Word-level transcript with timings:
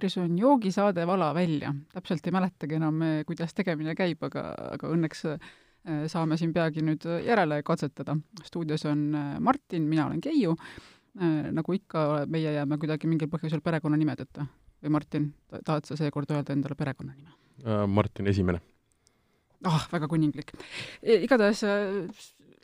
eetris 0.00 0.16
on 0.18 0.38
joogisaade 0.38 1.06
Vala 1.06 1.34
välja. 1.34 1.74
täpselt 1.92 2.26
ei 2.26 2.32
mäletagi 2.32 2.78
enam, 2.78 3.02
kuidas 3.26 3.52
tegemine 3.54 3.92
käib, 3.94 4.22
aga, 4.24 4.54
aga 4.72 4.88
õnneks 4.88 5.26
saame 6.08 6.38
siin 6.40 6.54
peagi 6.56 6.80
nüüd 6.84 7.04
järele 7.24 7.62
katsetada. 7.62 8.16
stuudios 8.44 8.84
on 8.86 9.12
Martin, 9.40 9.82
mina 9.82 10.06
olen 10.06 10.20
Keiu. 10.20 10.56
nagu 11.52 11.72
ikka, 11.72 12.24
meie 12.26 12.52
jääme 12.52 12.78
kuidagi 12.78 13.06
mingil 13.06 13.28
põhjusel 13.28 13.60
perekonnanimedeta. 13.60 14.46
või 14.82 14.90
Martin, 14.90 15.34
tahad 15.64 15.84
sa 15.84 15.96
seekord 15.96 16.30
öelda 16.30 16.52
endale 16.52 16.74
perekonnanime? 16.74 17.30
Martin 17.86 18.26
Esimene. 18.26 18.60
ah, 19.64 19.88
väga 19.92 20.08
kuninglik. 20.08 20.52
E, 21.02 21.14
igatahes 21.24 21.64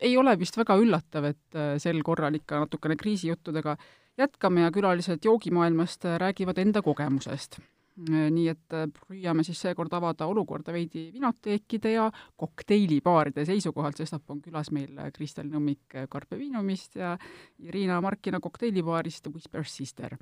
ei 0.00 0.16
ole 0.16 0.38
vist 0.38 0.56
väga 0.56 0.76
üllatav, 0.76 1.24
et 1.24 1.78
sel 1.78 2.02
korral 2.02 2.34
ikka 2.34 2.60
natukene 2.60 2.96
kriisijuttudega 2.96 3.76
jätkame 4.18 4.60
ja 4.60 4.70
külalised 4.72 5.24
joogimaailmast 5.24 6.04
räägivad 6.18 6.58
enda 6.58 6.82
kogemusest. 6.82 7.58
nii 8.06 8.48
et 8.52 8.74
püüame 8.92 9.40
siis 9.40 9.56
seekord 9.64 9.94
avada 9.96 10.26
olukorda 10.28 10.72
veidi 10.72 11.06
vinoteekide 11.14 11.94
ja 11.94 12.10
kokteilibaaride 12.36 13.46
seisukohalt, 13.48 13.96
sestap 13.96 14.30
on 14.30 14.42
külas 14.44 14.68
meil 14.68 14.98
Kristel 15.14 15.48
Nõmmik 15.48 15.96
Carpe 16.12 16.36
Vinumist 16.36 16.98
ja 17.00 17.14
Irina 17.58 17.96
Markina 18.04 18.40
kokteilibaarist 18.40 19.30
Whisper 19.32 19.64
Sister. 19.64 20.16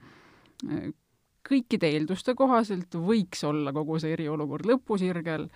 kõikide 1.48 1.90
eelduste 1.90 2.34
kohaselt 2.34 2.94
võiks 2.94 3.42
olla 3.44 3.72
kogu 3.72 3.98
see 3.98 4.12
eriolukord 4.12 4.70
lõpusirgel, 4.70 5.48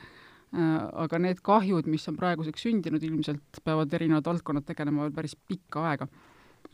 aga 0.92 1.18
need 1.18 1.38
kahjud, 1.40 1.86
mis 1.86 2.08
on 2.08 2.16
praeguseks 2.16 2.66
sündinud, 2.66 3.02
ilmselt 3.02 3.62
peavad 3.64 3.94
erinevad 3.94 4.26
valdkonnad 4.26 4.66
tegelema 4.66 5.06
veel 5.06 5.12
päris 5.12 5.36
pikka 5.36 5.86
aega. 5.90 6.08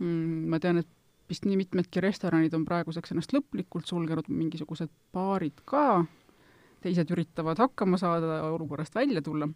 ma 0.00 0.58
tean, 0.58 0.78
et 0.78 0.89
vist 1.28 1.47
nii 1.48 1.56
mitmedki 1.56 2.03
restoranid 2.05 2.55
on 2.55 2.64
praeguseks 2.69 3.14
ennast 3.14 3.33
lõplikult 3.34 3.89
sulgenud, 3.89 4.28
mingisugused 4.28 4.92
baarid 5.14 5.62
ka, 5.69 6.05
teised 6.84 7.11
üritavad 7.14 7.61
hakkama 7.62 7.98
saada, 8.00 8.42
olukorrast 8.53 8.94
välja 8.94 9.22
tulla. 9.22 9.48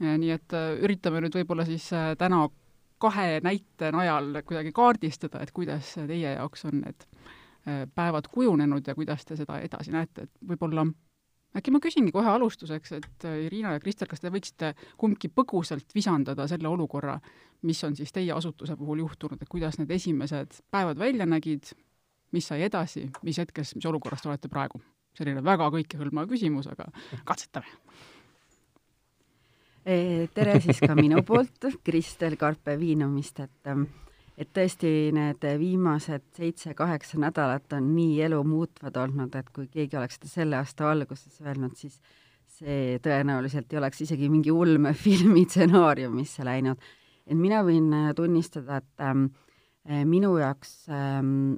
nii 0.00 0.30
et 0.32 0.54
äh, 0.56 0.78
üritame 0.82 1.20
nüüd 1.20 1.34
võib-olla 1.36 1.66
siis 1.68 1.90
äh, 1.92 2.14
täna 2.18 2.46
kahe 3.02 3.40
näite 3.44 3.90
najal 3.92 4.40
kuidagi 4.46 4.72
kaardistada, 4.72 5.42
et 5.42 5.52
kuidas 5.52 5.94
teie 5.94 6.32
jaoks 6.36 6.64
on 6.70 6.80
need 6.80 7.04
äh, 7.04 7.84
päevad 7.94 8.30
kujunenud 8.32 8.86
ja 8.86 8.94
kuidas 8.94 9.26
te 9.26 9.36
seda 9.36 9.58
edasi 9.60 9.92
näete, 9.92 10.26
et 10.26 10.48
võib-olla 10.48 10.86
äkki 11.56 11.72
ma 11.74 11.80
küsingi 11.84 12.12
kohe 12.14 12.28
alustuseks, 12.32 12.94
et 12.98 13.26
äh, 13.28 13.44
Irina 13.46 13.74
ja 13.76 13.82
Kristel, 13.82 14.08
kas 14.10 14.22
te 14.22 14.32
võiksite 14.32 14.72
kumbki 15.00 15.30
põgusalt 15.32 15.94
visandada 15.94 16.46
selle 16.50 16.70
olukorra, 16.70 17.18
mis 17.68 17.82
on 17.86 17.96
siis 17.98 18.12
teie 18.12 18.32
asutuse 18.34 18.76
puhul 18.78 19.04
juhtunud, 19.04 19.40
et 19.42 19.50
kuidas 19.50 19.78
need 19.80 19.92
esimesed 19.94 20.62
päevad 20.72 21.00
välja 21.00 21.26
nägid, 21.28 21.74
mis 22.32 22.48
sai 22.48 22.64
edasi, 22.66 23.08
mis 23.22 23.38
hetkes, 23.42 23.76
mis 23.76 23.86
olukorras 23.90 24.24
te 24.24 24.32
olete 24.32 24.52
praegu? 24.52 24.82
selline 25.12 25.42
väga 25.44 25.66
kõikehõlmav 25.74 26.24
küsimus, 26.30 26.70
aga 26.72 26.86
katsetame. 27.28 27.68
tere 30.32 30.54
siis 30.64 30.80
ka 30.80 30.94
minu 30.96 31.20
poolt, 31.26 31.66
Kristel 31.84 32.38
Karpe 32.40 32.78
Viinumist, 32.80 33.42
et 33.44 33.68
ähm, 33.68 33.84
et 34.42 34.50
tõesti 34.56 35.12
need 35.14 35.44
viimased 35.60 36.24
seitse-kaheksa 36.36 37.20
nädalat 37.22 37.72
on 37.76 37.92
nii 37.94 38.20
elumuutvad 38.26 38.98
olnud, 39.04 39.34
et 39.38 39.48
kui 39.54 39.68
keegi 39.72 39.98
oleks 40.00 40.18
seda 40.18 40.32
selle 40.32 40.58
aasta 40.60 40.90
alguses 40.90 41.40
öelnud, 41.44 41.76
siis 41.78 42.00
see 42.52 42.98
tõenäoliselt 43.02 43.72
ei 43.72 43.80
oleks 43.80 44.02
isegi 44.04 44.28
mingi 44.32 44.52
ulmefilmi 44.54 45.46
stsenaariumisse 45.48 46.44
läinud. 46.46 46.82
et 47.26 47.38
mina 47.38 47.62
võin 47.64 47.88
tunnistada, 48.16 48.82
et 48.82 49.06
ähm, 49.06 49.28
minu 50.08 50.36
jaoks 50.38 50.88
ähm, 50.90 51.56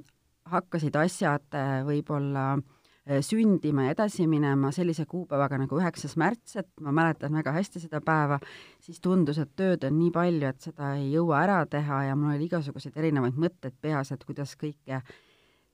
hakkasid 0.49 0.95
asjad 1.01 1.57
äh, 1.57 1.81
võib-olla 1.87 2.53
äh, 2.53 2.63
Äh, 2.63 2.74
sündima 3.05 3.85
ja 3.85 3.93
edasi 3.93 4.25
minema 4.27 4.71
sellise 4.73 5.05
kuupäevaga 5.05 5.59
nagu 5.61 5.77
üheksas 5.77 6.15
märts, 6.17 6.55
et 6.57 6.69
ma 6.81 6.93
mäletan 6.95 7.35
väga 7.37 7.53
hästi 7.53 7.83
seda 7.83 8.01
päeva, 8.01 8.39
siis 8.81 8.97
tundus, 9.01 9.37
et 9.41 9.51
tööd 9.55 9.85
on 9.85 9.93
nii 9.99 10.09
palju, 10.15 10.49
et 10.49 10.65
seda 10.69 10.95
ei 10.97 11.11
jõua 11.13 11.43
ära 11.43 11.59
teha 11.69 12.01
ja 12.09 12.15
mul 12.17 12.33
oli 12.33 12.49
igasuguseid 12.49 12.97
erinevaid 12.97 13.37
mõtteid 13.37 13.77
peas, 13.81 14.09
et 14.11 14.25
kuidas 14.25 14.55
kõike 14.57 15.03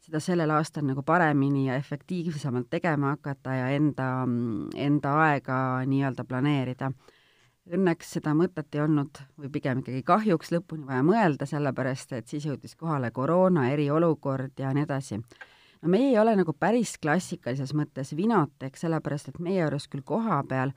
seda 0.01 0.19
sellel 0.19 0.51
aastal 0.51 0.83
nagu 0.89 1.03
paremini 1.05 1.67
ja 1.69 1.77
efektiivsemalt 1.79 2.67
tegema 2.69 3.13
hakata 3.15 3.55
ja 3.55 3.69
enda, 3.77 4.09
enda 4.75 5.15
aega 5.27 5.57
nii-öelda 5.87 6.25
planeerida. 6.27 6.91
Õnneks 7.71 8.15
seda 8.17 8.33
mõtet 8.35 8.73
ei 8.73 8.81
olnud 8.81 9.21
või 9.37 9.51
pigem 9.53 9.83
ikkagi 9.83 10.01
kahjuks 10.03 10.49
lõpuni 10.51 10.87
vaja 10.89 11.05
mõelda, 11.05 11.45
sellepärast 11.45 12.17
et 12.17 12.27
siis 12.27 12.49
jõudis 12.49 12.73
kohale 12.75 13.11
koroona, 13.13 13.69
eriolukord 13.71 14.57
ja 14.59 14.73
nii 14.73 14.87
edasi 14.89 15.21
no 15.81 15.89
meie 15.89 16.11
ei 16.11 16.17
ole 16.21 16.35
nagu 16.37 16.53
päris 16.53 16.95
klassikalises 17.01 17.73
mõttes 17.77 18.15
vinotek, 18.17 18.77
sellepärast 18.77 19.31
et 19.31 19.39
meie 19.41 19.61
juures 19.63 19.87
küll 19.91 20.05
koha 20.05 20.41
peal 20.47 20.73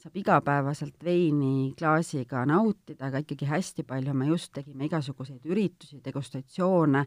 saab 0.00 0.16
igapäevaselt 0.20 1.04
veini 1.04 1.72
klaasiga 1.78 2.44
nautida, 2.48 3.08
aga 3.08 3.22
ikkagi 3.24 3.48
hästi 3.48 3.86
palju 3.88 4.14
me 4.14 4.28
just 4.28 4.52
tegime 4.56 4.86
igasuguseid 4.88 5.46
üritusi, 5.48 6.02
degustatsioone, 6.04 7.06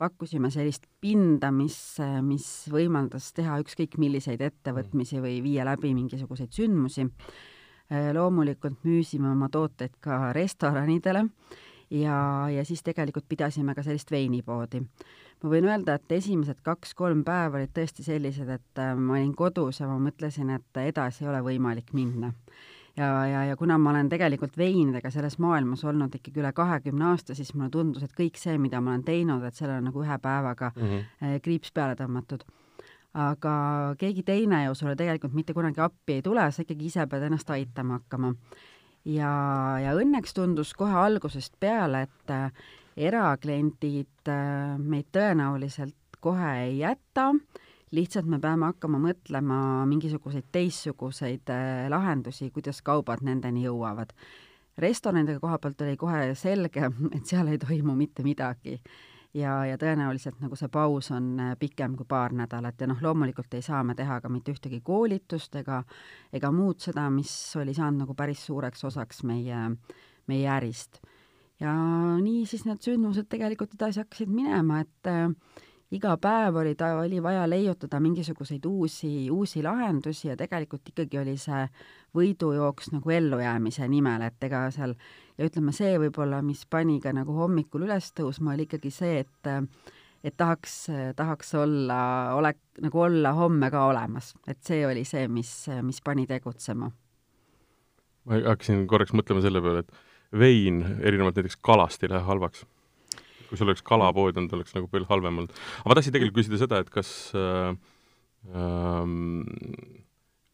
pakkusime 0.00 0.48
sellist 0.50 0.86
pinda, 1.00 1.50
mis, 1.52 1.76
mis 2.24 2.46
võimaldas 2.72 3.28
teha 3.36 3.58
ükskõik 3.60 3.98
milliseid 4.00 4.40
ettevõtmisi 4.40 5.20
või 5.20 5.38
viia 5.44 5.66
läbi 5.68 5.92
mingisuguseid 5.94 6.52
sündmusi. 6.56 7.08
loomulikult 7.90 8.84
müüsime 8.84 9.32
oma 9.32 9.48
tooteid 9.50 9.96
ka 10.00 10.32
restoranidele 10.32 11.24
ja, 11.90 12.46
ja 12.48 12.64
siis 12.64 12.82
tegelikult 12.86 13.26
pidasime 13.28 13.74
ka 13.74 13.82
sellist 13.82 14.10
veinipoodi 14.10 14.80
ma 15.42 15.52
võin 15.52 15.68
öelda, 15.68 15.96
et 15.96 16.12
esimesed 16.12 16.60
kaks-kolm 16.66 17.22
päeva 17.24 17.60
olid 17.60 17.72
tõesti 17.76 18.04
sellised, 18.06 18.48
et 18.48 18.82
äh, 18.82 18.92
ma 18.96 19.18
olin 19.18 19.32
kodus 19.36 19.80
ja 19.80 19.88
ma 19.88 19.96
mõtlesin, 20.02 20.52
et 20.56 20.82
edasi 20.82 21.24
ei 21.24 21.30
ole 21.32 21.40
võimalik 21.46 21.94
minna. 21.96 22.32
ja, 22.96 23.10
ja, 23.26 23.44
ja 23.48 23.56
kuna 23.56 23.78
ma 23.78 23.90
olen 23.90 24.08
tegelikult 24.12 24.58
veinidega 24.58 25.10
selles 25.10 25.38
maailmas 25.38 25.84
olnud 25.84 26.14
ikkagi 26.14 26.42
üle 26.42 26.52
kahekümne 26.52 27.12
aasta, 27.12 27.34
siis 27.34 27.54
mulle 27.54 27.70
tundus, 27.70 28.02
et 28.02 28.16
kõik 28.16 28.36
see, 28.36 28.58
mida 28.58 28.80
ma 28.80 28.94
olen 28.94 29.04
teinud, 29.04 29.44
et 29.44 29.54
sellele 29.54 29.78
on 29.78 29.90
nagu 29.90 30.02
ühe 30.02 30.18
päevaga 30.18 30.72
mm 30.74 30.82
-hmm. 30.82 31.40
kriips 31.42 31.72
peale 31.72 31.96
tõmmatud 31.96 32.44
aga 33.14 33.54
keegi 33.98 34.22
teine 34.22 34.64
ju 34.64 34.74
sulle 34.74 34.96
tegelikult 34.96 35.34
mitte 35.34 35.54
kunagi 35.54 35.80
appi 35.82 36.18
ei 36.18 36.22
tule, 36.22 36.44
sa 36.50 36.62
ikkagi 36.62 36.86
ise 36.86 37.06
pead 37.10 37.26
ennast 37.26 37.50
aitama 37.50 37.98
hakkama. 37.98 38.34
ja, 39.04 39.32
ja 39.82 39.94
õnneks 39.96 40.34
tundus 40.34 40.74
kohe 40.74 40.94
algusest 40.94 41.56
peale, 41.60 42.02
et 42.02 42.34
erakliendid 43.00 44.28
äh, 44.28 44.76
meid 44.78 45.08
tõenäoliselt 45.14 46.20
kohe 46.20 46.50
ei 46.66 46.78
jäta, 46.82 47.30
lihtsalt 47.96 48.28
me 48.30 48.38
peame 48.40 48.68
hakkama 48.70 49.00
mõtlema 49.02 49.60
mingisuguseid 49.90 50.50
teistsuguseid 50.52 51.52
äh, 51.52 51.86
lahendusi, 51.92 52.50
kuidas 52.54 52.82
kaubad 52.82 53.24
nendeni 53.26 53.64
jõuavad. 53.66 54.12
restoranidega 54.80 55.40
koha 55.40 55.58
pealt 55.58 55.80
oli 55.84 55.96
kohe 55.96 56.34
selge, 56.34 56.90
et 57.16 57.24
seal 57.26 57.48
ei 57.48 57.58
toimu 57.58 57.96
mitte 57.96 58.22
midagi. 58.22 58.80
Ja, 59.34 59.60
ja 59.62 59.76
tõenäoliselt 59.78 60.40
nagu 60.42 60.56
see 60.58 60.68
paus 60.68 61.12
on 61.14 61.38
äh, 61.40 61.52
pikem 61.58 61.94
kui 61.96 62.06
paar 62.08 62.32
nädalat 62.34 62.80
ja 62.80 62.88
noh, 62.90 62.98
loomulikult 63.02 63.54
ei 63.54 63.62
saa 63.62 63.84
me 63.86 63.94
teha 63.94 64.18
ka 64.20 64.28
mitte 64.28 64.50
ühtegi 64.50 64.80
koolitust 64.82 65.54
ega, 65.60 65.84
ega 66.32 66.50
muud 66.50 66.82
seda, 66.82 67.06
mis 67.14 67.30
oli 67.56 67.74
saanud 67.74 68.04
nagu 68.04 68.18
päris 68.18 68.42
suureks 68.46 68.84
osaks 68.90 69.22
meie, 69.22 69.68
meie 70.26 70.50
ärist 70.50 70.98
ja 71.60 71.72
nii 72.20 72.44
siis 72.48 72.64
need 72.68 72.80
sündmused 72.84 73.28
tegelikult 73.30 73.74
edasi 73.76 74.02
hakkasid 74.02 74.30
minema, 74.32 74.80
et 74.84 75.10
äh, 75.10 75.28
iga 75.94 76.14
päev 76.22 76.60
oli 76.62 76.74
ta, 76.78 76.92
oli 77.02 77.20
vaja 77.22 77.46
leiutada 77.50 78.00
mingisuguseid 78.00 78.66
uusi, 78.66 79.30
uusi 79.30 79.62
lahendusi 79.62 80.28
ja 80.28 80.36
tegelikult 80.38 80.88
ikkagi 80.92 81.18
oli 81.18 81.36
see 81.40 81.64
võidujooks 82.16 82.92
nagu 82.94 83.10
ellujäämise 83.14 83.88
nimel, 83.90 84.24
et 84.26 84.46
ega 84.46 84.66
seal 84.74 84.94
ja 85.38 85.48
ütleme, 85.48 85.74
see 85.74 85.96
võib-olla, 86.02 86.42
mis 86.46 86.64
pani 86.70 87.00
ka 87.02 87.12
nagu 87.16 87.34
hommikul 87.36 87.86
üles 87.88 88.12
tõusma, 88.16 88.54
oli 88.54 88.68
ikkagi 88.68 88.92
see, 88.94 89.24
et 89.24 89.52
et 90.20 90.34
tahaks, 90.36 90.74
tahaks 91.16 91.54
olla, 91.56 92.00
ole, 92.36 92.52
nagu 92.84 93.00
olla 93.00 93.32
homme 93.32 93.70
ka 93.72 93.86
olemas, 93.88 94.34
et 94.46 94.58
see 94.66 94.82
oli 94.84 95.04
see, 95.08 95.24
mis, 95.32 95.52
mis 95.82 96.02
pani 96.04 96.26
tegutsema. 96.28 96.90
ma 98.28 98.40
hakkasin 98.44 98.84
korraks 98.86 99.14
mõtlema 99.16 99.40
selle 99.40 99.62
peale, 99.64 99.86
et 99.86 100.09
vein 100.38 100.82
erinevalt 101.00 101.40
näiteks 101.40 101.58
kalast 101.60 102.04
ei 102.04 102.10
lähe 102.10 102.22
halvaks. 102.26 102.66
kui 103.48 103.58
sul 103.58 103.66
oleks 103.66 103.82
kalapood 103.82 104.36
olnud, 104.38 104.52
oleks 104.54 104.76
nagu 104.76 104.86
palju 104.86 105.08
halvem 105.08 105.42
olnud. 105.42 105.50
aga 105.80 105.90
ma 105.90 105.98
tahtsin 105.98 106.14
tegelikult 106.14 106.38
küsida 106.38 106.60
seda, 106.60 106.78
et 106.78 106.90
kas 106.94 107.10
äh, 107.34 107.74
ähm, 108.54 109.40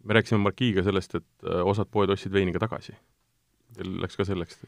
me 0.04 0.16
rääkisime 0.16 0.40
Markiga 0.40 0.84
sellest, 0.86 1.18
et 1.20 1.28
äh, 1.44 1.60
osad 1.60 1.90
poed 1.92 2.10
ostsid 2.10 2.32
veini 2.32 2.54
ka 2.56 2.62
tagasi. 2.64 2.96
Teil 3.76 3.98
läks 4.00 4.16
ka 4.16 4.24
selleks 4.24 4.62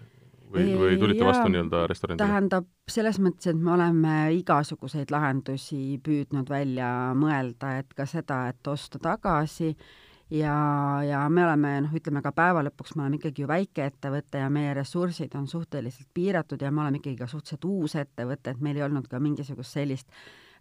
või, 0.52 0.66
või 0.76 0.98
tulite 1.00 1.22
Jaa, 1.22 1.30
vastu 1.30 1.54
nii-öelda 1.54 1.86
restoranidele? 1.88 2.28
tähendab, 2.28 2.68
selles 2.90 3.20
mõttes, 3.24 3.48
et 3.48 3.56
me 3.56 3.72
oleme 3.78 4.18
igasuguseid 4.36 5.14
lahendusi 5.14 5.96
püüdnud 6.04 6.52
välja 6.52 6.90
mõelda, 7.16 7.78
et 7.80 7.96
ka 7.96 8.04
seda, 8.08 8.42
et 8.52 8.72
osta 8.76 9.00
tagasi 9.00 9.72
äh, 9.72 9.88
ja, 10.30 10.56
ja 11.08 11.28
me 11.28 11.44
oleme 11.44 11.74
noh, 11.84 11.94
ütleme 11.96 12.22
ka 12.24 12.32
päeva 12.36 12.64
lõpuks 12.66 12.96
me 12.96 13.04
oleme 13.04 13.20
ikkagi 13.20 13.44
ju 13.44 13.48
väikeettevõte 13.50 14.42
ja 14.42 14.50
meie 14.52 14.74
ressursid 14.76 15.34
on 15.38 15.48
suhteliselt 15.48 16.08
piiratud 16.14 16.62
ja 16.62 16.70
me 16.70 16.84
oleme 16.84 17.00
ikkagi 17.00 17.16
ka 17.22 17.30
suhteliselt 17.30 17.64
uus 17.64 17.96
ettevõte, 17.98 18.52
et 18.52 18.60
meil 18.60 18.76
ei 18.76 18.86
olnud 18.88 19.08
ka 19.08 19.20
mingisugust 19.22 19.78
sellist 19.78 20.12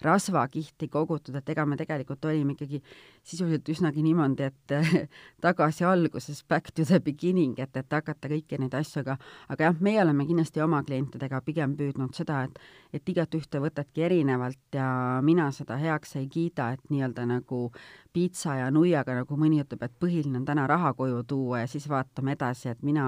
rasvakihti 0.03 0.89
kogutud, 0.91 1.35
et 1.39 1.49
ega 1.49 1.65
me 1.65 1.77
tegelikult 1.79 2.25
olime 2.25 2.53
ikkagi 2.55 2.81
sisuliselt 3.25 3.69
üsnagi 3.73 4.03
niimoodi, 4.05 4.47
et 4.47 4.75
tagasi 5.45 5.85
alguses, 5.87 6.43
back 6.47 6.71
to 6.71 6.85
the 6.85 6.99
beginning, 7.03 7.57
et, 7.59 7.75
et 7.77 7.97
hakata 7.97 8.29
kõiki 8.31 8.59
neid 8.61 8.75
asju, 8.77 9.03
aga 9.03 9.17
aga 9.53 9.69
jah, 9.69 9.79
meie 9.83 10.01
oleme 10.03 10.27
kindlasti 10.27 10.61
oma 10.63 10.83
klientidega 10.87 11.41
pigem 11.45 11.75
püüdnud 11.79 12.15
seda, 12.17 12.43
et 12.47 12.59
et 12.97 13.09
igat 13.11 13.33
ühte 13.35 13.59
võtadki 13.61 14.05
erinevalt 14.07 14.75
ja 14.75 14.87
mina 15.23 15.49
seda 15.51 15.77
heaks 15.79 16.15
ei 16.21 16.27
kiida, 16.31 16.71
et 16.75 16.91
nii-öelda 16.93 17.25
nagu 17.29 17.67
piitsa 18.13 18.57
ja 18.61 18.69
nuiaga, 18.73 19.15
nagu 19.21 19.37
mõni 19.39 19.61
ütleb, 19.61 19.83
et 19.83 19.97
põhiline 19.99 20.39
on 20.39 20.45
täna 20.47 20.67
raha 20.69 20.93
koju 20.97 21.23
tuua 21.27 21.63
ja 21.63 21.71
siis 21.71 21.87
vaatame 21.89 22.37
edasi, 22.37 22.71
et 22.71 22.85
mina 22.85 23.07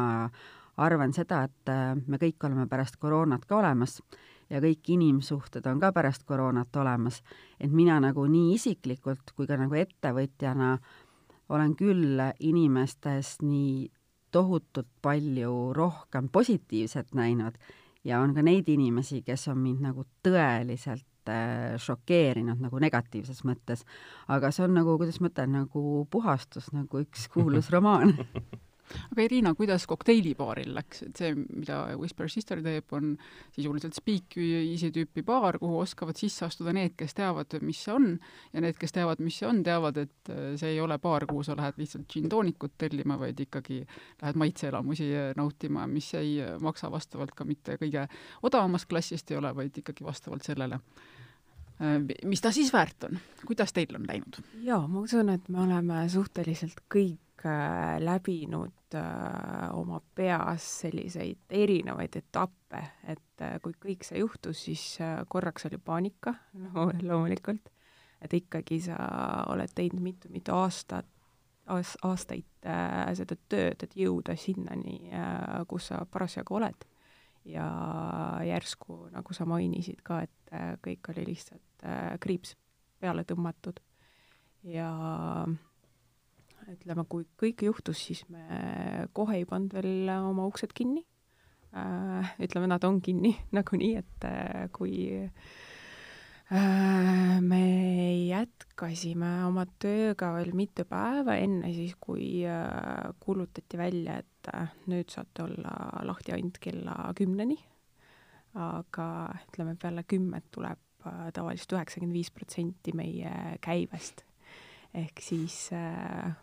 arvan 0.79 1.13
seda, 1.15 1.43
et 1.47 1.71
me 2.07 2.19
kõik 2.21 2.45
oleme 2.47 2.67
pärast 2.69 2.99
koroonat 2.99 3.45
ka 3.47 3.59
olemas 3.59 3.99
ja 4.49 4.61
kõik 4.63 4.89
inimsuhted 4.95 5.65
on 5.69 5.79
ka 5.79 5.91
pärast 5.95 6.25
koroonat 6.25 6.75
olemas. 6.75 7.21
et 7.59 7.71
mina 7.71 7.99
nagu 7.99 8.25
nii 8.25 8.53
isiklikult 8.55 9.31
kui 9.35 9.47
ka 9.47 9.57
nagu 9.57 9.75
ettevõtjana 9.75 10.77
olen 11.49 11.75
küll 11.75 12.21
inimestes 12.39 13.37
nii 13.41 13.89
tohutult 14.31 14.89
palju 15.01 15.73
rohkem 15.73 16.29
positiivset 16.29 17.13
näinud 17.13 17.57
ja 18.03 18.19
on 18.21 18.33
ka 18.33 18.43
neid 18.45 18.69
inimesi, 18.69 19.21
kes 19.25 19.47
on 19.51 19.57
mind 19.63 19.83
nagu 19.89 20.05
tõeliselt 20.25 21.29
äh, 21.29 21.75
šokeerinud 21.81 22.61
nagu 22.61 22.79
negatiivses 22.79 23.43
mõttes. 23.43 23.85
aga 24.27 24.51
see 24.51 24.63
on 24.65 24.73
nagu, 24.77 24.97
kuidas 24.97 25.19
ma 25.19 25.31
ütlen, 25.31 25.53
nagu 25.63 26.07
puhastus, 26.11 26.71
nagu 26.73 27.01
üks 27.03 27.27
kuulus 27.33 27.71
romaan 27.73 28.15
aga 29.11 29.25
Irina, 29.25 29.53
kuidas 29.57 29.85
kokteilibaaril 29.89 30.73
läks, 30.75 31.03
et 31.07 31.19
see, 31.19 31.33
mida 31.35 31.81
Whisper 31.99 32.29
Sister 32.31 32.61
teeb, 32.65 32.89
on 32.95 33.13
sisuliselt 33.55 33.97
speakeasy 33.97 34.91
tüüpi 34.95 35.23
baar, 35.25 35.59
kuhu 35.61 35.81
oskavad 35.83 36.19
sisse 36.19 36.45
astuda 36.47 36.73
need, 36.75 36.95
kes 36.99 37.15
teavad, 37.17 37.57
mis 37.65 37.83
see 37.85 37.93
on, 37.95 38.09
ja 38.53 38.63
need, 38.63 38.77
kes 38.79 38.95
teavad, 38.95 39.21
mis 39.23 39.39
see 39.41 39.49
on, 39.49 39.61
teavad, 39.65 39.99
et 40.05 40.33
äh, 40.33 40.53
see 40.59 40.73
ei 40.75 40.81
ole 40.83 40.99
baar, 41.01 41.27
kuhu 41.29 41.45
sa 41.45 41.57
lähed 41.59 41.79
lihtsalt 41.81 42.07
džinntoonikut 42.09 42.77
tellima, 42.81 43.19
vaid 43.21 43.39
ikkagi 43.45 43.81
lähed 44.21 44.41
maitseelamusi 44.41 45.09
äh, 45.13 45.31
nautima, 45.39 45.87
mis 45.89 46.11
ei 46.19 46.37
äh, 46.43 46.57
maksa 46.63 46.91
vastavalt 46.91 47.35
ka 47.37 47.47
mitte 47.47 47.77
kõige 47.81 48.07
odavamast 48.43 48.89
klassist 48.89 49.31
ei 49.31 49.39
ole, 49.39 49.53
vaid 49.55 49.77
ikkagi 49.81 50.05
vastavalt 50.05 50.45
sellele. 50.47 50.79
Mis 52.27 52.41
ta 52.43 52.49
siis 52.51 52.73
väärt 52.75 53.05
on, 53.07 53.15
kuidas 53.47 53.71
teil 53.71 53.95
on 53.95 54.03
läinud? 54.03 54.41
jaa, 54.65 54.81
ma 54.91 54.99
usun, 54.99 55.29
et 55.31 55.45
me 55.47 55.61
oleme 55.63 56.01
suhteliselt 56.11 56.81
kõik 56.91 57.21
läbinud 57.99 58.95
äh, 58.95 59.69
oma 59.73 60.01
peas 60.15 60.65
selliseid 60.81 61.51
erinevaid 61.55 62.15
etappe, 62.19 62.81
et 63.07 63.43
äh, 63.45 63.57
kui 63.63 63.75
kõik 63.79 64.05
see 64.07 64.21
juhtus, 64.21 64.63
siis 64.67 64.83
korraks 65.31 65.69
oli 65.69 65.77
paanika 65.77 66.33
no, 66.65 66.89
loomulikult, 67.01 67.71
et 68.21 68.35
ikkagi 68.35 68.81
sa 68.89 68.97
oled 69.51 69.71
teinud 69.75 70.03
mitu-mitu 70.03 70.55
aastat, 70.55 71.07
aastaid 71.69 72.47
seda 73.15 73.35
tööd, 73.47 73.83
et 73.85 73.91
jõuda 73.95 74.33
sinnani, 74.33 75.11
kus 75.69 75.91
sa 75.91 75.99
parasjagu 76.09 76.55
oled. 76.57 76.87
ja 77.45 77.67
järsku, 78.43 79.03
nagu 79.13 79.33
sa 79.37 79.45
mainisid 79.45 80.01
ka, 80.03 80.23
et 80.25 80.81
kõik 80.81 81.11
oli 81.13 81.27
lihtsalt 81.29 81.85
kriips 82.19 82.55
peale 82.99 83.23
tõmmatud. 83.23 83.79
Ja 84.65 84.89
ütleme, 86.73 87.05
kui 87.09 87.25
kõik 87.39 87.63
juhtus, 87.67 88.01
siis 88.09 88.25
me 88.31 88.43
kohe 89.15 89.39
ei 89.39 89.47
pannud 89.49 89.73
veel 89.77 90.11
oma 90.15 90.47
uksed 90.49 90.73
kinni 90.75 91.03
äh,. 91.73 92.35
ütleme, 92.41 92.69
nad 92.71 92.83
on 92.87 93.01
kinni 93.01 93.35
nagunii, 93.57 93.95
et 94.01 94.27
äh, 94.27 94.67
kui 94.75 94.93
äh, 95.17 95.31
me 97.45 97.63
jätkasime 98.29 99.31
oma 99.47 99.65
tööga 99.81 100.33
veel 100.37 100.53
mitu 100.57 100.85
päeva 100.89 101.37
enne 101.41 101.73
siis, 101.75 101.95
kui 102.01 102.43
kuulutati 103.21 103.77
välja, 103.77 104.19
et 104.23 104.49
nüüd 104.89 105.11
saate 105.13 105.45
olla 105.45 105.73
lahti 106.07 106.33
ainult 106.33 106.57
kella 106.63 106.95
kümneni. 107.17 107.59
aga 108.59 109.05
ütleme, 109.45 109.75
peale 109.77 110.03
kümmet 110.09 110.47
tuleb 110.51 110.79
tavaliselt 111.33 111.77
üheksakümmend 111.77 112.17
viis 112.17 112.31
protsenti 112.33 112.91
meie 112.97 113.31
käibest 113.61 114.25
ehk 114.93 115.21
siis 115.21 115.69
äh, 115.75 116.33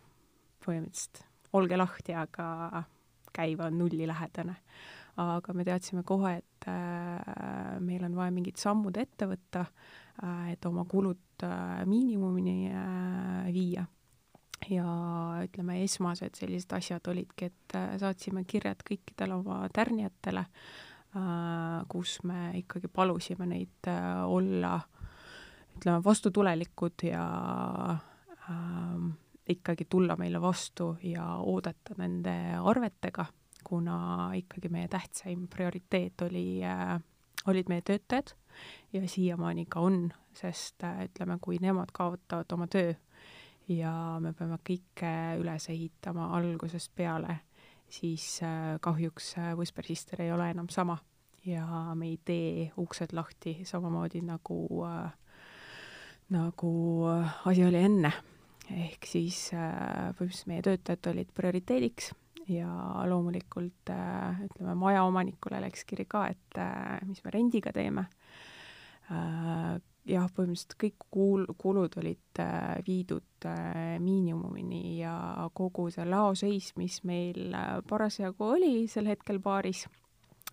põhimõtteliselt 0.67 1.23
olge 1.57 1.79
lahti, 1.79 2.15
aga 2.17 2.83
käive 3.33 3.67
on 3.67 3.77
nullilähedane. 3.79 4.55
aga 5.17 5.53
me 5.57 5.63
teadsime 5.65 6.03
kohe, 6.05 6.35
et 6.37 6.65
äh, 6.69 7.79
meil 7.81 8.03
on 8.05 8.15
vaja 8.15 8.33
mingid 8.35 8.59
sammud 8.61 8.97
ette 9.01 9.25
võtta 9.25 9.63
äh,, 9.65 10.51
et 10.53 10.65
oma 10.69 10.83
kulud 10.85 11.45
äh, 11.45 11.79
miinimumini 11.89 12.69
äh, 12.69 13.47
viia. 13.53 13.85
ja 14.69 14.91
ütleme, 15.45 15.79
esmased 15.83 16.37
sellised 16.37 16.73
asjad 16.77 17.09
olidki, 17.09 17.49
et 17.49 17.77
äh, 17.77 17.95
saatsime 17.97 18.43
kirjad 18.45 18.83
kõikidele 18.85 19.39
oma 19.39 19.63
tärnijatele 19.73 20.45
äh,, 20.45 21.81
kus 21.89 22.19
me 22.23 22.51
ikkagi 22.61 22.91
palusime 22.93 23.49
neid 23.49 23.89
äh, 23.89 24.21
olla 24.29 24.77
ütleme, 25.77 26.03
vastutulelikud 26.05 27.09
ja 27.09 27.25
äh, 28.45 29.01
ikkagi 29.49 29.85
tulla 29.89 30.15
meile 30.15 30.41
vastu 30.41 30.95
ja 31.03 31.25
oodata 31.37 31.95
nende 31.97 32.33
arvetega, 32.63 33.25
kuna 33.63 34.31
ikkagi 34.35 34.69
meie 34.69 34.87
tähtsaim 34.87 35.47
prioriteet 35.47 36.21
oli 36.27 36.63
äh,, 36.65 36.99
olid 37.47 37.69
meie 37.69 37.81
töötajad 37.81 38.33
ja 38.93 39.07
siiamaani 39.07 39.65
ka 39.69 39.79
on, 39.79 40.07
sest 40.35 40.83
äh, 40.83 41.05
ütleme, 41.07 41.39
kui 41.41 41.59
nemad 41.61 41.91
kaotavad 41.93 42.51
oma 42.53 42.67
töö 42.67 42.93
ja 43.67 43.91
me 44.23 44.33
peame 44.33 44.59
kõike 44.67 45.11
üles 45.41 45.69
ehitama 45.71 46.31
algusest 46.37 46.91
peale, 46.95 47.39
siis 47.89 48.39
äh, 48.43 48.75
kahjuks 48.81 49.35
Whisper 49.55 49.87
Sister 49.87 50.21
ei 50.21 50.31
ole 50.31 50.51
enam 50.51 50.69
sama 50.69 50.97
ja 51.45 51.67
me 51.95 52.11
ei 52.11 52.19
tee 52.25 52.71
uksed 52.77 53.13
lahti 53.15 53.61
samamoodi 53.63 54.21
nagu 54.27 54.83
nagu 56.29 56.71
asi 57.45 57.63
oli 57.63 57.77
enne 57.87 58.11
ehk 58.73 59.07
siis 59.07 59.49
äh, 59.55 60.13
põhimõtteliselt 60.17 60.49
meie 60.51 60.63
töötajad 60.65 61.11
olid 61.13 61.29
prioriteediks 61.35 62.11
ja 62.51 62.69
loomulikult 63.07 63.91
äh, 63.93 64.41
ütleme, 64.47 64.75
majaomanikule 64.79 65.61
läks 65.63 65.85
kiri 65.87 66.07
ka, 66.09 66.27
et 66.33 66.59
äh, 66.61 66.97
mis 67.07 67.23
me 67.23 67.33
rendiga 67.33 67.73
teeme. 67.75 68.07
jah, 69.07 70.25
põhimõtteliselt 70.35 70.73
kõik 70.81 71.05
kuul-, 71.15 71.47
kulud 71.55 71.93
olid 72.01 72.41
viidud 72.83 73.45
miinimumini 74.03 74.97
ja 74.99 75.13
kogu 75.55 75.85
see 75.95 76.03
laoseis, 76.03 76.73
mis 76.75 76.97
meil 77.07 77.55
parasjagu 77.87 78.49
oli 78.57 78.73
sel 78.91 79.07
hetkel 79.07 79.39
baaris, 79.39 79.85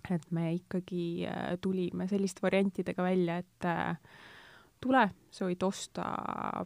et 0.07 0.31
me 0.31 0.53
ikkagi 0.55 1.27
tulime 1.67 2.07
selliste 2.07 2.47
variantidega 2.47 3.03
välja, 3.03 3.41
et 3.43 3.69
tule, 4.85 5.05
sa 5.33 5.49
võid 5.49 5.65
osta 5.65 6.05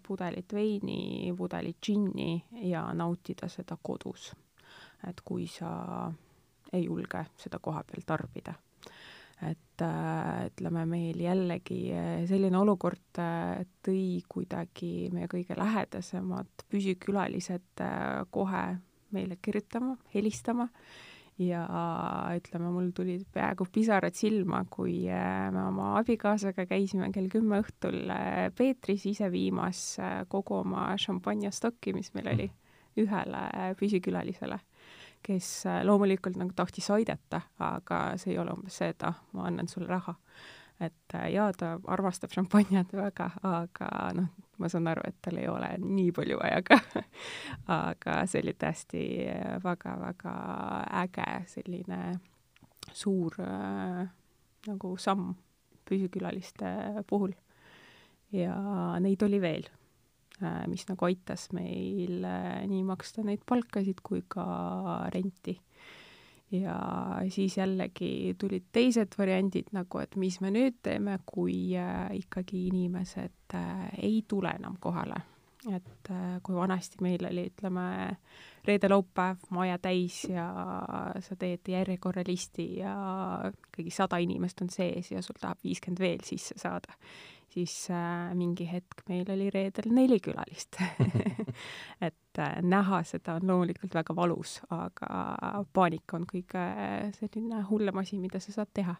pudelit 0.04 0.52
veini, 0.54 1.32
pudelit 1.38 1.78
džinni 1.82 2.34
ja 2.68 2.88
nautida 2.94 3.48
seda 3.50 3.78
kodus. 3.82 4.32
et 5.06 5.20
kui 5.24 5.46
sa 5.46 6.10
ei 6.72 6.84
julge 6.84 7.20
seda 7.38 7.60
koha 7.62 7.84
peal 7.86 8.02
tarbida. 8.06 8.54
et 9.38 9.82
äh, 9.86 10.46
ütleme, 10.48 10.82
meil 10.90 11.20
jällegi 11.22 11.92
äh, 11.94 12.24
selline 12.26 12.58
olukord 12.58 13.20
äh, 13.22 13.62
tõi 13.86 14.24
kuidagi 14.28 15.10
meie 15.14 15.28
kõige 15.30 15.54
lähedasemad 15.54 16.66
püsikülalised 16.72 17.84
kohe 18.34 18.64
meile 19.14 19.38
kirjutama, 19.40 19.94
helistama 20.14 20.66
ja 21.38 21.64
ütleme, 22.36 22.70
mul 22.74 22.90
tulid 22.94 23.26
peaaegu 23.34 23.66
pisarad 23.72 24.16
silma, 24.18 24.64
kui 24.70 25.04
äh, 25.12 25.48
me 25.54 25.62
oma 25.68 25.92
abikaasaga 26.00 26.66
käisime 26.68 27.10
kell 27.14 27.30
kümme 27.32 27.60
õhtul 27.62 28.10
äh, 28.10 28.48
Peetris 28.58 29.06
ise 29.06 29.30
viimas 29.32 29.82
äh, 30.02 30.22
kogu 30.30 30.60
oma 30.62 30.90
šampanjastokki, 30.98 31.94
mis 31.96 32.10
meil 32.16 32.32
oli, 32.34 32.48
ühele 32.98 33.44
püsikülalisele, 33.78 34.56
kes 35.22 35.48
loomulikult 35.86 36.38
nagu 36.40 36.50
tahtis 36.56 36.88
aidata, 36.90 37.44
aga 37.62 38.00
see 38.18 38.32
ei 38.32 38.40
ole 38.42 38.56
umbes 38.56 38.80
see, 38.80 38.90
et 38.90 39.04
ah, 39.06 39.20
ma 39.38 39.46
annan 39.46 39.70
sulle 39.70 39.86
raha 39.86 40.16
et 40.80 41.14
äh, 41.14 41.30
jaa, 41.34 41.50
ta 41.58 41.76
armastab 41.90 42.32
šampanjat 42.34 42.92
väga, 42.94 43.30
aga 43.46 43.88
noh, 44.14 44.28
ma 44.58 44.70
saan 44.70 44.88
aru, 44.90 45.02
et 45.08 45.18
tal 45.22 45.38
ei 45.40 45.48
ole 45.50 45.70
nii 45.82 46.12
palju 46.14 46.38
vaja 46.40 46.62
ka 46.66 46.78
aga 47.90 48.20
see 48.30 48.42
oli 48.44 48.54
tõesti 48.58 49.02
väga-väga 49.64 50.34
äge 51.02 51.28
selline 51.54 52.00
suur 52.94 53.36
äh, 53.42 54.06
nagu 54.68 54.94
samm 55.00 55.34
püsikülaliste 55.88 57.02
puhul. 57.08 57.32
ja 58.32 58.54
neid 59.00 59.22
oli 59.24 59.40
veel 59.40 59.68
äh,, 60.42 60.66
mis 60.68 60.84
nagu 60.88 61.06
aitas 61.08 61.48
meil 61.56 62.24
äh, 62.28 62.66
nii 62.68 62.84
maksta 62.86 63.24
neid 63.24 63.46
palkasid 63.48 64.02
kui 64.04 64.22
ka 64.28 64.44
renti 65.14 65.56
ja 66.50 66.76
siis 67.28 67.56
jällegi 67.58 68.34
tulid 68.38 68.68
teised 68.72 69.16
variandid 69.18 69.72
nagu, 69.76 70.00
et 70.02 70.16
mis 70.16 70.40
me 70.40 70.52
nüüd 70.54 70.78
teeme, 70.82 71.18
kui 71.28 71.76
äh, 71.76 72.08
ikkagi 72.16 72.68
inimesed 72.70 73.56
äh, 73.56 73.88
ei 73.98 74.22
tule 74.28 74.54
enam 74.56 74.78
kohale. 74.80 75.20
et 75.68 76.10
äh, 76.10 76.38
kui 76.42 76.54
vanasti 76.54 77.02
meil 77.02 77.24
oli, 77.26 77.48
ütleme, 77.50 77.84
reede-laupäev 78.64 79.48
maja 79.50 79.78
täis 79.82 80.22
ja 80.30 80.46
sa 81.20 81.36
teed 81.36 81.68
järjekorralisti 81.68 82.66
ja 82.78 82.94
ikkagi 83.50 83.90
sada 83.90 84.20
inimest 84.22 84.62
on 84.62 84.70
sees 84.70 85.10
ja 85.12 85.22
sul 85.22 85.40
tahab 85.40 85.58
viiskümmend 85.64 86.00
veel 86.00 86.22
sisse 86.24 86.54
saada 86.60 86.94
siis 87.52 87.74
äh, 87.90 88.34
mingi 88.36 88.66
hetk 88.68 89.04
meil 89.08 89.28
oli 89.32 89.48
reedel 89.52 89.88
neli 89.94 90.18
külalist 90.24 90.78
et 92.08 92.40
äh, 92.42 92.58
näha 92.62 93.00
seda 93.08 93.38
on 93.38 93.48
loomulikult 93.48 93.96
väga 93.96 94.16
valus, 94.16 94.58
aga 94.74 95.64
paanika 95.72 96.18
on 96.18 96.28
kõige 96.28 96.64
selline 97.18 97.64
hullem 97.70 98.02
asi, 98.02 98.20
mida 98.20 98.40
sa 98.42 98.54
saad 98.54 98.72
teha. 98.74 98.96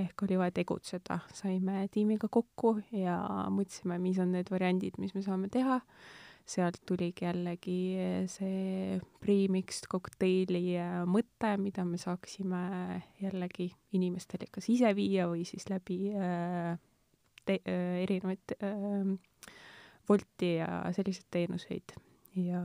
ehk 0.00 0.22
oli 0.24 0.38
vaja 0.40 0.54
tegutseda, 0.56 1.18
saime 1.36 1.86
tiimiga 1.92 2.28
kokku 2.32 2.78
ja 2.96 3.18
mõtlesime, 3.52 3.98
mis 4.00 4.18
on 4.22 4.32
need 4.32 4.48
variandid, 4.50 4.96
mis 4.98 5.12
me 5.14 5.20
saame 5.22 5.52
teha. 5.52 5.82
Sealt 6.48 6.80
tuligi 6.88 7.22
jällegi 7.22 7.76
see 8.26 8.96
premixed 9.22 9.86
kokteili 9.92 10.72
äh, 10.80 11.02
mõte, 11.06 11.52
mida 11.60 11.84
me 11.86 12.00
saaksime 12.00 12.62
jällegi 13.22 13.68
inimestele 13.94 14.48
kas 14.50 14.66
ise 14.72 14.90
viia 14.96 15.28
või 15.30 15.44
siis 15.46 15.68
läbi 15.70 16.00
äh, 16.16 16.74
te-, 17.48 17.60
äh, 17.68 18.02
erinevaid 18.04 18.56
äh, 18.58 19.16
Wolti 20.10 20.56
ja 20.56 20.68
selliseid 20.94 21.28
teenuseid 21.30 21.94
ja 22.36 22.62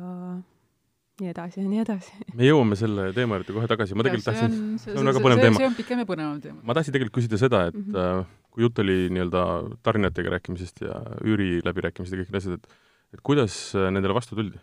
nii 1.17 1.29
edasi 1.31 1.62
ja 1.62 1.67
nii 1.67 1.84
edasi. 1.84 2.15
me 2.38 2.48
jõuame 2.48 2.77
selle 2.79 3.10
teema 3.15 3.38
juurde 3.39 3.55
kohe 3.55 3.69
tagasi, 3.69 3.98
ma 3.98 4.05
tegelikult 4.05 4.29
tahtsin, 4.29 4.57
see 4.81 4.98
on 4.98 5.12
väga 5.12 5.24
põnev 5.24 5.43
teema. 5.43 5.62
see 5.62 5.69
on 5.69 5.77
pikem 5.77 6.03
ja 6.03 6.10
põnevam 6.10 6.41
teema. 6.43 6.62
ma 6.63 6.77
tahtsin 6.77 6.96
tegelikult 6.96 7.17
küsida 7.19 7.41
seda, 7.41 7.63
et 7.72 7.77
mm 7.77 7.93
-hmm. 7.93 8.34
kui 8.53 8.65
jutt 8.65 8.81
oli 8.84 8.98
nii-öelda 9.13 9.43
tarnijatega 9.86 10.36
rääkimisest 10.38 10.84
ja 10.86 11.01
üüri 11.25 11.62
läbirääkimised 11.65 12.13
ja 12.13 12.24
kõik 12.24 12.34
need 12.34 12.41
asjad, 12.41 12.60
et 12.62 13.17
et 13.17 13.24
kuidas 13.24 13.55
nendele 13.75 14.13
vastu 14.13 14.36
tuldi? 14.36 14.60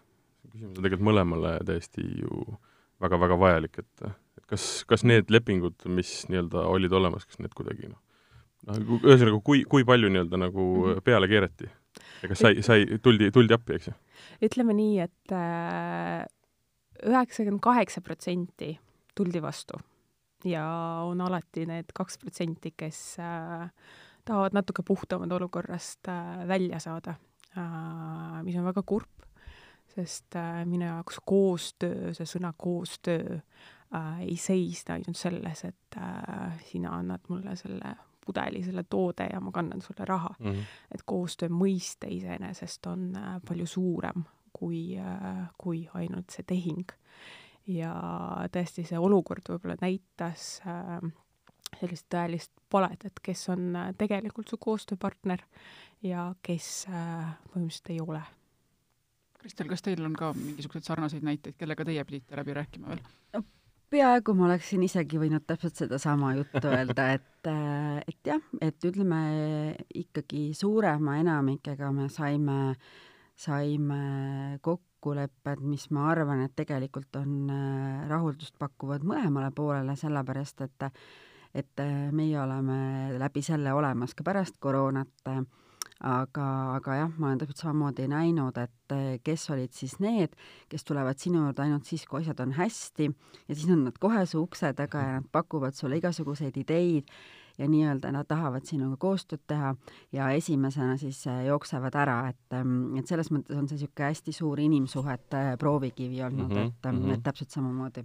küsimus 0.54 0.78
on 0.78 0.84
tegelikult 0.84 1.08
mõlemale 1.08 1.56
täiesti 1.66 2.04
ju 2.22 2.46
väga-väga 3.02 3.38
vajalik, 3.38 3.78
et 3.82 4.06
et 4.38 4.46
kas, 4.50 4.84
kas 4.88 5.04
need 5.06 5.30
lepingud, 5.32 5.86
mis 5.90 6.24
nii-öelda 6.30 6.66
olid 6.70 6.92
olemas, 6.92 7.26
kas 7.26 7.40
need 7.42 7.54
kuidagi 7.56 7.90
noh, 7.90 8.00
noh, 8.68 9.00
ühesõnaga, 9.00 9.40
kui, 9.44 9.64
kui 9.68 9.86
palju 9.88 10.12
nii-öelda 10.12 10.40
nagu 10.46 10.68
mhm. 10.76 11.04
peale 11.06 11.30
keerati? 11.30 11.70
ja 12.22 12.30
kas 12.30 12.40
sai, 12.42 12.62
sai, 12.66 12.86
tuldi, 13.02 13.30
tuldi 13.34 13.54
appi, 13.54 13.78
eks 13.78 13.90
ju? 13.90 13.96
ütleme 14.48 14.76
nii, 14.76 14.94
et 15.04 15.34
äh, 15.36 16.24
üheksakümmend 17.04 17.62
kaheksa 17.62 18.02
protsenti 18.04 18.72
tuldi 19.14 19.42
vastu 19.42 19.78
ja 20.44 20.64
on 21.06 21.20
alati 21.24 21.66
need 21.68 21.92
kaks 21.94 22.18
protsenti, 22.20 22.74
kes 22.76 23.00
äh, 23.22 23.68
tahavad 24.24 24.56
natuke 24.56 24.82
puhtamad 24.82 25.32
olukorrast 25.32 26.08
äh, 26.08 26.48
välja 26.48 26.80
saada 26.80 27.14
äh,, 27.56 28.42
mis 28.42 28.56
on 28.56 28.64
väga 28.64 28.82
kurb, 28.82 29.28
sest 29.94 30.36
äh, 30.36 30.64
minu 30.68 30.86
jaoks 30.86 31.20
koostöö, 31.26 32.12
see 32.16 32.28
sõna 32.28 32.52
koostöö 32.56 33.38
äh, 33.38 34.24
ei 34.26 34.36
seisne 34.40 34.98
ainult 34.98 35.20
selles, 35.20 35.64
et 35.68 36.00
sina 36.66 36.96
annad 36.98 37.28
mulle 37.28 37.56
selle 37.56 37.94
pudeli, 38.26 38.62
selle 38.64 38.84
toode 38.90 39.28
ja 39.32 39.40
ma 39.40 39.52
kannan 39.52 39.82
sulle 39.82 40.06
raha 40.08 40.34
mm. 40.38 40.50
-hmm. 40.50 40.78
et 40.94 41.02
koostöö 41.06 41.48
mõiste 41.48 42.10
iseenesest 42.10 42.86
on 42.86 43.16
äh, 43.16 43.40
palju 43.48 43.66
suurem 43.66 44.24
kui, 44.52 44.98
äh, 44.98 45.48
kui 45.58 45.88
ainult 45.94 46.30
see 46.30 46.44
tehing. 46.46 46.92
ja 47.66 47.94
tõesti, 48.52 48.84
see 48.84 48.98
olukord 48.98 49.48
võib-olla 49.48 49.76
näitas 49.80 50.60
äh, 50.66 51.10
sellist 51.80 52.06
tõelist 52.12 52.52
palet, 52.70 53.04
et 53.04 53.20
kes 53.22 53.48
on 53.48 53.72
tegelikult 53.98 54.48
su 54.48 54.56
koostööpartner 54.60 55.40
ja 56.02 56.34
kes 56.42 56.86
põhimõtteliselt 56.86 57.90
ei 57.90 58.00
ole. 58.00 58.20
Kristel, 59.38 59.68
kas 59.68 59.82
teil 59.82 60.04
on 60.04 60.14
ka 60.16 60.32
mingisuguseid 60.32 60.84
sarnaseid 60.84 61.24
näiteid, 61.26 61.56
kellega 61.58 61.84
teie 61.84 62.04
pidite 62.04 62.36
läbi 62.36 62.54
rääkima 62.54 62.88
veel? 62.88 63.02
Peaaegu 63.94 64.34
ma 64.34 64.48
oleksin 64.48 64.82
isegi 64.86 65.18
võinud 65.20 65.44
täpselt 65.46 65.78
sedasama 65.78 66.32
juttu 66.38 66.70
öelda, 66.70 67.06
et, 67.14 67.48
äh, 67.50 68.00
et 68.10 68.30
jah, 68.30 68.42
et 68.64 68.86
ütleme 68.88 69.20
ikkagi 70.02 70.48
suurema 70.58 71.18
enamikega 71.20 71.90
me 71.94 72.08
saime, 72.12 72.74
saime 73.38 74.00
kokkulepped, 74.66 75.62
mis 75.62 75.86
ma 75.94 76.08
arvan, 76.10 76.42
et 76.46 76.56
tegelikult 76.58 77.20
on 77.20 77.52
äh, 77.54 78.08
rahuldust 78.10 78.58
pakkuvad 78.58 79.06
mõlemale 79.06 79.52
poolele, 79.54 79.96
sellepärast 80.00 80.66
et 80.66 80.90
et 81.54 81.78
äh, 81.78 82.10
meie 82.10 82.40
oleme 82.42 83.14
läbi 83.20 83.42
selle 83.46 83.72
olemas 83.72 84.16
ka 84.18 84.26
pärast 84.26 84.58
koroonat 84.58 85.30
aga, 86.04 86.46
aga 86.76 86.96
jah, 86.98 87.12
ma 87.16 87.30
olen 87.30 87.40
täpselt 87.40 87.62
samamoodi 87.62 88.06
näinud, 88.12 88.58
et 88.60 88.94
eh, 88.94 89.20
kes 89.24 89.46
olid 89.54 89.72
siis 89.72 89.96
need, 90.04 90.34
kes 90.72 90.84
tulevad 90.84 91.20
sinu 91.20 91.46
juurde 91.46 91.64
ainult 91.64 91.88
siis, 91.88 92.04
kui 92.08 92.20
asjad 92.20 92.42
on 92.44 92.52
hästi 92.58 93.08
ja 93.08 93.54
siis 93.54 93.70
on 93.72 93.86
nad 93.86 93.96
kohe 94.00 94.24
su 94.28 94.42
ukse 94.44 94.74
taga 94.76 95.04
ja 95.04 95.14
nad 95.20 95.30
pakuvad 95.32 95.76
sulle 95.76 95.98
igasuguseid 96.00 96.58
ideid 96.60 97.08
ja 97.58 97.68
nii-öelda 97.70 98.10
nad 98.12 98.28
tahavad 98.28 98.66
sinuga 98.68 98.98
koostööd 99.00 99.44
teha 99.48 99.72
ja 100.12 100.28
esimesena 100.36 100.98
siis 101.00 101.22
eh, 101.30 101.44
jooksevad 101.48 101.96
ära, 101.96 102.18
et, 102.34 102.58
mm, 102.58 102.98
et 103.00 103.08
selles 103.08 103.32
mõttes 103.32 103.56
on 103.56 103.70
see 103.70 103.78
niisugune 103.78 104.10
hästi 104.10 104.36
suur 104.36 104.60
inimsuhete 104.60 105.44
proovikivi 105.62 106.20
olnud 106.26 106.50
mm, 106.50 106.58
-hmm, 106.58 106.74
et 106.74 106.90
mm, 106.92 107.00
-hmm. 107.00 107.14
et 107.14 107.24
täpselt 107.24 107.50
samamoodi. 107.50 108.04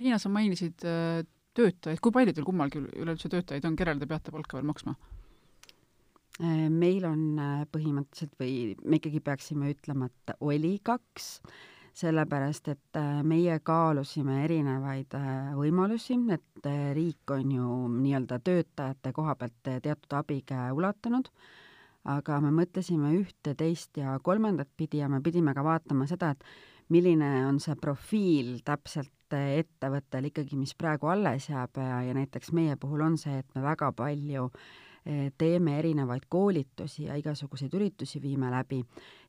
Riina, 0.00 0.18
sa 0.18 0.28
mainisid 0.32 0.84
eh, 0.84 1.26
töötajaid, 1.54 2.00
kui 2.00 2.12
palju 2.12 2.32
teil 2.32 2.48
kummalgi 2.48 2.80
üleüldse 2.80 3.28
töötajaid 3.28 3.64
on, 3.64 3.76
kellele 3.76 4.00
te 4.00 4.06
peate 4.06 4.32
palka 4.32 4.56
veel 4.56 4.66
maksma? 4.72 4.96
Äh, 6.36 6.66
meil 6.68 7.06
on 7.08 7.38
äh, 7.40 7.62
põhimõtteliselt 7.72 8.34
või 8.36 8.74
me 8.84 8.98
ikkagi 8.98 9.22
peaksime 9.24 9.70
ütlema, 9.72 10.10
et 10.10 10.34
oli 10.44 10.74
kaks, 10.84 11.38
sellepärast 11.96 12.68
et 12.74 12.98
äh, 13.00 13.22
meie 13.24 13.56
kaalusime 13.64 14.42
erinevaid 14.44 15.16
võimalusi, 15.56 16.18
et 16.36 16.68
riik 16.98 17.32
on 17.32 17.56
ju 17.56 17.70
nii-öelda 17.94 18.40
töötajate 18.44 19.14
koha 19.16 19.38
pealt 19.40 19.56
teatud 19.64 20.18
abikäe 20.20 20.76
ulatanud, 20.76 21.32
aga 22.04 22.40
me 22.44 22.52
mõtlesime 22.60 23.16
ühte, 23.16 23.56
teist 23.56 23.96
ja 23.96 24.18
kolmandat 24.20 24.68
pidi 24.76 25.00
ja 25.00 25.08
me 25.08 25.24
pidime 25.24 25.56
ka 25.56 25.64
vaatama 25.64 26.04
seda, 26.10 26.34
et 26.36 26.92
milline 26.92 27.46
on 27.48 27.64
see 27.64 27.80
profiil 27.80 28.58
täpselt 28.64 29.32
ettevõttel 29.32 30.28
ikkagi, 30.28 30.60
mis 30.60 30.76
praegu 30.76 31.08
alles 31.08 31.48
jääb 31.48 31.80
ja, 31.80 32.02
ja 32.04 32.12
näiteks 32.14 32.52
meie 32.52 32.76
puhul 32.76 33.08
on 33.08 33.16
see, 33.18 33.40
et 33.40 33.56
me 33.56 33.64
väga 33.64 33.88
palju 33.96 34.50
äh, 34.52 34.66
teeme 35.38 35.78
erinevaid 35.78 36.24
koolitusi 36.28 37.04
ja 37.04 37.14
igasuguseid 37.14 37.74
üritusi 37.78 38.18
viime 38.22 38.50
läbi, 38.50 38.80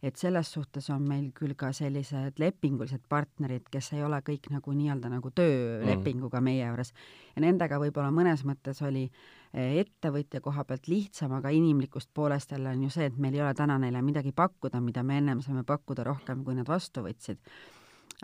et 0.02 0.16
selles 0.18 0.50
suhtes 0.54 0.90
on 0.90 1.04
meil 1.06 1.28
küll 1.38 1.54
ka 1.58 1.70
sellised 1.76 2.40
lepingulised 2.42 3.04
partnerid, 3.10 3.68
kes 3.72 3.92
ei 3.94 4.04
ole 4.04 4.18
kõik 4.26 4.50
nagu 4.54 4.74
nii-öelda 4.74 5.12
nagu 5.14 5.30
töölepinguga 5.38 6.42
meie 6.42 6.66
juures. 6.66 6.94
Ja 7.36 7.44
nendega 7.46 7.78
võib-olla 7.82 8.10
mõnes 8.14 8.42
mõttes 8.48 8.82
oli 8.86 9.04
eh, 9.06 9.78
ettevõtja 9.84 10.42
koha 10.42 10.66
pealt 10.66 10.90
lihtsam, 10.90 11.36
aga 11.38 11.54
inimlikust 11.54 12.10
poolest 12.14 12.56
jälle 12.56 12.74
on 12.74 12.88
ju 12.88 12.94
see, 12.94 13.12
et 13.12 13.18
meil 13.22 13.38
ei 13.38 13.44
ole 13.46 13.54
täna 13.58 13.78
neile 13.82 14.02
midagi 14.02 14.34
pakkuda, 14.34 14.82
mida 14.82 15.04
me 15.04 15.20
ennem 15.22 15.44
saime 15.46 15.66
pakkuda 15.68 16.08
rohkem, 16.08 16.42
kui 16.44 16.58
nad 16.58 16.70
vastu 16.70 17.06
võtsid. 17.06 17.38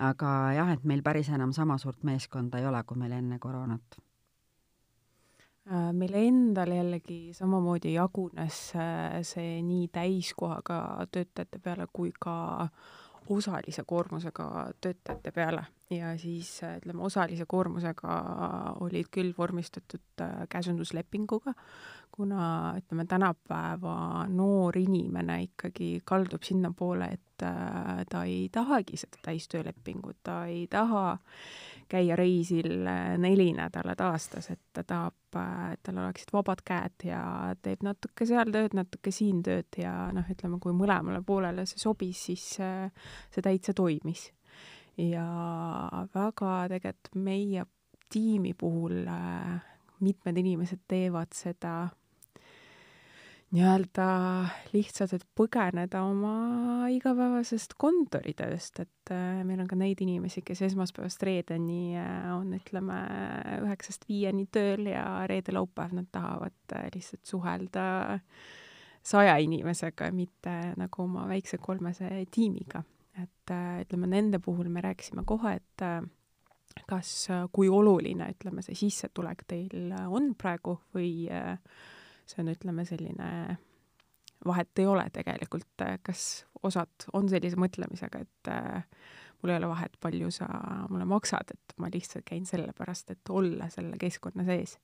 aga 0.02 0.30
jah, 0.58 0.74
et 0.74 0.84
meil 0.90 1.04
päris 1.06 1.30
enam 1.30 1.54
sama 1.54 1.78
suurt 1.78 2.02
meeskonda 2.04 2.58
ei 2.58 2.66
ole, 2.66 2.82
kui 2.84 2.98
meil 2.98 3.14
enne 3.20 3.38
koroonat 3.40 4.02
meil 5.72 6.16
endal 6.20 6.74
jällegi 6.76 7.34
samamoodi 7.36 7.94
jagunes 7.96 8.74
äh, 8.76 9.22
see 9.24 9.62
nii 9.64 9.88
täiskohaga 9.96 11.08
töötajate 11.12 11.62
peale 11.64 11.88
kui 11.94 12.12
ka 12.20 12.68
osalise 13.32 13.86
koormusega 13.88 14.48
töötajate 14.84 15.32
peale. 15.32 15.64
Ja 15.90 16.18
siis 16.20 16.58
äh, 16.64 16.78
ütleme, 16.82 17.06
osalise 17.08 17.46
koormusega 17.48 18.20
olid 18.84 19.08
küll 19.12 19.32
vormistatud 19.38 20.24
käsunduslepinguga, 20.50 21.54
kuna 22.12 22.74
ütleme, 22.78 23.06
tänapäeva 23.08 24.26
noor 24.28 24.78
inimene 24.78 25.42
ikkagi 25.48 26.02
kaldub 26.06 26.44
sinnapoole, 26.44 27.08
et 27.14 27.44
ta 28.10 28.24
ei 28.24 28.50
tahagi 28.52 28.98
seda 29.00 29.20
täistöölepingut, 29.26 30.20
ta 30.24 30.44
ei 30.46 30.68
taha 30.72 31.12
äh, 31.12 31.73
käia 31.90 32.16
reisil 32.20 32.86
äh, 32.88 33.16
neli 33.22 33.52
nädalat 33.56 34.02
aastas, 34.02 34.50
et 34.54 34.62
ta 34.74 34.84
tahab, 34.88 35.18
äh, 35.40 35.74
et 35.74 35.82
tal 35.84 36.00
oleksid 36.04 36.34
vabad 36.34 36.64
käed 36.66 37.08
ja 37.08 37.24
teeb 37.62 37.84
natuke 37.86 38.28
seal 38.30 38.52
tööd, 38.54 38.76
natuke 38.78 39.14
siin 39.14 39.44
tööd 39.46 39.80
ja 39.80 39.94
noh, 40.16 40.30
ütleme, 40.30 40.60
kui 40.64 40.76
mõlemale 40.78 41.24
poolele 41.26 41.66
see 41.70 41.82
sobis, 41.82 42.26
siis 42.30 42.46
äh, 42.64 42.90
see 43.34 43.46
täitsa 43.46 43.76
toimis. 43.78 44.32
ja 44.98 45.26
väga 46.14 46.68
tegelikult 46.70 47.16
meie 47.18 47.64
tiimi 48.14 48.52
puhul 48.54 49.08
mitmed 50.06 50.38
inimesed 50.38 50.84
teevad 50.88 51.34
seda 51.34 51.88
nii-öelda 53.54 54.06
lihtsalt, 54.74 55.14
et 55.14 55.26
põgeneda 55.38 56.02
oma 56.08 56.88
igapäevasest 56.94 57.76
kontoritööst, 57.82 58.82
et 58.82 59.14
äh, 59.14 59.44
meil 59.46 59.62
on 59.62 59.70
ka 59.70 59.78
neid 59.78 60.02
inimesi, 60.02 60.42
kes 60.46 60.64
esmaspäevast 60.70 61.22
reedeni 61.28 61.94
äh, 62.00 62.32
on, 62.34 62.56
ütleme, 62.58 62.98
üheksast 63.62 64.08
viieni 64.10 64.48
tööl 64.54 64.90
ja 64.90 65.06
reede-laupäev 65.30 65.94
nad 66.00 66.10
tahavad 66.14 66.76
äh, 66.76 66.90
lihtsalt 66.96 67.30
suhelda 67.30 67.86
saja 69.04 69.38
inimesega, 69.44 70.10
mitte 70.16 70.58
nagu 70.80 71.06
oma 71.06 71.28
väikse 71.30 71.60
kolmese 71.62 72.10
tiimiga. 72.34 72.84
et 73.22 73.52
ütleme, 73.84 74.08
nende 74.10 74.40
puhul 74.42 74.70
me 74.74 74.82
rääkisime 74.82 75.22
kohe, 75.30 75.58
et 75.60 75.84
kas, 76.90 77.10
kui 77.54 77.70
oluline, 77.70 78.32
ütleme, 78.34 78.64
see 78.66 78.78
sissetulek 78.78 79.44
teil 79.46 79.92
on 80.10 80.32
praegu 80.40 80.80
või 80.96 81.28
äh, 81.30 81.60
see 82.28 82.44
on, 82.44 82.52
ütleme, 82.54 82.86
selline 82.88 83.58
vahet 84.46 84.80
ei 84.80 84.88
ole 84.88 85.06
tegelikult, 85.14 85.84
kas 86.04 86.46
osad 86.64 87.08
on 87.14 87.30
sellise 87.32 87.60
mõtlemisega, 87.60 88.24
et 88.24 88.52
äh, 88.52 88.86
mul 89.42 89.54
ei 89.54 89.60
ole 89.60 89.70
vahet, 89.72 89.98
palju 90.02 90.32
sa 90.32 90.48
mulle 90.90 91.06
maksad, 91.10 91.52
et 91.56 91.76
ma 91.78 91.90
lihtsalt 91.94 92.26
käin 92.28 92.46
sellepärast, 92.48 93.12
et 93.12 93.30
olla 93.30 93.70
selle 93.74 94.00
keskkonna 94.00 94.46
sees. 94.48 94.78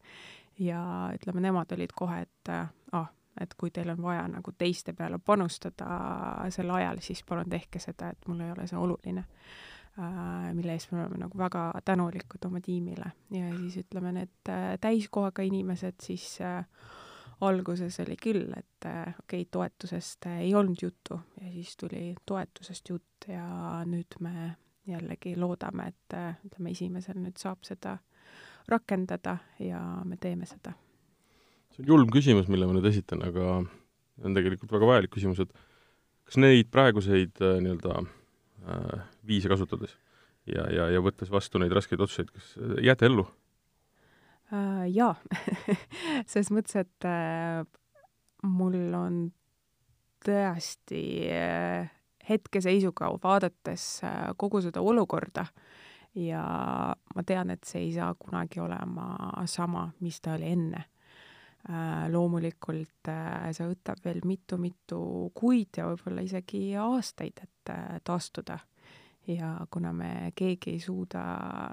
ja 0.59 0.81
ütleme, 1.15 1.39
nemad 1.43 1.71
olid 1.71 1.95
kohe, 1.95 2.21
et 2.27 2.51
äh, 2.51 2.67
ah, 2.91 3.09
et 3.39 3.53
kui 3.57 3.71
teil 3.71 3.89
on 3.93 4.01
vaja 4.03 4.27
nagu 4.27 4.51
teiste 4.57 4.93
peale 4.93 5.19
panustada 5.23 5.87
sel 6.51 6.71
ajal, 6.75 6.99
siis 7.03 7.23
palun 7.23 7.49
tehke 7.49 7.79
seda, 7.79 8.11
et 8.11 8.27
mul 8.27 8.41
ei 8.43 8.51
ole 8.51 8.67
see 8.67 8.79
oluline 8.79 9.23
äh,. 9.99 10.53
mille 10.53 10.73
eest 10.75 10.91
me 10.91 10.99
oleme 11.01 11.17
nagu 11.23 11.37
väga 11.37 11.71
tänulikud 11.85 12.45
oma 12.45 12.59
tiimile 12.61 13.11
ja 13.31 13.51
siis 13.57 13.77
ütleme, 13.85 14.11
need 14.11 14.51
äh, 14.51 14.75
täiskohaga 14.81 15.45
inimesed 15.47 16.01
siis 16.03 16.41
äh, 16.41 16.65
alguses 17.41 17.99
oli 18.03 18.15
küll, 18.19 18.49
et 18.57 18.87
äh, 18.87 19.13
okei 19.21 19.43
okay,, 19.43 19.47
toetusest 19.51 20.27
äh, 20.27 20.41
ei 20.45 20.53
olnud 20.55 20.81
juttu 20.81 21.19
ja 21.41 21.51
siis 21.53 21.77
tuli 21.79 22.13
toetusest 22.27 22.89
jutt 22.89 23.27
ja 23.27 23.45
nüüd 23.87 24.19
me 24.23 24.51
jällegi 24.89 25.35
loodame, 25.39 25.89
et 25.93 26.17
äh, 26.17 26.35
ütleme, 26.45 26.73
esimesel 26.75 27.19
nüüd 27.21 27.39
saab 27.39 27.63
seda 27.67 27.97
rakendada 28.69 29.37
ja 29.63 29.81
me 30.05 30.17
teeme 30.21 30.45
seda. 30.49 30.75
see 31.73 31.83
on 31.83 31.93
julm 31.93 32.11
küsimus, 32.13 32.49
mille 32.51 32.67
ma 32.67 32.75
nüüd 32.75 32.89
esitan, 32.89 33.23
aga 33.25 33.59
on 33.59 34.35
tegelikult 34.35 34.71
väga 34.75 34.91
vajalik 34.91 35.15
küsimus, 35.15 35.39
et 35.39 35.53
kas 36.27 36.37
neid 36.41 36.69
praeguseid 36.73 37.39
nii-öelda 37.39 38.01
viise 39.25 39.49
kasutades 39.49 39.95
ja, 40.45 40.65
ja, 40.73 40.89
ja 40.91 41.01
võttes 41.01 41.31
vastu 41.31 41.61
neid 41.61 41.73
raskeid 41.73 42.01
otsuseid, 42.03 42.33
kas 42.35 42.51
jääte 42.83 43.07
ellu? 43.07 43.25
Äh,? 44.53 44.85
jaa 44.93 45.15
selles 46.29 46.51
mõttes, 46.51 46.75
et 46.79 47.07
äh, 47.07 47.63
mul 48.43 48.93
on 48.97 49.21
tõesti 50.25 51.03
äh, 51.33 51.89
hetkeseisuga 52.29 53.11
vaadates 53.23 54.03
äh, 54.03 54.29
kogu 54.37 54.61
seda 54.61 54.81
olukorda 54.81 55.45
ja 56.15 56.43
ma 57.15 57.25
tean, 57.25 57.53
et 57.53 57.67
see 57.67 57.85
ei 57.87 57.91
saa 57.95 58.13
kunagi 58.17 58.61
olema 58.63 59.13
sama, 59.49 59.89
mis 60.03 60.21
ta 60.21 60.35
oli 60.37 60.49
enne 60.53 60.81
äh,. 61.69 62.07
loomulikult 62.11 63.11
äh, 63.11 63.51
see 63.53 63.69
võtab 63.69 64.01
veel 64.05 64.21
mitu-mitu 64.25 65.01
kuid 65.35 65.77
ja 65.77 65.89
võib-olla 65.89 66.25
isegi 66.25 66.63
aastaid, 66.79 67.43
et 67.43 67.73
äh, 67.73 67.99
taastuda. 68.03 68.59
ja 69.27 69.57
kuna 69.71 69.93
me 69.93 70.31
keegi 70.35 70.71
ei 70.73 70.79
suuda 70.79 71.21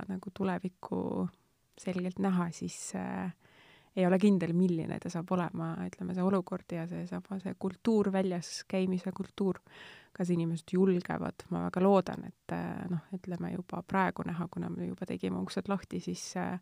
nagu 0.09 0.31
tulevikku 0.35 1.29
selgelt 1.81 2.19
näha, 2.23 2.51
siis 2.57 2.79
äh, 2.97 3.33
ei 3.97 4.07
ole 4.07 4.19
kindel, 4.21 4.53
milline 4.53 4.99
ta 5.01 5.11
saab 5.13 5.31
olema, 5.33 5.73
ütleme, 5.87 6.15
see 6.15 6.25
olukord 6.25 6.73
ja 6.77 6.85
seesama, 6.89 7.39
see 7.41 7.55
kultuur, 7.59 8.11
väljas 8.13 8.59
käimise 8.69 9.13
kultuur, 9.17 9.61
kas 10.17 10.31
inimesed 10.33 10.73
julgevad, 10.73 11.45
ma 11.53 11.67
väga 11.67 11.81
loodan, 11.85 12.25
et 12.29 12.53
äh, 12.57 12.85
noh, 12.93 13.05
ütleme 13.17 13.53
juba 13.55 13.83
praegu 13.89 14.25
näha, 14.29 14.49
kuna 14.53 14.69
me 14.73 14.89
juba 14.89 15.09
tegime 15.09 15.41
uksed 15.41 15.69
lahti, 15.73 16.01
siis 16.05 16.23
äh, 16.41 16.59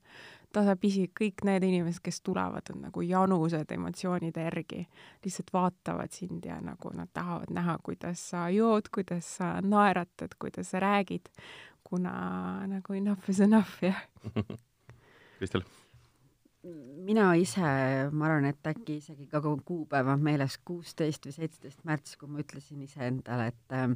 tasapisi 0.55 1.09
kõik 1.21 1.43
need 1.47 1.67
inimesed, 1.67 2.03
kes 2.07 2.21
tulevad, 2.27 2.71
on 2.75 2.85
nagu 2.89 3.03
janused 3.07 3.75
emotsioonide 3.79 4.47
järgi, 4.47 4.83
lihtsalt 5.27 5.51
vaatavad 5.55 6.15
sind 6.15 6.47
ja 6.51 6.61
nagu 6.63 6.93
nad 6.95 7.11
tahavad 7.15 7.55
näha, 7.55 7.79
kuidas 7.83 8.23
sa 8.31 8.47
jood, 8.55 8.91
kuidas 8.95 9.37
sa 9.41 9.57
naeratad, 9.63 10.39
kuidas 10.39 10.71
sa 10.75 10.83
räägid, 10.83 11.31
kuna 11.85 12.15
nagu 12.71 12.95
enough 12.95 13.31
is 13.31 13.43
enough, 13.43 13.83
jah 13.83 14.07
Kristel? 15.39 15.65
mina 17.05 17.27
ise, 17.37 17.65
ma 18.17 18.29
arvan, 18.29 18.47
et 18.49 18.69
äkki 18.71 18.99
isegi 19.01 19.27
ka 19.29 19.41
kuupäev 19.43 20.09
on 20.15 20.23
meeles, 20.25 20.57
kuusteist 20.65 21.27
või 21.29 21.35
seitseteist 21.37 21.83
märts, 21.85 22.17
kui 22.21 22.31
ma 22.31 22.41
ütlesin 22.41 22.85
iseendale, 22.85 23.51
et, 23.53 23.75
äh, 23.77 23.91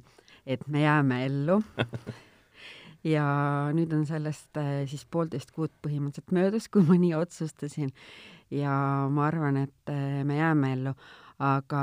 et 0.45 0.67
me 0.69 0.83
jääme 0.83 1.23
ellu 1.27 1.59
ja 3.15 3.29
nüüd 3.77 3.95
on 3.97 4.05
sellest 4.09 4.61
äh, 4.61 4.83
siis 4.91 5.07
poolteist 5.09 5.55
kuud 5.57 5.73
põhimõtteliselt 5.85 6.35
möödas, 6.37 6.69
kui 6.69 6.85
ma 6.85 6.99
nii 7.01 7.15
otsustasin. 7.17 7.95
ja 8.51 8.75
ma 9.13 9.27
arvan, 9.29 9.63
et 9.65 9.95
äh, 9.95 10.21
me 10.29 10.37
jääme 10.37 10.75
ellu, 10.77 10.93
aga 11.39 11.83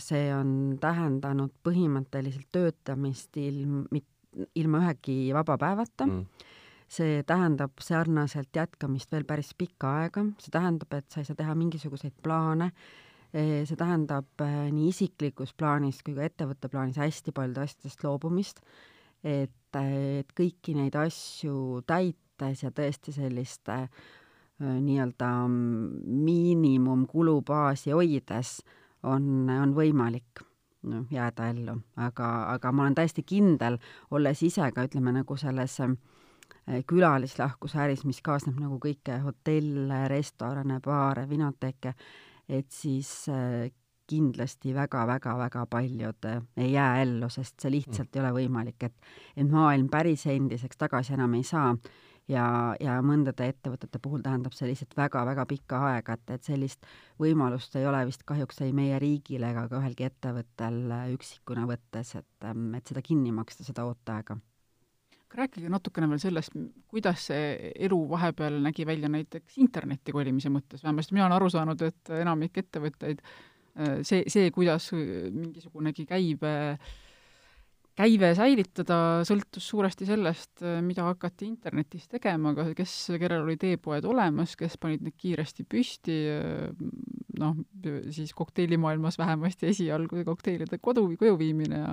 see 0.00 0.30
on 0.32 0.78
tähendanud 0.80 1.52
põhimõtteliselt 1.66 2.48
töötamist 2.54 3.36
ilm, 3.36 3.84
ilma 4.56 4.80
ühegi 4.86 5.18
vaba 5.36 5.58
päevata 5.60 6.08
mm 6.08 6.48
see 6.92 7.22
tähendab 7.26 7.72
sarnaselt 7.80 8.56
jätkamist 8.56 9.12
veel 9.12 9.24
päris 9.28 9.52
pikka 9.58 9.90
aega, 10.02 10.22
see 10.42 10.52
tähendab, 10.52 10.92
et 10.98 11.08
sa 11.10 11.20
ei 11.22 11.26
saa 11.28 11.36
teha 11.38 11.54
mingisuguseid 11.56 12.14
plaane, 12.24 12.68
see 13.32 13.76
tähendab 13.80 14.42
äh, 14.44 14.66
nii 14.74 14.88
isiklikus 14.92 15.54
plaanis 15.56 16.02
kui 16.04 16.14
ka 16.18 16.22
ettevõtte 16.26 16.68
plaanis 16.72 16.98
hästi 17.00 17.30
paljude 17.32 17.60
asjadest 17.64 18.04
loobumist, 18.04 18.56
et, 19.24 19.76
et 19.78 20.28
kõiki 20.36 20.74
neid 20.76 20.94
asju 21.00 21.80
täites 21.88 22.58
ja 22.66 22.70
tõesti 22.76 23.10
sellist 23.16 23.68
äh, 23.72 23.88
nii-öelda 24.60 25.30
miinimumkulubaasi 25.48 27.90
hoides 27.96 28.50
on, 29.08 29.48
on 29.48 29.72
võimalik 29.74 30.44
noh, 30.92 31.04
jääda 31.10 31.48
ellu, 31.54 31.74
aga, 31.96 32.52
aga 32.52 32.72
ma 32.74 32.84
olen 32.84 33.00
täiesti 33.00 33.22
kindel, 33.24 33.80
olles 34.12 34.42
ise 34.44 34.68
ka 34.76 34.84
ütleme 34.90 35.10
nagu 35.16 35.34
selles 35.40 35.80
äh, 35.80 35.96
Äh, 36.70 36.84
külalislahkuse 36.86 37.78
äris, 37.82 38.04
mis 38.06 38.20
kaasneb 38.22 38.58
nagu 38.62 38.76
kõike 38.82 39.16
hotelle, 39.24 40.04
restorane, 40.10 40.76
baare, 40.84 41.24
vinoteke, 41.26 41.90
et 42.46 42.68
siis 42.70 43.08
äh, 43.32 43.72
kindlasti 44.06 44.70
väga-väga-väga 44.76 45.64
paljud 45.72 46.28
äh, 46.30 46.38
ei 46.62 46.70
jää 46.76 47.00
ellu, 47.02 47.26
sest 47.34 47.58
see 47.58 47.72
lihtsalt 47.74 48.14
ei 48.14 48.22
ole 48.22 48.30
võimalik, 48.36 48.78
et 48.86 48.94
et 49.34 49.50
maailm 49.50 49.88
päris 49.90 50.22
endiseks 50.30 50.78
tagasi 50.78 51.16
enam 51.18 51.34
ei 51.34 51.42
saa. 51.42 51.74
Ja, 52.30 52.44
ja 52.78 53.00
mõndade 53.02 53.48
ettevõtete 53.50 53.98
puhul 53.98 54.22
tähendab 54.22 54.54
see 54.54 54.68
lihtsalt 54.68 54.94
väga-väga 54.96 55.42
pikka 55.50 55.80
aega, 55.88 56.14
et, 56.14 56.30
et 56.30 56.46
sellist 56.46 56.86
võimalust 57.18 57.74
ei 57.76 57.88
ole 57.90 58.04
vist 58.06 58.22
kahjuks 58.22 58.62
ei 58.62 58.70
meie 58.72 59.02
riigil 59.02 59.42
ega 59.50 59.66
ka 59.66 59.82
ühelgi 59.82 60.06
ettevõttel 60.06 60.78
üksikuna 61.16 61.66
võttes, 61.66 62.14
et, 62.22 62.46
ähm, 62.46 62.70
et 62.78 62.86
seda 62.86 63.02
kinni 63.02 63.34
maksta, 63.34 63.66
seda 63.66 63.90
ooteaega 63.90 64.38
rääkige 65.38 65.70
natukene 65.72 66.08
veel 66.10 66.20
sellest, 66.22 66.56
kuidas 66.90 67.28
see 67.30 67.72
elu 67.86 68.00
vahepeal 68.10 68.58
nägi 68.64 68.86
välja 68.86 69.08
näiteks 69.12 69.58
internetti 69.62 70.12
kolimise 70.12 70.52
mõttes, 70.52 70.84
vähemasti 70.84 71.16
mina 71.16 71.26
olen 71.26 71.36
aru 71.38 71.50
saanud, 71.52 71.82
et 71.88 72.12
enamik 72.20 72.58
ettevõtteid 72.62 73.22
see, 74.04 74.24
see, 74.28 74.50
kuidas 74.52 74.90
mingisugunegi 74.92 76.04
käibe 76.06 76.52
äh, 76.72 76.92
käive 77.98 78.32
säilitada 78.36 78.96
sõltus 79.28 79.66
suuresti 79.68 80.06
sellest, 80.08 80.62
mida 80.84 81.04
hakati 81.10 81.46
internetis 81.48 82.06
tegema, 82.10 82.52
aga 82.54 82.70
kes, 82.76 82.94
kellel 83.20 83.44
olid 83.44 83.66
e-poed 83.68 84.06
olemas, 84.08 84.54
kes 84.58 84.78
panid 84.80 85.04
need 85.04 85.16
kiiresti 85.20 85.66
püsti, 85.68 86.16
noh, 87.40 87.58
siis 88.14 88.32
kokteilimaailmas 88.36 89.18
vähemasti 89.20 89.68
esialgu 89.72 90.24
kokteilide 90.28 90.80
kodu, 90.80 91.04
koju 91.20 91.36
viimine 91.40 91.82
ja 91.82 91.92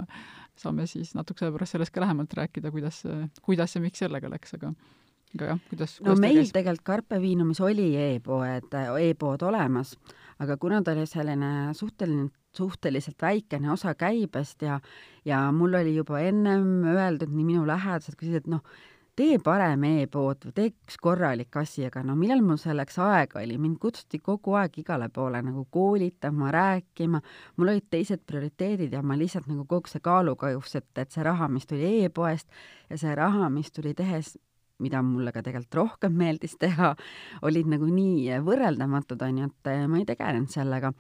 saame 0.60 0.88
siis 0.92 1.14
natuke 1.18 1.44
sellepärast 1.44 1.76
sellest 1.76 1.96
ka 1.96 2.04
lähemalt 2.04 2.34
rääkida, 2.36 2.72
kuidas, 2.72 3.04
kuidas 3.44 3.76
ja 3.76 3.84
miks 3.84 4.04
sellega 4.04 4.32
läks, 4.32 4.56
aga 4.60 4.74
jah, 5.38 5.60
kuidas, 5.70 6.00
kuidas 6.00 6.18
no 6.18 6.18
meil 6.22 6.42
käis? 6.42 6.54
tegelikult 6.56 6.86
Carpe 6.86 7.22
Viinumis 7.22 7.62
oli 7.62 7.92
e-poed 8.00 8.74
e, 8.74 8.84
e-pood 9.10 9.46
olemas, 9.46 9.96
aga 10.40 10.58
kuna 10.58 10.82
ta 10.84 10.96
oli 10.98 11.06
selline 11.10 11.74
suhteline 11.78 12.30
suhteliselt 12.56 13.22
väikene 13.22 13.72
osa 13.72 13.94
käibest 13.94 14.64
ja, 14.66 14.80
ja 15.26 15.52
mul 15.54 15.76
oli 15.78 15.94
juba 15.96 16.20
ennem 16.26 16.82
öeldud 16.96 17.30
nii 17.30 17.46
minu 17.46 17.68
lähedased 17.68 18.18
siis, 18.18 18.40
et 18.42 18.48
noh, 18.50 18.64
tee 19.20 19.36
parem 19.44 19.84
e-pood 19.84 20.48
või 20.48 20.56
tee 20.56 20.72
üks 20.72 20.98
korralik 21.02 21.58
asi, 21.62 21.84
aga 21.86 22.02
no 22.08 22.16
millal 22.18 22.42
mul 22.46 22.58
selleks 22.58 22.98
aega 23.04 23.42
oli, 23.44 23.58
mind 23.62 23.78
kutsuti 23.84 24.22
kogu 24.24 24.56
aeg 24.58 24.80
igale 24.82 25.10
poole 25.14 25.42
nagu 25.46 25.66
koolitama, 25.70 26.52
rääkima, 26.56 27.22
mul 27.58 27.74
olid 27.76 27.90
teised 27.92 28.24
prioriteedid 28.26 28.96
ja 28.96 29.04
ma 29.04 29.18
lihtsalt 29.20 29.50
nagu 29.52 29.68
kogu 29.70 29.92
see 29.92 30.02
kaalukajus, 30.04 30.76
et, 30.80 30.90
et 31.04 31.12
see 31.12 31.26
raha, 31.26 31.52
mis 31.52 31.68
tuli 31.68 31.90
e-poest 32.06 32.48
ja 32.90 32.98
see 32.98 33.16
raha, 33.16 33.50
mis 33.54 33.70
tuli 33.76 33.94
tehes 33.94 34.38
mida 34.80 35.02
mulle 35.06 35.34
ka 35.36 35.44
tegelikult 35.46 35.76
rohkem 35.76 36.16
meeldis 36.18 36.56
teha, 36.60 36.94
olid 37.48 37.70
nagu 37.72 37.90
nii 37.92 38.40
võrreldamatud, 38.46 39.22
on 39.28 39.44
ju, 39.44 39.52
et 39.52 39.72
ma 39.92 40.00
ei 40.00 40.08
tegelenud 40.08 40.50
sellega. 40.54 40.94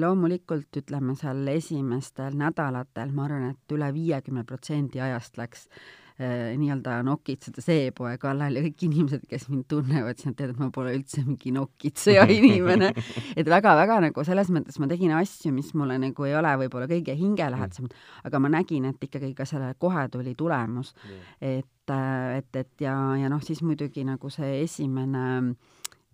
loomulikult 0.00 0.80
ütleme 0.82 1.14
seal 1.18 1.46
esimestel 1.52 2.38
nädalatel, 2.38 3.12
ma 3.12 3.28
arvan, 3.28 3.50
et 3.54 3.76
üle 3.76 3.92
viiekümne 3.94 4.44
protsendi 4.44 5.00
ajast 5.02 5.38
läks 5.38 5.68
Äh, 5.68 6.05
nii-öelda 6.16 7.02
nokitseda 7.04 7.60
seepoe 7.60 8.14
kallal 8.20 8.56
ja 8.56 8.62
kõik 8.64 8.86
inimesed, 8.86 9.26
kes 9.28 9.50
mind 9.52 9.66
tunnevad, 9.68 10.16
siis 10.16 10.30
nad 10.30 10.38
teavad, 10.38 10.54
et 10.54 10.62
ma 10.62 10.70
pole 10.72 10.94
üldse 10.96 11.20
mingi 11.26 11.52
nokitseja 11.52 12.24
inimene. 12.38 12.88
et 13.36 13.50
väga-väga 13.52 13.98
nagu 14.06 14.24
selles 14.24 14.48
mõttes 14.54 14.80
ma 14.80 14.88
tegin 14.88 15.12
asju, 15.18 15.52
mis 15.52 15.74
mulle 15.76 15.98
nagu 16.00 16.28
ei 16.28 16.36
ole 16.38 16.54
võib-olla 16.64 16.88
kõige 16.88 17.16
hingelähedasemad, 17.18 17.92
aga 18.24 18.40
ma 18.40 18.52
nägin, 18.56 18.88
et 18.88 19.08
ikkagi 19.08 19.34
ka 19.36 19.44
sellele 19.48 19.76
kohe 19.78 20.06
tuli 20.08 20.34
tulemus. 20.34 20.94
et, 21.40 21.90
äh, 21.92 22.38
et, 22.38 22.56
et 22.56 22.80
ja, 22.80 22.96
ja 23.20 23.28
noh, 23.32 23.42
siis 23.44 23.60
muidugi 23.62 24.04
nagu 24.08 24.30
see 24.32 24.62
esimene 24.62 25.26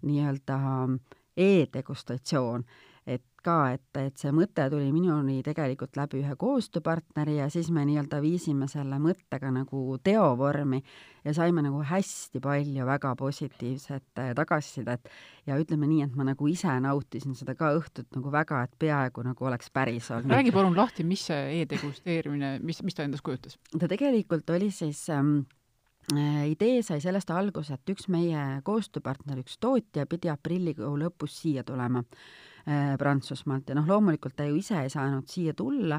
nii-öelda 0.02 0.58
e-degustatsioon 1.38 2.66
ka, 3.44 3.56
et, 3.74 3.88
et 3.98 4.18
see 4.20 4.32
mõte 4.34 4.64
tuli 4.72 4.90
minuni 4.94 5.40
tegelikult 5.44 5.96
läbi 5.98 6.22
ühe 6.22 6.34
koostööpartneri 6.38 7.38
ja 7.38 7.48
siis 7.52 7.70
me 7.74 7.84
nii-öelda 7.88 8.20
viisime 8.22 8.68
selle 8.70 8.98
mõttega 9.02 9.50
nagu 9.54 9.96
teovormi 10.04 10.82
ja 11.24 11.34
saime 11.36 11.64
nagu 11.64 11.82
hästi 11.86 12.42
palju 12.42 12.86
väga 12.86 13.14
positiivset 13.18 14.22
äh, 14.22 14.32
tagasisidet 14.38 15.10
ja 15.46 15.58
ütleme 15.60 15.88
nii, 15.90 16.02
et 16.06 16.18
ma 16.18 16.26
nagu 16.26 16.50
ise 16.50 16.74
nautisin 16.82 17.36
seda 17.38 17.54
ka 17.58 17.72
õhtut 17.78 18.10
nagu 18.16 18.32
väga, 18.34 18.62
et 18.66 18.76
peaaegu 18.78 19.24
nagu 19.26 19.48
oleks 19.50 19.70
päris 19.74 20.10
olnud. 20.10 20.32
räägi 20.32 20.54
palun 20.54 20.76
lahti, 20.76 21.06
mis 21.06 21.26
see 21.30 21.62
e-degusteerimine, 21.62 22.56
mis, 22.62 22.82
mis 22.82 22.98
ta 22.98 23.06
endast 23.06 23.26
kujutas? 23.26 23.58
ta 23.78 23.90
tegelikult 23.90 24.50
oli 24.54 24.70
siis 24.74 25.04
ähm, 25.10 25.42
äh, 26.14 26.46
idee 26.52 26.82
sai 26.86 27.00
sellest 27.04 27.30
alguse, 27.30 27.78
et 27.78 27.94
üks 27.94 28.08
meie 28.12 28.62
koostööpartner, 28.66 29.42
üks 29.42 29.58
tootja 29.62 30.06
pidi 30.10 30.32
aprillikuu 30.32 30.96
lõpus 31.06 31.42
siia 31.42 31.66
tulema 31.66 32.02
Prantsusmaalt 32.64 33.72
ja 33.72 33.74
noh, 33.74 33.88
loomulikult 33.88 34.36
ta 34.38 34.44
ju 34.46 34.54
ise 34.60 34.84
ei 34.84 34.90
saanud 34.92 35.26
siia 35.26 35.54
tulla, 35.58 35.98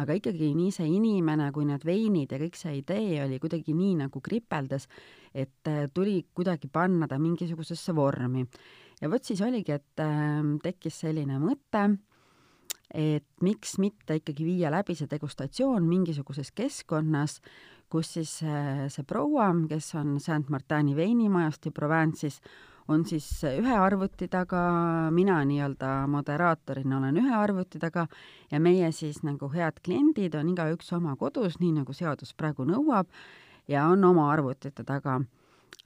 aga 0.00 0.16
ikkagi 0.18 0.52
nii 0.56 0.72
see 0.74 0.88
inimene 0.90 1.50
kui 1.54 1.66
need 1.68 1.84
veinid 1.86 2.32
ja 2.32 2.38
kõik 2.40 2.58
see 2.58 2.78
idee 2.80 3.22
oli 3.24 3.40
kuidagi 3.42 3.74
nii 3.76 3.96
nagu 4.04 4.22
kripeldas, 4.24 4.86
et 5.34 5.70
äh, 5.70 5.88
tuli 5.94 6.20
kuidagi 6.34 6.70
panna 6.72 7.08
ta 7.08 7.18
mingisugusesse 7.18 7.94
vormi. 7.96 8.46
ja 9.00 9.10
vot 9.10 9.24
siis 9.24 9.40
oligi, 9.40 9.72
et 9.72 10.02
äh, 10.02 10.40
tekkis 10.62 11.02
selline 11.04 11.38
mõte, 11.42 11.88
et 12.90 13.26
miks 13.42 13.78
mitte 13.78 14.18
ikkagi 14.18 14.44
viia 14.44 14.70
läbi 14.70 14.96
see 14.98 15.10
degustatsioon 15.10 15.86
mingisuguses 15.86 16.50
keskkonnas, 16.50 17.40
kus 17.90 18.14
siis 18.18 18.40
äh, 18.42 18.86
see 18.90 19.06
proua, 19.06 19.50
kes 19.68 19.94
on 19.98 20.18
Saint-Martini 20.22 20.94
veinimajast 20.96 21.66
ja 21.66 21.74
Provence'is, 21.74 22.40
on 22.90 23.04
siis 23.06 23.26
ühe 23.46 23.74
arvuti 23.78 24.28
taga, 24.30 24.60
mina 25.14 25.38
nii-öelda 25.46 25.90
moderaatorina 26.10 26.98
olen 26.98 27.20
ühe 27.22 27.34
arvuti 27.36 27.78
taga 27.82 28.06
ja 28.50 28.60
meie 28.60 28.90
siis 28.92 29.22
nagu 29.26 29.50
head 29.54 29.78
kliendid 29.84 30.34
on 30.38 30.50
igaüks 30.52 30.90
oma 30.98 31.14
kodus, 31.20 31.60
nii 31.62 31.76
nagu 31.80 31.94
seadus 31.96 32.34
praegu 32.34 32.66
nõuab, 32.66 33.06
ja 33.70 33.86
on 33.86 34.04
oma 34.04 34.30
arvutite 34.32 34.84
taga 34.86 35.20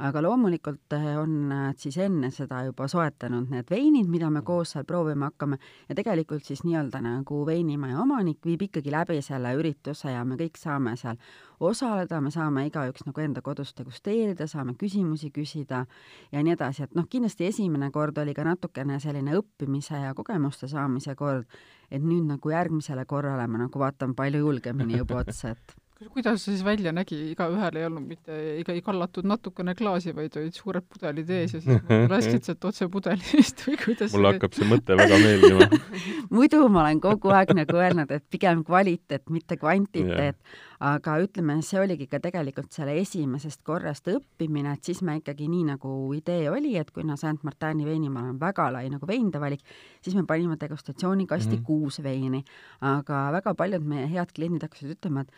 aga 0.03 0.23
loomulikult 0.25 0.95
eh, 0.97 1.05
on 1.19 1.35
nad 1.49 1.79
siis 1.79 1.97
enne 2.03 2.31
seda 2.35 2.65
juba 2.67 2.89
soetanud 2.91 3.51
need 3.53 3.69
veinid, 3.71 4.09
mida 4.11 4.31
me 4.31 4.43
koos 4.43 4.73
seal 4.75 4.87
proovima 4.89 5.29
hakkame. 5.31 5.59
Ja 5.89 5.95
tegelikult 5.95 6.45
siis 6.47 6.65
nii-öelda 6.67 6.99
nagu 7.05 7.43
veinimaja 7.47 8.01
omanik 8.03 8.41
viib 8.45 8.65
ikkagi 8.67 8.91
läbi 8.91 9.21
selle 9.23 9.53
ürituse 9.55 10.11
ja 10.11 10.25
me 10.27 10.39
kõik 10.41 10.59
saame 10.59 10.97
seal 10.99 11.21
osaleda, 11.61 12.19
me 12.21 12.33
saame 12.35 12.67
igaüks 12.69 13.07
nagu 13.07 13.23
enda 13.23 13.43
kodus 13.45 13.71
degusteerida, 13.79 14.49
saame 14.51 14.75
küsimusi 14.81 15.31
küsida 15.35 15.85
ja 16.33 16.43
nii 16.43 16.57
edasi, 16.57 16.89
et 16.89 16.99
noh, 16.99 17.07
kindlasti 17.11 17.47
esimene 17.53 17.93
kord 17.95 18.19
oli 18.19 18.35
ka 18.35 18.45
natukene 18.47 18.99
selline 19.01 19.39
õppimise 19.39 20.03
ja 20.09 20.15
kogemuste 20.19 20.69
saamise 20.69 21.15
kord, 21.15 21.47
et 21.91 22.03
nüüd 22.03 22.27
nagu 22.33 22.51
järgmisele 22.51 23.07
korrale 23.07 23.47
ma 23.47 23.63
nagu 23.67 23.79
vaatan 23.79 24.19
palju 24.19 24.43
julgemini 24.43 24.99
juba 24.99 25.23
otsa, 25.23 25.55
et 25.55 25.79
kuidas 26.13 26.43
see 26.43 26.55
siis 26.55 26.65
välja 26.67 26.93
nägi, 26.95 27.17
igaühel 27.33 27.79
ei 27.79 27.87
olnud 27.89 28.07
mitte, 28.09 28.37
ega 28.61 28.75
ei 28.75 28.83
kallatud 28.85 29.27
natukene 29.29 29.75
klaasi, 29.79 30.15
vaid 30.17 30.37
olid 30.41 30.57
suured 30.57 30.87
pudelid 30.91 31.31
ees 31.39 31.57
ja 31.57 31.63
siis 31.65 31.89
lasksid 32.13 32.47
sealt 32.49 32.69
otse 32.71 32.89
pudelist 32.93 33.65
või 33.67 33.79
kuidas 33.81 34.15
mulle 34.15 34.35
see... 34.35 34.39
hakkab 34.39 34.59
see 34.59 34.71
mõte 34.71 34.99
väga 35.01 35.21
meeldima 35.23 35.69
muidu 36.37 36.63
ma 36.69 36.85
olen 36.85 37.03
kogu 37.05 37.35
aeg 37.35 37.55
nagu 37.57 37.81
öelnud, 37.81 38.15
et 38.15 38.27
pigem 38.31 38.65
kvaliteet, 38.67 39.27
mitte 39.35 39.59
kvantiteet 39.61 40.39
yeah., 40.39 40.63
aga 40.85 41.17
ütleme, 41.23 41.57
see 41.65 41.79
oligi 41.81 42.07
ka 42.11 42.19
tegelikult 42.23 42.75
selle 42.75 42.97
esimesest 43.01 43.63
korrast 43.67 44.09
õppimine, 44.11 44.75
et 44.75 44.85
siis 44.85 45.01
me 45.07 45.17
ikkagi 45.21 45.47
nii 45.49 45.69
nagu 45.71 45.91
idee 46.17 46.51
oli, 46.53 46.75
et 46.81 46.91
kuna 46.95 47.17
Saint-Martini 47.21 47.87
veinimaal 47.87 48.33
on 48.35 48.41
väga 48.41 48.69
lai 48.75 48.89
nagu 48.93 49.09
veinide 49.09 49.41
valik, 49.41 49.63
siis 50.05 50.17
me 50.19 50.27
panime 50.29 50.59
degustatsioonikasti 50.61 51.57
mm 51.57 51.61
-hmm. 51.61 51.67
kuus 51.67 52.03
veini, 52.03 52.45
aga 52.81 53.29
väga 53.39 53.55
paljud 53.55 53.85
meie 53.87 54.11
head 54.11 54.33
kliendid 54.35 54.67
hakkasid 54.67 54.97
ütlema, 54.97 55.25
et 55.25 55.33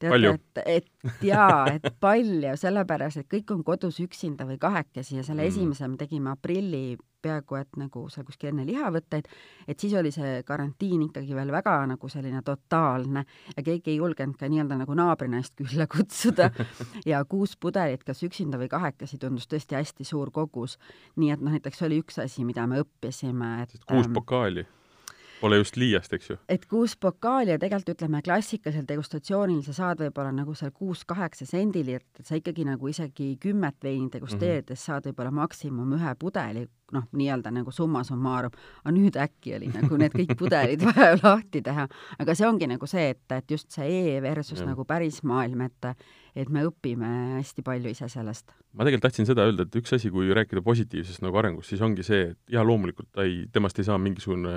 teate, 0.00 0.64
et, 0.64 0.88
et 1.04 1.28
jaa, 1.30 1.66
et 1.74 1.86
palju, 2.00 2.56
sellepärast 2.60 3.22
et 3.22 3.30
kõik 3.30 3.54
on 3.54 3.62
kodus 3.66 4.00
üksinda 4.02 4.46
või 4.48 4.58
kahekesi 4.60 5.20
ja 5.20 5.26
selle 5.26 5.44
mm. 5.44 5.52
esimese 5.52 5.88
me 5.88 6.00
tegime 6.00 6.32
aprilli 6.34 6.98
peaaegu 7.22 7.58
et 7.60 7.78
nagu 7.80 8.06
seal 8.12 8.24
kuskil 8.24 8.50
enne 8.50 8.64
lihavõtteid, 8.68 9.28
et 9.68 9.82
siis 9.82 9.94
oli 9.98 10.12
see 10.14 10.40
karantiin 10.46 11.04
ikkagi 11.08 11.36
veel 11.36 11.52
väga 11.52 11.74
nagu 11.90 12.10
selline 12.12 12.42
totaalne 12.46 13.24
ja 13.56 13.64
keegi 13.66 13.94
ei 13.94 13.98
julgenud 14.00 14.38
ka 14.40 14.48
nii-öelda 14.48 14.80
nagu 14.82 14.96
naabrinaist 14.96 15.56
külla 15.60 15.86
kutsuda 15.90 16.50
ja 17.10 17.22
kuus 17.28 17.56
pudelit, 17.60 18.04
kas 18.08 18.24
üksinda 18.26 18.60
või 18.60 18.70
kahekesi, 18.72 19.20
tundus 19.20 19.48
tõesti 19.50 19.76
hästi 19.78 20.08
suur 20.08 20.32
kogus. 20.32 20.78
nii 21.20 21.34
et 21.36 21.44
noh, 21.44 21.52
näiteks 21.56 21.84
oli 21.86 22.00
üks 22.00 22.20
asi, 22.22 22.44
mida 22.48 22.66
me 22.70 22.80
õppisime, 22.84 23.56
et 23.66 23.76
kuus 23.84 24.06
ähm, 24.06 24.14
pokaali 24.16 24.66
Pole 25.40 25.60
just 25.60 25.76
liiast, 25.80 26.12
eks 26.12 26.30
ju? 26.30 26.36
et 26.48 26.66
kuus 26.70 26.96
pokaali 27.00 27.54
ja 27.54 27.58
tegelikult 27.60 27.94
ütleme, 27.96 28.22
klassikalisel 28.24 28.86
degustatsioonil 28.88 29.62
sa 29.66 29.74
saad 29.76 30.02
võib-olla 30.04 30.32
nagu 30.34 30.54
seal 30.58 30.72
kuus-kaheksa 30.76 31.46
sendili, 31.48 31.96
et 32.00 32.24
sa 32.26 32.38
ikkagi 32.38 32.66
nagu 32.68 32.90
isegi 32.90 33.32
kümmet 33.40 33.78
veini 33.82 34.10
degusteerides 34.12 34.68
mm 34.68 34.80
-hmm. 34.80 34.84
saad 34.84 35.08
võib-olla 35.08 35.32
maksimum 35.42 35.96
ühe 35.96 36.14
pudeli, 36.18 36.66
noh, 36.92 37.06
nii-öelda 37.12 37.50
nagu 37.54 37.70
summa 37.70 38.04
summarum, 38.04 38.54
aga 38.84 38.94
nüüd 38.94 39.16
äkki 39.16 39.56
oli 39.56 39.70
nagu 39.74 39.96
need 39.96 40.14
kõik 40.14 40.36
pudelid 40.38 40.84
vaja 40.90 41.18
lahti 41.22 41.62
teha. 41.62 41.88
aga 42.18 42.34
see 42.34 42.46
ongi 42.46 42.66
nagu 42.66 42.86
see, 42.86 43.10
et, 43.10 43.24
et 43.32 43.50
just 43.50 43.70
see 43.70 44.16
E 44.16 44.22
versus 44.22 44.60
ja. 44.60 44.66
nagu 44.66 44.84
päris 44.84 45.22
maailm, 45.22 45.60
et 45.60 45.94
et 46.36 46.50
me 46.52 46.62
õpime 46.66 47.08
hästi 47.38 47.64
palju 47.66 47.90
ise 47.90 48.08
sellest. 48.10 48.52
ma 48.72 48.86
tegelikult 48.86 49.08
tahtsin 49.08 49.26
seda 49.26 49.46
öelda, 49.48 49.66
et 49.66 49.76
üks 49.80 49.94
asi, 49.96 50.10
kui 50.14 50.30
rääkida 50.34 50.62
positiivsest 50.62 51.24
nagu 51.24 51.38
arengust, 51.40 51.72
siis 51.72 51.82
ongi 51.82 52.04
see, 52.06 52.30
et 52.32 52.54
jaa, 52.54 52.64
loomulikult 52.66 53.10
ta 53.12 53.26
ei, 53.26 53.44
temast 53.52 53.78
ei 53.78 53.88
saa 53.88 53.98
mingisugune 53.98 54.54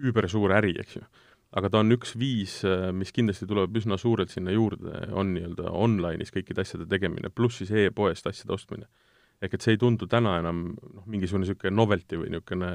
üübersuur 0.00 0.54
äri, 0.56 0.74
eks 0.80 0.96
ju. 0.98 1.04
aga 1.52 1.68
ta 1.68 1.82
on 1.84 1.92
üks 1.92 2.14
viis, 2.16 2.62
äh, 2.64 2.88
mis 2.96 3.12
kindlasti 3.12 3.46
tuleb 3.48 3.74
üsna 3.76 3.98
suurelt 4.00 4.32
sinna 4.32 4.54
juurde, 4.54 5.04
on 5.12 5.34
nii-öelda 5.34 5.72
online'is 5.76 6.32
kõikide 6.32 6.64
asjade 6.64 6.86
tegemine, 6.88 7.28
pluss 7.28 7.60
siis 7.60 7.72
e-poest 7.76 8.26
asjade 8.30 8.54
ostmine. 8.56 8.88
ehk 9.42 9.56
et 9.56 9.64
see 9.64 9.74
ei 9.74 9.78
tundu 9.78 10.06
täna 10.06 10.36
enam 10.38 10.58
noh, 10.78 11.02
mingisugune 11.10 11.42
niisugune 11.42 11.74
novelty 11.74 12.20
või 12.20 12.30
niisugune 12.30 12.70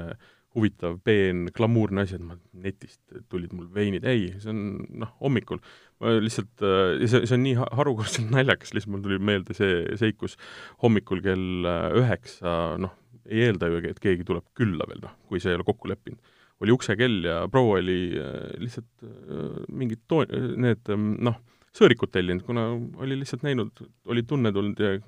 huvitav, 0.56 0.98
peen, 1.04 1.48
glamuurne 1.56 2.04
asi, 2.04 2.16
et 2.16 2.24
ma 2.24 2.36
netist 2.52 3.00
tulid 3.32 3.52
mul 3.56 3.68
veinid, 3.72 4.04
ei, 4.08 4.30
see 4.40 4.52
on 4.52 4.62
noh, 5.02 5.10
hommikul 5.20 5.60
ma 6.00 6.14
lihtsalt, 6.22 6.54
äh, 6.62 7.02
see, 7.04 7.24
see 7.26 7.36
on 7.36 7.44
nii 7.44 7.58
harukordselt 7.80 8.30
naljakas, 8.36 8.74
lihtsalt 8.76 8.94
mul 8.94 9.04
tuli 9.04 9.18
meelde 9.18 9.56
see 9.58 9.82
seik, 10.00 10.20
kus 10.22 10.38
hommikul 10.84 11.24
kell 11.24 11.68
äh, 11.68 11.90
üheksa, 11.98 12.58
noh, 12.80 12.94
ei 13.28 13.48
eelda 13.48 13.68
ju, 13.72 13.82
et 13.90 14.00
keegi 14.02 14.26
tuleb 14.28 14.46
külla 14.56 14.86
veel, 14.88 15.02
noh, 15.04 15.16
kui 15.28 15.42
see 15.42 15.52
ei 15.52 15.58
ole 15.58 15.66
kokku 15.66 15.90
leppinud 15.90 16.36
oli 16.64 16.74
uksekell 16.74 17.22
ja 17.24 17.36
proua 17.52 17.78
oli 17.78 18.00
äh, 18.18 18.48
lihtsalt 18.62 19.06
äh, 19.06 19.62
mingid 19.68 20.02
to-, 20.10 20.26
need 20.58 20.90
ähm, 20.92 21.12
noh, 21.24 21.38
sõõrikud 21.76 22.10
tellinud, 22.14 22.44
kuna 22.46 22.70
oli 23.02 23.18
lihtsalt 23.20 23.46
näinud, 23.46 23.84
oli 24.10 24.24
tunne 24.26 24.52
tulnud 24.54 24.82
ja 24.82 24.98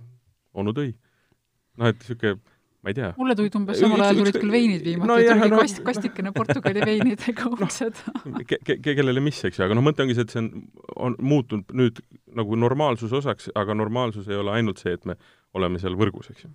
onu 0.60 0.74
tõi. 0.76 0.92
noh, 1.80 1.90
et 1.90 2.02
niisugune 2.02 2.38
ma 2.80 2.92
ei 2.92 2.96
tea. 2.96 3.10
mulle 3.18 3.34
tulid 3.36 3.56
umbes 3.58 3.80
samal 3.82 4.00
ajal 4.00 4.22
tulid 4.22 4.38
küll 4.40 4.54
veinid 4.54 4.84
viimati 4.86 5.10
no, 5.10 5.16
tuli 5.20 5.50
no, 5.52 5.58
kast, 5.60 5.82
kastikene 5.84 6.30
Portugali 6.36 6.80
veinidega 6.80 7.50
uksed 7.52 7.98
no, 8.32 8.44
ke, 8.46 8.60
ke, 8.64 8.78
kellele 8.86 9.20
mis, 9.24 9.42
eks 9.44 9.58
ju, 9.58 9.66
aga 9.66 9.76
noh, 9.76 9.84
mõte 9.84 10.06
ongi 10.06 10.16
see, 10.16 10.24
et 10.24 10.32
see 10.32 10.40
on, 10.40 10.62
on 11.08 11.18
muutunud 11.20 11.74
nüüd 11.76 12.00
nagu 12.38 12.56
normaalsuse 12.56 13.18
osaks, 13.20 13.50
aga 13.58 13.76
normaalsus 13.76 14.30
ei 14.30 14.38
ole 14.40 14.54
ainult 14.56 14.80
see, 14.80 14.94
et 14.96 15.04
me 15.10 15.18
oleme 15.58 15.82
seal 15.82 15.98
võrgus, 15.98 16.30
eks 16.32 16.46
ju. 16.46 16.54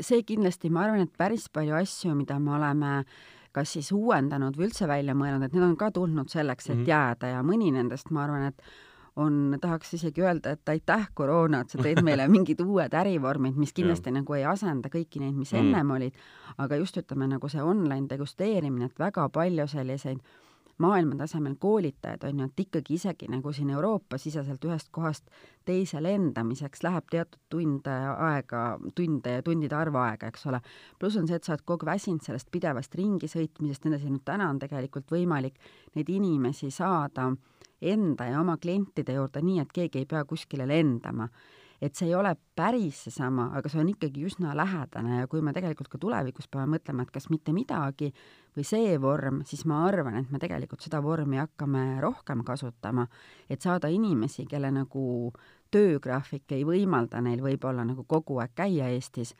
see 0.00 0.24
kindlasti, 0.26 0.72
ma 0.74 0.88
arvan, 0.88 1.06
et 1.06 1.14
päris 1.20 1.46
palju 1.52 1.76
asju, 1.78 2.16
mida 2.18 2.40
me 2.42 2.56
oleme 2.58 2.96
äh, 3.04 3.22
kas 3.54 3.76
siis 3.76 3.92
uuendanud 3.94 4.56
või 4.58 4.68
üldse 4.68 4.88
välja 4.90 5.14
mõelnud, 5.14 5.46
et 5.46 5.54
need 5.54 5.66
on 5.66 5.76
ka 5.78 5.90
tulnud 5.94 6.32
selleks, 6.32 6.70
et 6.70 6.76
-hmm. 6.76 6.88
jääda 6.90 7.30
ja 7.36 7.42
mõni 7.46 7.70
nendest, 7.72 8.10
ma 8.10 8.24
arvan, 8.24 8.48
et 8.50 8.62
on, 9.16 9.56
tahaks 9.60 9.94
isegi 9.94 10.22
öelda, 10.22 10.50
et 10.50 10.68
aitäh, 10.68 11.08
koroona, 11.14 11.60
et 11.60 11.70
sa 11.70 11.78
tõid 11.78 12.02
meile 12.02 12.26
mingid 12.34 12.60
uued 12.60 12.94
ärivormid, 12.94 13.56
mis 13.56 13.72
kindlasti 13.72 14.10
ja. 14.10 14.18
nagu 14.18 14.34
ei 14.34 14.44
asenda 14.44 14.90
kõiki 14.90 15.22
neid, 15.22 15.36
mis 15.38 15.52
mm. 15.52 15.58
ennem 15.60 15.90
olid, 15.90 16.24
aga 16.58 16.80
just 16.82 16.98
ütleme, 16.98 17.28
nagu 17.30 17.48
see 17.48 17.62
online 17.62 18.08
degusteerimine, 18.10 18.90
et 18.90 18.98
väga 18.98 19.28
palju 19.28 19.68
selliseid 19.70 20.18
maailmatasemel 20.78 21.54
koolitajad, 21.60 22.24
on 22.28 22.40
ju, 22.40 22.46
et 22.50 22.60
ikkagi 22.60 22.94
isegi 22.94 23.28
nagu 23.30 23.52
siin 23.52 23.70
Euroopa-siseselt 23.70 24.64
ühest 24.66 24.90
kohast 24.90 25.30
teise 25.64 26.02
lendamiseks 26.02 26.82
läheb 26.82 27.06
teatud 27.10 27.40
tunde 27.50 27.94
aega, 28.12 28.64
tunde 28.94 29.38
ja 29.38 29.42
tundide 29.46 29.76
arvu 29.78 30.02
aega, 30.02 30.28
eks 30.32 30.46
ole. 30.50 30.60
pluss 30.98 31.16
on 31.20 31.28
see, 31.28 31.38
et 31.38 31.46
sa 31.46 31.54
oled 31.54 31.64
kogu 31.64 31.86
aeg 31.86 31.94
väsinud 31.94 32.26
sellest 32.26 32.50
pidevast 32.50 32.94
ringi 32.98 33.30
sõitmisest, 33.30 33.84
nii 33.84 33.94
edasi, 33.94 34.10
nüüd 34.10 34.26
täna 34.26 34.50
on 34.50 34.58
tegelikult 34.62 35.10
võimalik 35.14 35.60
neid 35.94 36.10
inimesi 36.10 36.70
saada 36.74 37.30
enda 37.80 38.30
ja 38.30 38.40
oma 38.40 38.56
klientide 38.56 39.14
juurde 39.14 39.42
nii, 39.44 39.60
et 39.62 39.72
keegi 39.72 40.02
ei 40.02 40.08
pea 40.10 40.24
kuskile 40.24 40.66
lendama 40.66 41.28
et 41.82 41.94
see 41.94 42.08
ei 42.08 42.14
ole 42.14 42.34
päris 42.56 43.04
seesama, 43.06 43.48
aga 43.58 43.70
see 43.70 43.80
on 43.82 43.90
ikkagi 43.92 44.24
üsna 44.28 44.54
lähedane 44.56 45.20
ja 45.20 45.28
kui 45.30 45.42
me 45.44 45.52
tegelikult 45.56 45.90
ka 45.92 45.98
tulevikus 46.00 46.48
peame 46.50 46.76
mõtlema, 46.76 47.04
et 47.04 47.12
kas 47.14 47.28
mitte 47.32 47.54
midagi 47.56 48.12
või 48.56 48.66
see 48.66 48.94
vorm, 49.02 49.42
siis 49.48 49.64
ma 49.68 49.82
arvan, 49.88 50.20
et 50.20 50.30
me 50.30 50.40
tegelikult 50.42 50.84
seda 50.84 51.02
vormi 51.04 51.40
hakkame 51.42 52.00
rohkem 52.04 52.44
kasutama, 52.46 53.06
et 53.50 53.62
saada 53.62 53.90
inimesi, 53.92 54.46
kelle 54.50 54.70
nagu 54.74 55.32
töögraafik 55.74 56.54
ei 56.54 56.64
võimalda 56.66 57.20
neil 57.24 57.42
võib-olla 57.42 57.84
nagu 57.86 58.06
kogu 58.08 58.38
aeg 58.42 58.54
käia 58.54 58.92
Eestis, 58.94 59.34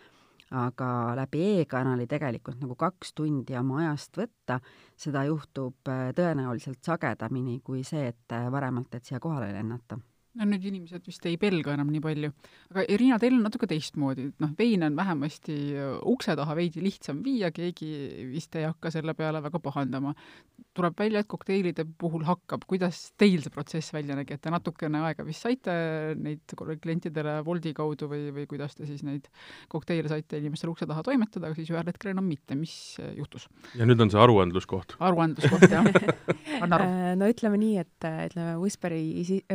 aga 0.54 0.88
läbi 1.18 1.42
e-kanali 1.60 2.06
tegelikult 2.10 2.60
nagu 2.62 2.76
kaks 2.78 3.14
tundi 3.16 3.56
oma 3.58 3.80
ajast 3.82 4.18
võtta, 4.18 4.58
seda 4.96 5.24
juhtub 5.28 5.90
äh, 5.90 6.10
tõenäoliselt 6.16 6.82
sagedamini 6.84 7.60
kui 7.64 7.82
see, 7.86 8.10
et 8.12 8.34
äh, 8.34 8.50
varemalt, 8.52 8.94
et 8.94 9.06
siia 9.06 9.22
kohale 9.22 9.52
lennata 9.54 9.98
no 10.34 10.46
nüüd 10.48 10.64
inimesed 10.66 11.04
vist 11.06 11.26
ei 11.28 11.36
pelga 11.40 11.74
enam 11.76 11.90
nii 11.92 12.02
palju. 12.02 12.30
aga 12.72 12.84
Irina, 12.90 13.18
teil 13.22 13.36
on 13.36 13.44
natuke 13.46 13.68
teistmoodi, 13.70 14.28
et 14.32 14.42
noh, 14.42 14.50
veine 14.58 14.88
on 14.90 14.98
vähemasti 14.98 15.56
ukse 16.10 16.34
taha 16.38 16.56
veidi 16.58 16.82
lihtsam 16.84 17.20
viia, 17.24 17.52
keegi 17.54 17.90
vist 18.32 18.56
ei 18.58 18.66
hakka 18.66 18.90
selle 18.94 19.14
peale 19.18 19.42
väga 19.44 19.60
pahandama. 19.62 20.14
tuleb 20.74 20.98
välja, 20.98 21.20
et 21.22 21.30
kokteilide 21.30 21.84
puhul 21.98 22.24
hakkab, 22.26 22.64
kuidas 22.66 23.12
teil 23.18 23.42
see 23.42 23.52
protsess 23.54 23.92
välja 23.94 24.16
nägi, 24.18 24.34
et 24.34 24.42
te 24.42 24.50
natukene 24.50 25.04
aega 25.06 25.22
vist 25.26 25.46
saite 25.46 25.72
neid 26.18 26.54
klientidele 26.54 27.36
Woldi 27.46 27.70
kaudu 27.74 28.08
või, 28.10 28.32
või 28.34 28.48
kuidas 28.50 28.74
te 28.74 28.88
siis 28.88 29.04
neid 29.06 29.28
kokteile 29.70 30.10
saite 30.10 30.40
inimestele 30.42 30.74
ukse 30.74 30.88
taha 30.90 31.04
toimetada, 31.06 31.46
aga 31.46 31.58
siis 31.58 31.70
ühel 31.70 31.86
hetkel 31.86 32.10
enam 32.10 32.26
mitte, 32.26 32.58
mis 32.58 32.98
juhtus? 33.14 33.46
ja 33.78 33.86
nüüd 33.86 34.02
on 34.02 34.10
see 34.10 34.18
aruandluskoht. 34.18 34.96
aruandluskoht, 34.98 35.68
jah. 35.70 35.86
anna 36.64 36.80
aru. 36.80 36.90
Äh, 36.90 37.14
no 37.20 37.30
ütleme 37.30 37.60
nii, 37.60 37.78
et 37.84 38.08
ütleme, 38.10 38.58
Whisperi, 38.58 39.02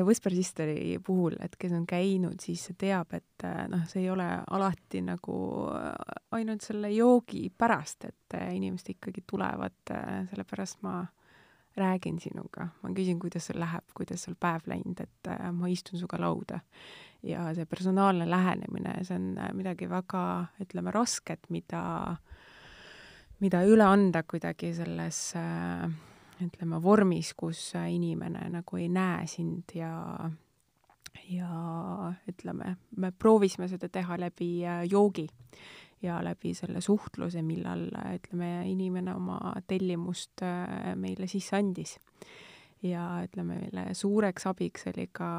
Whisper 0.08 0.36
Sister 0.36 0.69
Bachelori 0.70 1.00
puhul, 1.06 1.36
et 1.42 1.56
kes 1.58 1.74
on 1.74 1.86
käinud, 1.88 2.40
siis 2.42 2.70
teab, 2.78 3.14
et 3.14 3.44
äh, 3.44 3.68
noh, 3.70 3.86
see 3.90 4.04
ei 4.04 4.10
ole 4.10 4.28
alati 4.52 5.02
nagu 5.02 5.36
äh, 5.74 5.94
ainult 6.38 6.62
selle 6.62 6.92
joogi 6.94 7.50
pärast, 7.50 8.06
et 8.06 8.36
äh, 8.38 8.54
inimesed 8.56 8.94
ikkagi 8.96 9.24
tulevad, 9.28 9.94
sellepärast 10.30 10.82
ma 10.86 11.02
räägin 11.80 12.20
sinuga, 12.20 12.68
ma 12.84 12.92
küsin, 12.94 13.20
kuidas 13.20 13.48
sul 13.50 13.60
läheb, 13.60 13.86
kuidas 13.96 14.24
sul 14.26 14.36
päev 14.40 14.68
läinud, 14.68 15.00
et 15.00 15.30
ma 15.56 15.70
istun 15.70 16.00
sinuga 16.00 16.20
lauda. 16.20 16.60
ja 17.24 17.54
see 17.54 17.66
personaalne 17.66 18.30
lähenemine, 18.30 18.94
see 19.04 19.16
on 19.16 19.34
midagi 19.54 19.90
väga, 19.90 20.22
ütleme, 20.64 20.92
rasket, 20.92 21.50
mida, 21.50 22.16
mida 23.40 23.64
üle 23.68 23.84
anda 23.84 24.24
kuidagi 24.24 24.74
selles 24.74 25.34
ütleme, 26.40 26.80
vormis, 26.84 27.34
kus 27.36 27.74
inimene 27.76 28.48
nagu 28.54 28.80
ei 28.80 28.88
näe 28.92 29.28
sind 29.28 29.76
ja 29.76 29.92
ja 31.30 32.14
ütleme, 32.30 32.76
me 32.98 33.12
proovisime 33.12 33.68
seda 33.72 33.90
teha 33.90 34.18
läbi 34.20 34.50
äh, 34.66 34.84
joogi 34.90 35.28
ja 36.02 36.20
läbi 36.24 36.54
selle 36.56 36.82
suhtluse, 36.82 37.42
millal 37.44 37.90
ütleme, 38.16 38.52
inimene 38.72 39.16
oma 39.16 39.40
tellimust 39.68 40.44
äh, 40.46 40.94
meile 40.96 41.28
sisse 41.28 41.58
andis. 41.60 41.98
ja 42.84 43.20
ütleme, 43.26 43.58
meile 43.60 43.94
suureks 43.94 44.48
abiks 44.48 44.88
oli 44.88 45.10
ka 45.12 45.30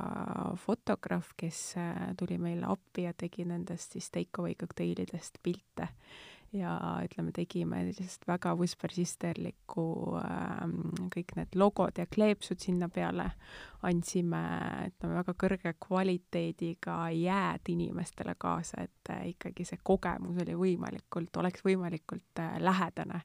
fotograaf, 0.61 1.33
kes 1.37 1.61
äh, 1.81 2.11
tuli 2.19 2.39
meile 2.39 2.67
appi 2.69 3.07
ja 3.09 3.15
tegi 3.17 3.45
nendest 3.49 3.97
siis 3.97 4.11
take 4.11 4.43
away 4.43 4.55
kokteilidest 4.55 5.41
pilte 5.43 5.89
ja 6.53 6.75
ütleme, 7.05 7.33
tegime 7.33 7.83
sellisest 7.85 8.27
väga 8.29 8.55
Whisper 8.59 8.93
Sisterlikku 8.95 9.85
äh, 10.19 10.65
kõik 11.15 11.35
need 11.39 11.59
logod 11.59 11.99
ja 11.99 12.07
kleepsud 12.11 12.59
sinna 12.63 12.89
peale, 12.91 13.29
andsime, 13.87 14.43
ütleme, 14.91 15.19
väga 15.21 15.35
kõrge 15.45 15.75
kvaliteediga 15.87 16.97
jääd 17.15 17.71
inimestele 17.73 18.35
kaasa, 18.39 18.87
et 18.89 19.13
äh, 19.15 19.29
ikkagi 19.35 19.67
see 19.69 19.83
kogemus 19.83 20.43
oli 20.43 20.57
võimalikult, 20.59 21.37
oleks 21.43 21.65
võimalikult 21.67 22.43
äh, 22.43 22.57
lähedane 22.63 23.23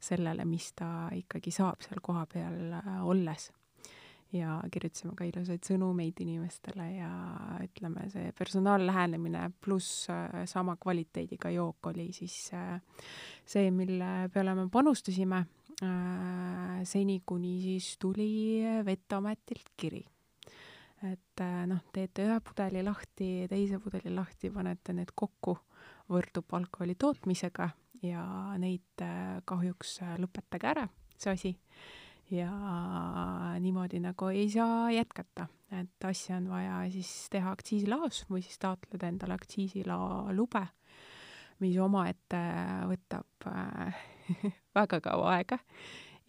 sellele, 0.00 0.46
mis 0.48 0.72
ta 0.78 1.10
ikkagi 1.16 1.52
saab 1.54 1.84
seal 1.84 2.00
kohapeal 2.02 2.78
äh, 2.80 2.94
olles 3.04 3.50
ja 4.32 4.56
kirjutasime 4.72 5.14
ka 5.16 5.26
ilusaid 5.28 5.64
sõnumeid 5.66 6.20
inimestele 6.24 6.86
ja 6.96 7.10
ütleme, 7.64 8.06
see 8.12 8.32
personaallähenemine 8.36 9.48
pluss 9.60 10.06
äh, 10.12 10.44
sama 10.48 10.76
kvaliteediga 10.80 11.52
jook 11.52 11.90
oli 11.92 12.08
siis 12.16 12.36
äh, 12.56 12.78
see, 13.44 13.70
mille 13.74 14.30
peale 14.32 14.54
me 14.56 14.68
panustasime 14.72 15.42
äh, 15.84 16.80
seni, 16.88 17.20
kuni 17.26 17.58
siis 17.64 17.96
tuli 18.00 18.62
Veteametilt 18.86 19.74
kiri. 19.76 20.02
et 21.02 21.42
noh, 21.66 21.80
teete 21.92 22.28
ühe 22.28 22.40
pudeli 22.46 22.82
lahti, 22.86 23.48
teise 23.50 23.80
pudeli 23.82 24.12
lahti, 24.14 24.52
panete 24.54 24.94
need 24.94 25.10
kokku, 25.18 25.56
võrdub 26.12 26.54
alkoholi 26.54 26.94
tootmisega 26.94 27.66
ja 28.06 28.22
neid 28.62 29.02
kahjuks 29.44 29.96
lõpetage 30.22 30.70
ära, 30.70 30.86
see 31.18 31.32
asi 31.34 31.50
ja 32.32 32.50
niimoodi 33.60 34.00
nagu 34.00 34.28
ei 34.32 34.48
saa 34.50 34.90
jätkata, 34.92 35.46
et 35.80 36.04
asja 36.08 36.36
on 36.36 36.48
vaja 36.50 36.78
siis 36.92 37.10
teha 37.32 37.52
aktsiisilaos 37.52 38.24
või 38.30 38.44
siis 38.44 38.60
taotleda 38.62 39.10
endale 39.10 39.36
aktsiisilao 39.36 40.32
lube, 40.36 40.64
mis 41.62 41.76
omaette 41.78 42.40
võtab 42.90 43.48
äh, 43.52 44.00
väga 44.78 45.00
kaua 45.04 45.34
aega 45.36 45.58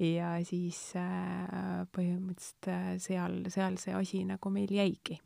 ja 0.03 0.35
siis 0.45 0.79
äh, 0.99 1.85
põhimõtteliselt 1.95 2.71
äh, 2.73 2.89
seal, 2.99 3.39
seal 3.53 3.79
see 3.81 3.95
asi 3.95 4.25
nagu 4.27 4.51
meil 4.53 4.73
jäigi. 4.73 5.21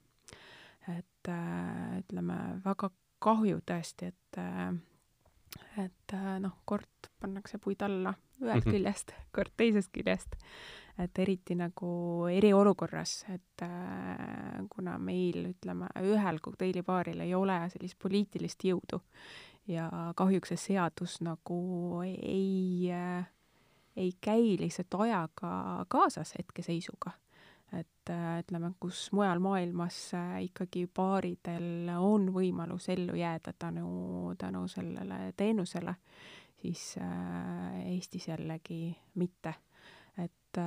et 0.87 1.27
ütleme, 1.27 2.37
väga 2.63 2.87
kahju 3.19 3.57
tõesti, 3.67 4.13
et 4.13 4.37
et 5.77 6.13
äh, 6.13 6.39
noh, 6.43 6.57
kord 6.65 7.09
pannakse 7.19 7.59
puid 7.61 7.81
alla 7.81 8.13
ühest 8.41 8.65
mm 8.65 8.71
-hmm. 8.71 8.75
küljest, 8.75 9.13
kord 9.31 9.53
teisest 9.57 9.91
küljest. 9.91 10.35
et 10.97 11.19
eriti 11.19 11.55
nagu 11.55 12.25
eriolukorras, 12.25 13.25
et 13.29 13.61
äh, 13.61 14.65
kuna 14.69 14.97
meil, 14.97 15.53
ütleme, 15.53 15.87
ühel 16.01 16.39
kokteilibaaril 16.41 17.19
ei 17.19 17.35
ole 17.35 17.69
sellist 17.69 17.99
poliitilist 17.99 18.63
jõudu 18.63 19.01
ja 19.67 20.13
kahjuks 20.15 20.49
see 20.49 20.57
seadus 20.57 21.21
nagu 21.21 22.01
ei 22.05 22.89
äh,, 22.91 23.27
ei 23.95 24.11
käi 24.21 24.57
lihtsalt 24.59 24.93
ajaga 24.93 25.85
kaasas 25.87 26.33
hetkeseisuga 26.37 27.11
et 28.07 28.13
äh, 28.15 28.39
ütleme, 28.41 28.71
kus 28.79 29.09
mujal 29.15 29.41
maailmas 29.43 29.97
äh, 30.15 30.39
ikkagi 30.47 30.85
baaridel 30.95 31.89
on 31.99 32.29
võimalus 32.33 32.87
ellu 32.93 33.17
jääda 33.17 33.53
tänu, 33.59 34.33
tänu 34.39 34.67
sellele 34.71 35.33
teenusele, 35.37 35.95
siis 36.61 36.95
äh, 37.01 37.81
Eestis 37.93 38.27
jällegi 38.27 38.95
mitte. 39.15 39.53
et 40.17 40.57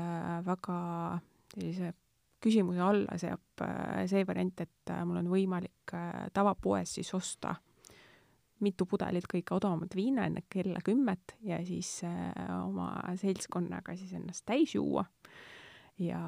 väga 0.46 1.18
sellise 1.50 1.88
küsimuse 2.40 2.80
alla 2.80 3.16
seab 3.18 3.62
see 4.06 4.22
variant, 4.26 4.60
et 4.60 4.92
mul 5.04 5.18
on 5.18 5.30
võimalik 5.32 5.94
tavapoes 6.32 6.94
siis 6.94 7.10
osta 7.14 7.56
mitu 8.60 8.86
pudelit 8.86 9.26
kõige 9.26 9.56
odavamat 9.56 9.96
viina 9.96 10.28
enne 10.28 10.44
kella 10.48 10.78
kümmet 10.84 11.34
ja 11.42 11.58
siis 11.66 12.04
oma 12.62 12.92
seltskonnaga 13.18 13.96
siis 13.96 14.12
ennast 14.14 14.46
täis 14.46 14.76
juua 14.76 15.02
ja 16.00 16.20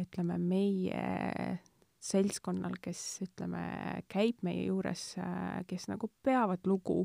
ütleme, 0.00 0.38
meie 0.38 1.58
seltskonnal, 2.00 2.78
kes 2.82 3.00
ütleme, 3.26 3.62
käib 4.08 4.40
meie 4.46 4.64
juures, 4.66 5.14
kes 5.68 5.88
nagu 5.90 6.10
peavad 6.24 6.64
lugu 6.68 7.02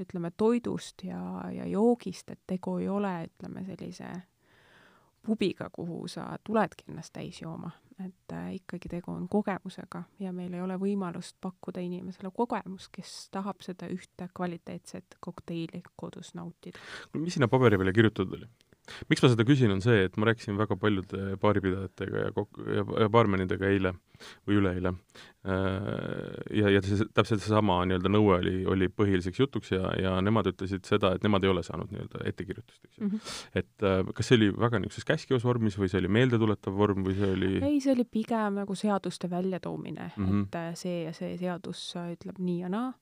ütleme, 0.00 0.32
toidust 0.36 1.04
ja, 1.04 1.20
ja 1.52 1.66
joogist, 1.68 2.30
et 2.32 2.40
tegu 2.46 2.76
ei 2.80 2.88
ole, 2.88 3.12
ütleme, 3.28 3.64
sellise 3.68 4.10
pubiga, 5.22 5.68
kuhu 5.72 6.08
sa 6.10 6.26
tuledki 6.44 6.88
ennast 6.90 7.12
täis 7.14 7.38
jooma, 7.42 7.70
et 8.02 8.34
äh, 8.34 8.48
ikkagi 8.58 8.90
tegu 8.90 9.12
on 9.12 9.28
kogemusega 9.30 10.02
ja 10.20 10.32
meil 10.34 10.54
ei 10.56 10.62
ole 10.64 10.76
võimalust 10.80 11.36
pakkuda 11.40 11.82
inimesele 11.84 12.32
kogemust, 12.34 12.90
kes 12.94 13.28
tahab 13.34 13.62
seda 13.62 13.86
ühte 13.92 14.28
kvaliteetset 14.34 15.18
kokteili 15.20 15.82
kodus 15.96 16.34
nautida. 16.34 16.78
mis 17.14 17.38
sinna 17.38 17.48
paberi 17.48 17.78
peale 17.78 17.94
kirjutatud 17.94 18.40
oli? 18.40 18.50
Miks 19.10 19.22
ma 19.22 19.30
seda 19.30 19.44
küsin, 19.46 19.72
on 19.74 19.82
see, 19.84 20.06
et 20.08 20.16
ma 20.18 20.28
rääkisin 20.28 20.58
väga 20.58 20.76
paljude 20.80 21.36
baaripidajatega 21.42 22.24
ja 22.26 22.32
kok-, 22.34 22.62
ja, 22.66 22.84
ja 23.04 23.08
baarmenidega 23.12 23.68
eile 23.70 23.92
või 24.46 24.58
üleeile. 24.60 24.92
Äh, 25.42 26.56
ja, 26.58 26.70
ja 26.70 26.82
see, 26.86 27.06
täpselt 27.14 27.42
seesama 27.42 27.80
nii-öelda 27.88 28.10
nõue 28.12 28.36
oli, 28.38 28.54
oli 28.70 28.88
põhiliseks 28.90 29.40
jutuks 29.42 29.72
ja, 29.74 29.90
ja 29.98 30.14
nemad 30.22 30.50
ütlesid 30.52 30.86
seda, 30.86 31.14
et 31.16 31.26
nemad 31.26 31.42
ei 31.46 31.50
ole 31.50 31.64
saanud 31.66 31.90
nii-öelda 31.94 32.22
ettekirjutust, 32.30 32.82
eks 32.86 32.98
ju 32.98 33.06
mm. 33.06 33.12
-hmm. 33.14 33.36
et 33.62 33.86
äh, 33.88 34.02
kas 34.14 34.30
see 34.30 34.38
oli 34.38 34.50
väga 34.54 34.82
niisuguses 34.82 35.08
käskivas 35.08 35.46
vormis 35.46 35.78
või 35.78 35.90
see 35.90 36.02
oli 36.02 36.12
meeldetuletav 36.18 36.78
vorm 36.78 37.06
või 37.06 37.18
see 37.18 37.32
oli 37.34 37.52
ei, 37.58 37.80
see 37.82 37.94
oli 37.96 38.06
pigem 38.06 38.62
nagu 38.62 38.78
seaduste 38.78 39.30
väljatoomine 39.30 40.12
mm, 40.16 40.26
-hmm. 40.26 40.46
et 40.46 40.60
äh, 40.62 40.70
see 40.78 41.02
ja 41.08 41.14
see 41.16 41.34
seadus 41.38 41.82
ütleb 41.98 42.38
nii 42.38 42.60
ja 42.62 42.70
naa 42.70 42.92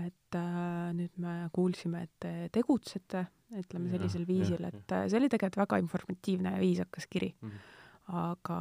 et 0.00 0.36
äh, 0.38 0.88
nüüd 0.96 1.20
me 1.20 1.34
kuulsime, 1.52 2.06
et 2.06 2.14
te 2.22 2.32
tegutsete, 2.54 3.26
ütleme 3.60 3.92
sellisel 3.92 4.24
viisil, 4.28 4.64
et 4.64 4.94
ja. 4.94 5.02
see 5.04 5.18
oli 5.18 5.28
tegelikult 5.28 5.60
väga 5.66 5.80
informatiivne 5.82 6.54
ja 6.54 6.60
viisakas 6.62 7.06
kiri 7.12 7.28
mm. 7.34 7.50
-hmm. 7.50 8.16
aga 8.22 8.58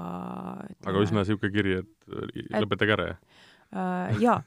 ütleme, 0.65 0.91
aga 0.91 1.03
üsna 1.05 1.23
niisugune 1.23 1.53
kiri, 1.55 1.77
et 1.79 2.55
lõpetage 2.59 2.97
ära, 2.97 3.07
jah 3.11 3.19
äh,? 3.71 4.19
jaa 4.19 4.41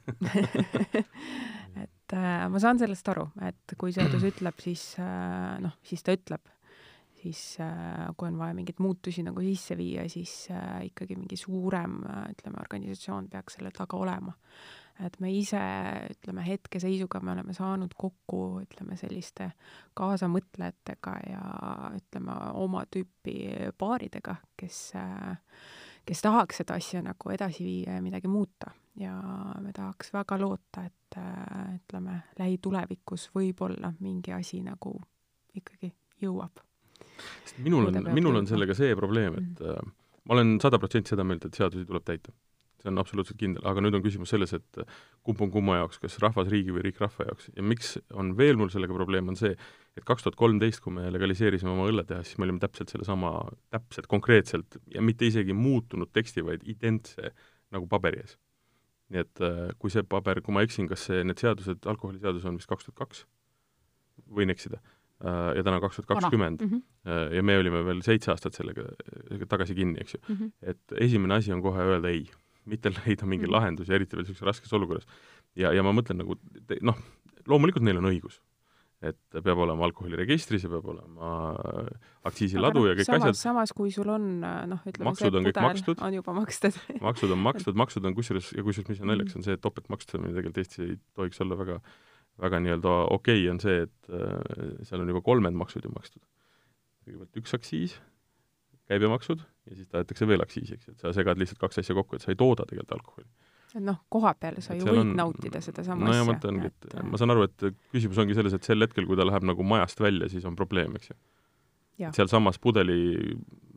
et 1.83 2.13
äh, 2.13 2.45
ma 2.53 2.61
saan 2.61 2.79
sellest 2.79 3.09
aru, 3.09 3.25
et 3.41 3.77
kui 3.77 3.95
seadus 3.95 4.27
ütleb, 4.31 4.61
siis 4.61 4.91
äh, 5.01 5.57
noh, 5.65 5.79
siis 5.83 6.05
ta 6.05 6.13
ütleb. 6.13 6.53
siis 7.25 7.57
äh, 7.57 8.13
kui 8.13 8.29
on 8.29 8.37
vaja 8.37 8.53
mingeid 8.53 8.77
muutusi 8.85 9.23
nagu 9.25 9.41
sisse 9.41 9.73
viia, 9.77 10.05
siis 10.09 10.51
äh, 10.53 10.85
ikkagi 10.91 11.17
mingi 11.17 11.37
suurem 11.41 12.03
äh,, 12.05 12.25
ütleme, 12.35 12.61
organisatsioon 12.61 13.29
peaks 13.33 13.57
selle 13.57 13.73
taga 13.73 13.97
olema 13.97 14.37
et 15.03 15.17
me 15.19 15.31
ise, 15.35 15.59
ütleme 16.13 16.45
hetkeseisuga 16.45 17.19
me 17.23 17.33
oleme 17.33 17.53
saanud 17.55 17.93
kokku, 17.97 18.61
ütleme 18.63 18.95
selliste 18.99 19.49
kaasamõtlejatega 19.97 21.15
ja 21.29 21.41
ütleme 21.97 22.37
oma 22.61 22.85
tüüpi 22.91 23.35
paaridega, 23.77 24.37
kes, 24.57 24.79
kes 26.07 26.23
tahaks 26.23 26.61
seda 26.63 26.79
asja 26.79 27.03
nagu 27.03 27.33
edasi 27.35 27.67
viia 27.67 27.97
ja 27.97 28.05
midagi 28.05 28.31
muuta 28.31 28.71
ja 28.99 29.17
me 29.61 29.73
tahaks 29.75 30.13
väga 30.15 30.39
loota, 30.39 30.85
et 30.87 31.19
ütleme, 31.75 32.21
lähitulevikus 32.39 33.29
võib-olla 33.35 33.91
mingi 33.99 34.31
asi 34.35 34.61
nagu 34.63 34.95
ikkagi 35.55 35.91
jõuab. 36.23 36.63
sest 37.43 37.59
minul 37.63 37.91
on, 37.91 38.01
minul 38.15 38.39
on 38.39 38.47
sellega 38.47 38.75
see 38.75 38.95
probleem, 38.95 39.35
et 39.41 39.59
mm 39.59 39.67
-hmm. 39.67 39.93
ma 40.23 40.33
olen 40.33 40.57
sada 40.61 40.79
protsenti 40.79 41.09
seda 41.11 41.23
meelt, 41.23 41.45
et 41.45 41.53
seadusi 41.53 41.85
tuleb 41.85 42.03
täita 42.03 42.31
see 42.85 42.93
on 42.93 43.01
absoluutselt 43.01 43.39
kindel, 43.41 43.65
aga 43.67 43.81
nüüd 43.81 43.97
on 43.97 44.03
küsimus 44.05 44.31
selles, 44.33 44.53
et 44.53 44.79
kumb 45.25 45.41
on 45.41 45.51
kumma 45.53 45.79
jaoks, 45.81 45.99
kas 46.03 46.19
rahvas 46.23 46.51
riigi 46.53 46.73
või 46.75 46.85
riik 46.85 47.01
rahva 47.01 47.27
jaoks 47.31 47.49
ja 47.55 47.65
miks 47.65 47.95
on 48.13 48.35
veel 48.37 48.59
mul 48.61 48.71
sellega 48.73 48.95
probleem, 48.95 49.31
on 49.33 49.39
see, 49.39 49.55
et 49.97 50.05
kaks 50.07 50.25
tuhat 50.25 50.37
kolmteist, 50.39 50.83
kui 50.83 50.93
me 50.93 51.09
legaliseerisime 51.13 51.73
oma 51.73 51.89
õlletehast, 51.89 52.31
siis 52.31 52.41
me 52.41 52.47
olime 52.47 52.61
täpselt 52.63 52.93
sellesama, 52.93 53.33
täpselt 53.73 54.09
konkreetselt 54.11 54.79
ja 54.93 55.03
mitte 55.03 55.27
isegi 55.27 55.55
muutunud 55.57 56.11
teksti, 56.13 56.45
vaid 56.45 56.65
identse 56.69 57.33
nagu 57.73 57.87
paberi 57.91 58.21
ees. 58.23 58.35
nii 59.13 59.21
et 59.21 59.41
äh, 59.45 59.69
kui 59.77 59.93
see 59.93 60.01
paber, 60.09 60.39
kui 60.41 60.53
ma 60.55 60.63
eksin, 60.65 60.87
kas 60.89 61.03
see, 61.09 61.21
need 61.27 61.41
seadused, 61.41 61.83
alkoholiseadus 61.91 62.45
on 62.49 62.55
vist 62.57 62.69
kaks 62.71 62.87
tuhat 62.87 63.03
kaks, 63.03 63.19
võin 64.33 64.49
eksida, 64.49 64.79
äh, 65.21 65.51
ja 65.59 65.65
täna 65.65 65.77
kaks 65.83 65.99
tuhat 65.99 66.09
kakskümmend 66.15 66.63
mhm. 66.65 66.81
äh, 67.05 67.35
ja 67.37 67.43
me 67.45 67.59
olime 67.61 67.83
veel 67.85 68.01
seitse 68.05 68.33
aastat 68.33 68.57
sellega 68.57 68.87
tagasi 69.51 69.77
kinni, 69.77 70.01
eks 70.01 70.17
ju 70.17 70.21
mm. 70.23 70.39
-hmm. 70.39 70.51
et 70.73 70.97
esimene 71.05 71.37
asi 71.37 71.53
on 71.53 71.61
kohe 71.61 71.85
öelda 71.85 72.09
ei 72.09 72.25
mitte 72.69 72.91
leida 72.93 73.27
mingeid 73.27 73.49
mm. 73.49 73.55
lahendusi, 73.55 73.93
eriti 73.95 74.17
veel 74.17 74.25
niisuguses 74.25 74.49
raskes 74.49 74.75
olukorras. 74.77 75.07
ja, 75.55 75.71
ja 75.75 75.85
ma 75.85 75.93
mõtlen 75.95 76.21
nagu 76.23 76.37
noh, 76.85 76.99
loomulikult 77.49 77.85
neil 77.85 78.01
on 78.01 78.09
õigus, 78.09 78.39
et 79.05 79.19
peab 79.35 79.59
olema 79.61 79.85
alkoholiregistris 79.85 80.65
ja 80.65 80.71
peab 80.71 80.87
olema 80.95 81.33
aktsiisiladu 82.25 82.81
no, 82.81 82.87
ja 82.89 82.97
kõik 82.97 83.09
samas, 83.09 83.29
asjad. 83.29 83.41
samas, 83.41 83.75
kui 83.77 83.93
sul 83.93 84.09
on 84.13 84.27
noh, 84.41 84.81
ütleme 84.87 85.11
maksud 85.11 85.39
on 85.39 85.49
kõik 85.49 85.61
makstud, 85.67 86.01
on 86.07 86.17
juba 86.17 86.35
makstud 86.39 86.81
maksud 87.09 87.35
on 87.35 87.45
makstud, 87.45 87.77
maksud 87.77 88.09
on 88.09 88.17
kusjuures, 88.17 88.51
ja 88.57 88.65
kusjuures 88.65 88.95
mis 88.95 89.05
on 89.05 89.13
naljakas, 89.13 89.37
on 89.37 89.47
see, 89.47 89.57
et 89.59 89.63
topeltmaksustamine 89.63 90.33
tegelikult 90.33 90.63
Eestis 90.63 90.83
ei 90.85 90.99
tohiks 91.17 91.43
olla 91.45 91.59
väga 91.61 91.79
väga 92.41 92.59
nii-öelda 92.63 92.95
okei 93.15 93.43
okay 93.43 93.51
on 93.51 93.61
see, 93.63 93.85
et 93.85 94.09
äh, 94.11 94.81
seal 94.87 95.03
on 95.03 95.11
juba 95.11 95.23
kolmed 95.25 95.55
maksud 95.55 95.85
ju 95.85 95.91
makstud. 95.93 96.23
kõigepealt 97.05 97.39
üks 97.41 97.53
aktsiis, 97.53 97.99
käibemaksud 98.89 99.41
ja 99.41 99.75
siis 99.75 99.89
tahetakse 99.91 100.27
veel 100.29 100.43
aktsiisi, 100.45 100.77
eks, 100.77 100.93
et 100.93 101.03
sa 101.03 101.13
segad 101.15 101.39
lihtsalt 101.41 101.61
kaks 101.61 101.81
asja 101.81 101.95
kokku, 101.97 102.17
et 102.17 102.25
sa 102.25 102.31
ei 102.33 102.39
tooda 102.39 102.67
tegelikult 102.69 102.97
alkoholi. 102.99 103.27
et 103.75 103.83
noh, 103.83 103.97
koha 104.13 104.33
peal 104.39 104.59
sa 104.63 104.77
ju 104.77 104.85
võid 104.87 105.01
on, 105.01 105.13
nautida 105.19 105.61
sedasama 105.63 106.07
no 106.07 106.13
asja. 106.13 106.27
mõte 106.29 106.51
ongi, 106.51 106.71
et 106.71 106.89
äh, 106.93 107.05
ma 107.09 107.19
saan 107.21 107.33
aru, 107.35 107.47
et 107.49 107.67
küsimus 107.93 108.21
ongi 108.21 108.37
selles, 108.37 108.55
et 108.55 108.67
sel 108.67 108.85
hetkel, 108.85 109.07
kui 109.09 109.19
ta 109.19 109.27
läheb 109.27 109.47
nagu 109.47 109.65
majast 109.67 110.01
välja, 110.03 110.29
siis 110.31 110.45
on 110.47 110.57
probleem, 110.59 110.95
eks 110.99 111.11
ju. 111.11 111.17
sealsamas 112.15 112.61
pudeli 112.61 112.99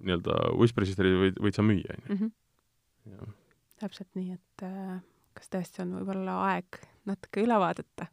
nii-öelda 0.04 0.38
Whisperisisteri 0.58 1.14
võid, 1.24 1.42
võid 1.42 1.58
sa 1.58 1.64
müüa, 1.66 1.96
on 1.96 2.04
ju. 2.04 2.18
Mhm. 2.18 3.34
täpselt 3.80 4.10
nii, 4.18 4.36
et 4.36 4.66
äh, 4.66 4.98
kas 5.38 5.50
tõesti 5.54 5.84
on 5.84 5.96
võib-olla 6.00 6.38
aeg 6.50 6.80
natuke 7.08 7.42
üle 7.46 7.56
vaadata 7.62 8.08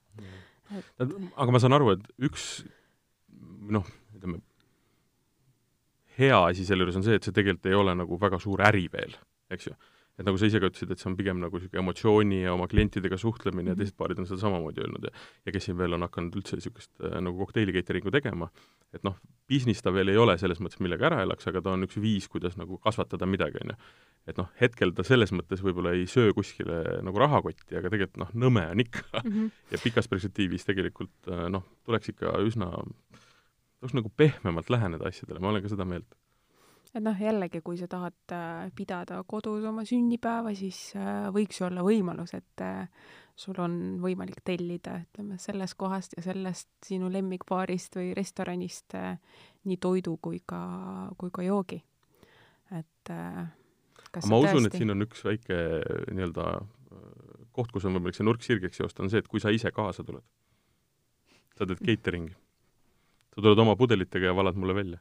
et.... 0.71 0.91
aga 1.01 1.51
ma 1.51 1.62
saan 1.62 1.75
aru, 1.75 1.95
et 1.97 2.05
üks 2.29 2.63
noh, 3.69 3.88
ütleme, 4.15 4.39
hea 6.19 6.38
asi 6.51 6.65
selle 6.67 6.86
juures 6.86 6.99
on 6.99 7.06
see, 7.06 7.17
et 7.19 7.28
see 7.28 7.36
tegelikult 7.36 7.69
ei 7.69 7.78
ole 7.78 7.95
nagu 7.97 8.17
väga 8.21 8.39
suur 8.41 8.63
äri 8.65 8.88
veel, 8.93 9.15
eks 9.54 9.69
ju. 9.69 9.75
et 10.15 10.23
nagu 10.23 10.39
sa 10.39 10.47
ise 10.47 10.62
ka 10.63 10.69
ütlesid, 10.71 10.91
et 10.93 11.01
see 11.01 11.10
on 11.10 11.17
pigem 11.19 11.41
nagu 11.43 11.60
niisugune 11.60 11.82
emotsiooni 11.82 12.38
ja 12.45 12.54
oma 12.56 12.69
klientidega 12.71 13.17
suhtlemine 13.19 13.73
ja 13.73 13.75
mhm. 13.75 13.82
teised 13.82 13.97
paarid 13.99 14.21
on 14.21 14.28
seda 14.30 14.39
samamoodi 14.45 14.86
öelnud 14.86 15.10
ja 15.10 15.12
ja 15.45 15.56
kes 15.56 15.67
siin 15.67 15.78
veel 15.80 15.97
on 15.97 16.06
hakanud 16.08 16.38
üldse 16.39 16.60
niisugust 16.60 16.91
äh, 17.04 17.17
nagu 17.25 17.39
kokteili 17.43 17.75
catering'u 17.75 18.13
tegema, 18.15 18.47
et 18.95 19.04
noh, 19.08 19.17
business 19.51 19.84
ta 19.84 19.93
veel 19.93 20.13
ei 20.13 20.19
ole 20.21 20.38
selles 20.41 20.62
mõttes, 20.63 20.80
millega 20.84 21.10
ära 21.10 21.19
elaks, 21.25 21.49
aga 21.51 21.62
ta 21.65 21.75
on 21.75 21.84
üks 21.88 21.99
viis, 22.01 22.30
kuidas 22.32 22.56
nagu 22.60 22.80
kasvatada 22.84 23.28
midagi, 23.30 23.60
on 23.65 23.75
ju. 23.75 23.78
et 24.32 24.39
noh, 24.39 24.47
hetkel 24.62 24.95
ta 24.95 25.04
selles 25.06 25.36
mõttes 25.36 25.62
võib-olla 25.65 25.91
ei 25.97 26.08
söö 26.10 26.32
kuskile 26.38 27.01
nagu 27.06 27.19
rahakotti, 27.21 27.75
aga 27.75 27.91
tegelikult 27.91 28.23
noh, 28.23 28.32
nõme 28.47 28.65
on 28.71 28.88
ikka 28.88 29.06
mm. 29.19 29.32
-hmm. 29.32 29.51
ja 29.75 29.84
pikas 29.84 30.08
perspektiivis 30.08 30.65
tegelikult 30.71 31.28
äh, 31.28 31.47
noh, 31.51 31.67
tuleks 31.84 32.15
ikka 32.15 32.39
üsna 32.47 32.71
tuleks 33.79 33.97
nagu 33.97 34.11
pehmemalt 34.17 34.69
läheneda 34.69 35.09
asjadele, 35.09 35.41
ma 35.41 35.51
olen 35.51 35.63
ka 35.63 35.71
seda 35.71 35.85
meelt. 35.88 36.15
et 36.95 37.03
noh, 37.03 37.17
jällegi, 37.19 37.59
kui 37.65 37.75
sa 37.75 37.89
tahad 37.91 38.31
äh, 38.31 38.69
pidada 38.75 39.17
kodus 39.27 39.65
oma 39.67 39.83
sünnipäeva, 39.85 40.53
siis 40.55 40.93
äh, 40.95 41.27
võiks 41.35 41.59
ju 41.59 41.65
olla 41.67 41.83
võimalus, 41.83 42.31
et 42.38 42.63
äh, 42.63 42.88
sul 43.35 43.57
on 43.59 43.97
võimalik 43.99 44.39
tellida, 44.47 45.01
ütleme, 45.03 45.35
sellest 45.41 45.75
kohast 45.75 46.15
ja 46.15 46.23
sellest 46.23 46.69
sinu 46.88 47.09
lemmikbaarist 47.11 47.99
või 47.99 48.13
restoranist 48.15 48.95
nii 48.95 49.77
toidu 49.83 50.15
kui 50.23 50.39
ka, 50.47 50.61
kui 51.19 51.33
ka 51.35 51.43
joogi. 51.43 51.81
et 52.71 53.11
kas 54.15 54.29
ma 54.31 54.39
usun, 54.39 54.69
et 54.69 54.79
siin 54.79 54.95
on 54.95 55.03
üks 55.03 55.25
väike 55.27 55.59
nii-öelda 56.15 56.47
koht, 57.51 57.75
kus 57.75 57.83
on 57.89 57.99
võimalik 57.99 58.15
see 58.15 58.23
nurk 58.23 58.43
sirgeks 58.43 58.79
joosta, 58.79 59.03
on 59.03 59.11
see, 59.11 59.19
et 59.19 59.27
kui 59.27 59.43
sa 59.43 59.51
ise 59.51 59.67
kaasa 59.75 60.07
tuled. 60.07 60.23
sa 61.59 61.67
teed 61.67 61.83
catering'i 61.91 62.31
sa 63.35 63.43
tuled 63.43 63.59
oma 63.59 63.75
pudelitega 63.79 64.31
ja 64.31 64.35
valad 64.35 64.57
mulle 64.59 64.75
välja. 64.75 64.99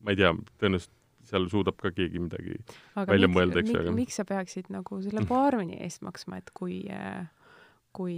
ma 0.00 0.14
ei 0.14 0.16
tea, 0.20 0.32
tõenäoliselt 0.60 0.96
seal 1.30 1.46
suudab 1.52 1.76
ka 1.80 1.92
keegi 1.92 2.20
midagi 2.22 2.56
aga 2.96 3.12
välja 3.12 3.28
miks, 3.28 3.36
mõelda, 3.36 3.60
eks 3.60 3.72
ju, 3.74 3.80
aga 3.82 3.94
miks 3.94 4.16
sa 4.20 4.24
peaksid 4.28 4.70
nagu 4.72 5.00
selle 5.04 5.24
baarmeni 5.28 5.80
eest 5.84 6.04
maksma, 6.06 6.40
et 6.40 6.48
kui, 6.56 6.80
kui 7.96 8.16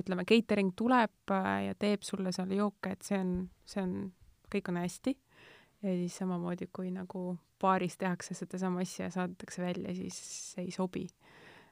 ütleme, 0.00 0.26
catering 0.28 0.72
tuleb 0.78 1.34
ja 1.66 1.74
teeb 1.78 2.06
sulle 2.06 2.32
seal 2.36 2.54
jooke, 2.54 2.94
et 2.94 3.06
see 3.06 3.18
on, 3.18 3.32
see 3.68 3.82
on, 3.82 3.96
kõik 4.52 4.70
on 4.72 4.80
hästi, 4.82 5.16
ja 5.82 5.96
siis 6.02 6.18
samamoodi, 6.22 6.70
kui 6.72 6.92
nagu 6.94 7.36
baaris 7.60 7.96
tehakse 8.00 8.36
sedasama 8.36 8.84
asja 8.84 9.08
ja 9.08 9.14
saadetakse 9.14 9.64
välja, 9.64 9.94
siis 9.96 10.20
see 10.52 10.66
ei 10.68 10.74
sobi. 10.74 11.06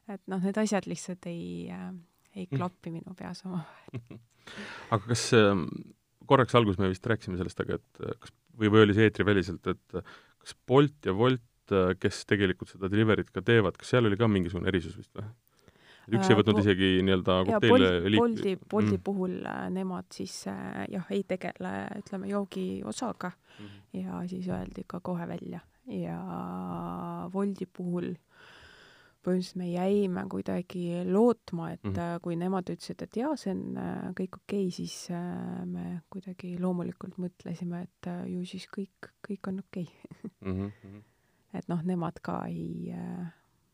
et 0.09 0.21
noh, 0.29 0.43
need 0.43 0.59
asjad 0.61 0.85
lihtsalt 0.91 1.27
ei 1.31 1.71
äh,, 1.73 1.93
ei 2.35 2.47
mm. 2.47 2.57
klappi 2.57 2.91
mm. 2.91 3.01
minu 3.01 3.15
peas 3.19 3.45
omavahel 3.47 4.19
aga 4.95 5.03
kas 5.07 5.29
ähm, 5.39 5.67
korraks 6.29 6.57
alguses 6.59 6.81
me 6.81 6.91
vist 6.93 7.07
rääkisime 7.09 7.39
sellest, 7.41 7.61
aga 7.65 7.79
et 7.81 8.05
äh, 8.05 8.15
kas, 8.21 8.35
või, 8.59 8.71
või 8.75 8.85
oli 8.87 8.97
see 8.97 9.09
eetriväliselt, 9.09 9.73
et 9.73 9.99
äh, 9.99 10.15
kas 10.43 10.57
Bolt 10.69 11.09
ja 11.09 11.15
Wolt, 11.17 11.73
äh, 11.73 11.95
kes 12.01 12.23
tegelikult 12.31 12.73
seda 12.73 12.91
delivery't 12.93 13.33
ka 13.35 13.45
teevad, 13.45 13.79
kas 13.81 13.95
seal 13.95 14.09
oli 14.09 14.21
ka 14.21 14.29
mingisugune 14.31 14.71
erisus 14.73 14.97
vist 15.01 15.13
või? 15.17 15.27
üks 16.13 16.29
ei 16.29 16.37
võtnud 16.37 16.59
isegi 16.61 16.89
nii-öelda 17.01 17.35
kokteile 17.49 17.91
liik-. 18.13 18.21
Bolti, 18.21 18.51
Bolti 18.61 18.99
mm. 18.99 19.05
puhul 19.07 19.39
nemad 19.73 20.11
siis 20.13 20.35
jah, 20.45 21.07
ei 21.09 21.23
tegele, 21.25 21.71
ütleme, 22.03 22.29
joogiosaga 22.29 23.31
mm 23.33 23.65
-hmm. 23.65 24.03
ja 24.03 24.21
siis 24.29 24.51
öeldi 24.53 24.85
ka 24.87 25.01
kohe 25.01 25.25
välja 25.29 25.63
ja 25.89 26.19
Woldi 27.33 27.65
puhul 27.73 28.11
äh, 28.11 28.34
põhimõtteliselt 29.25 29.61
me 29.61 29.71
jäime 29.71 30.25
kuidagi 30.31 31.03
lootma, 31.09 31.71
et 31.73 31.83
mm 31.83 31.93
-hmm. 31.93 32.21
kui 32.23 32.37
nemad 32.37 32.71
ütlesid, 32.71 33.03
et 33.03 33.17
jaa, 33.17 33.37
see 33.41 33.55
on 33.55 33.79
äh, 33.81 34.11
kõik 34.21 34.39
okei 34.41 34.67
okay,, 34.67 34.71
siis 34.71 35.11
äh, 35.11 35.65
me 35.67 36.03
kuidagi 36.11 36.57
loomulikult 36.61 37.19
mõtlesime, 37.19 37.83
et 37.83 38.11
ju 38.31 38.45
siis 38.47 38.69
kõik, 38.77 39.11
kõik 39.29 39.49
on 39.49 39.59
okei 39.65 39.89
okay. 39.89 40.31
mm. 40.53 40.71
-hmm. 40.71 41.03
et 41.55 41.69
noh, 41.69 41.83
nemad 41.83 42.21
ka 42.23 42.45
ei, 42.47 42.95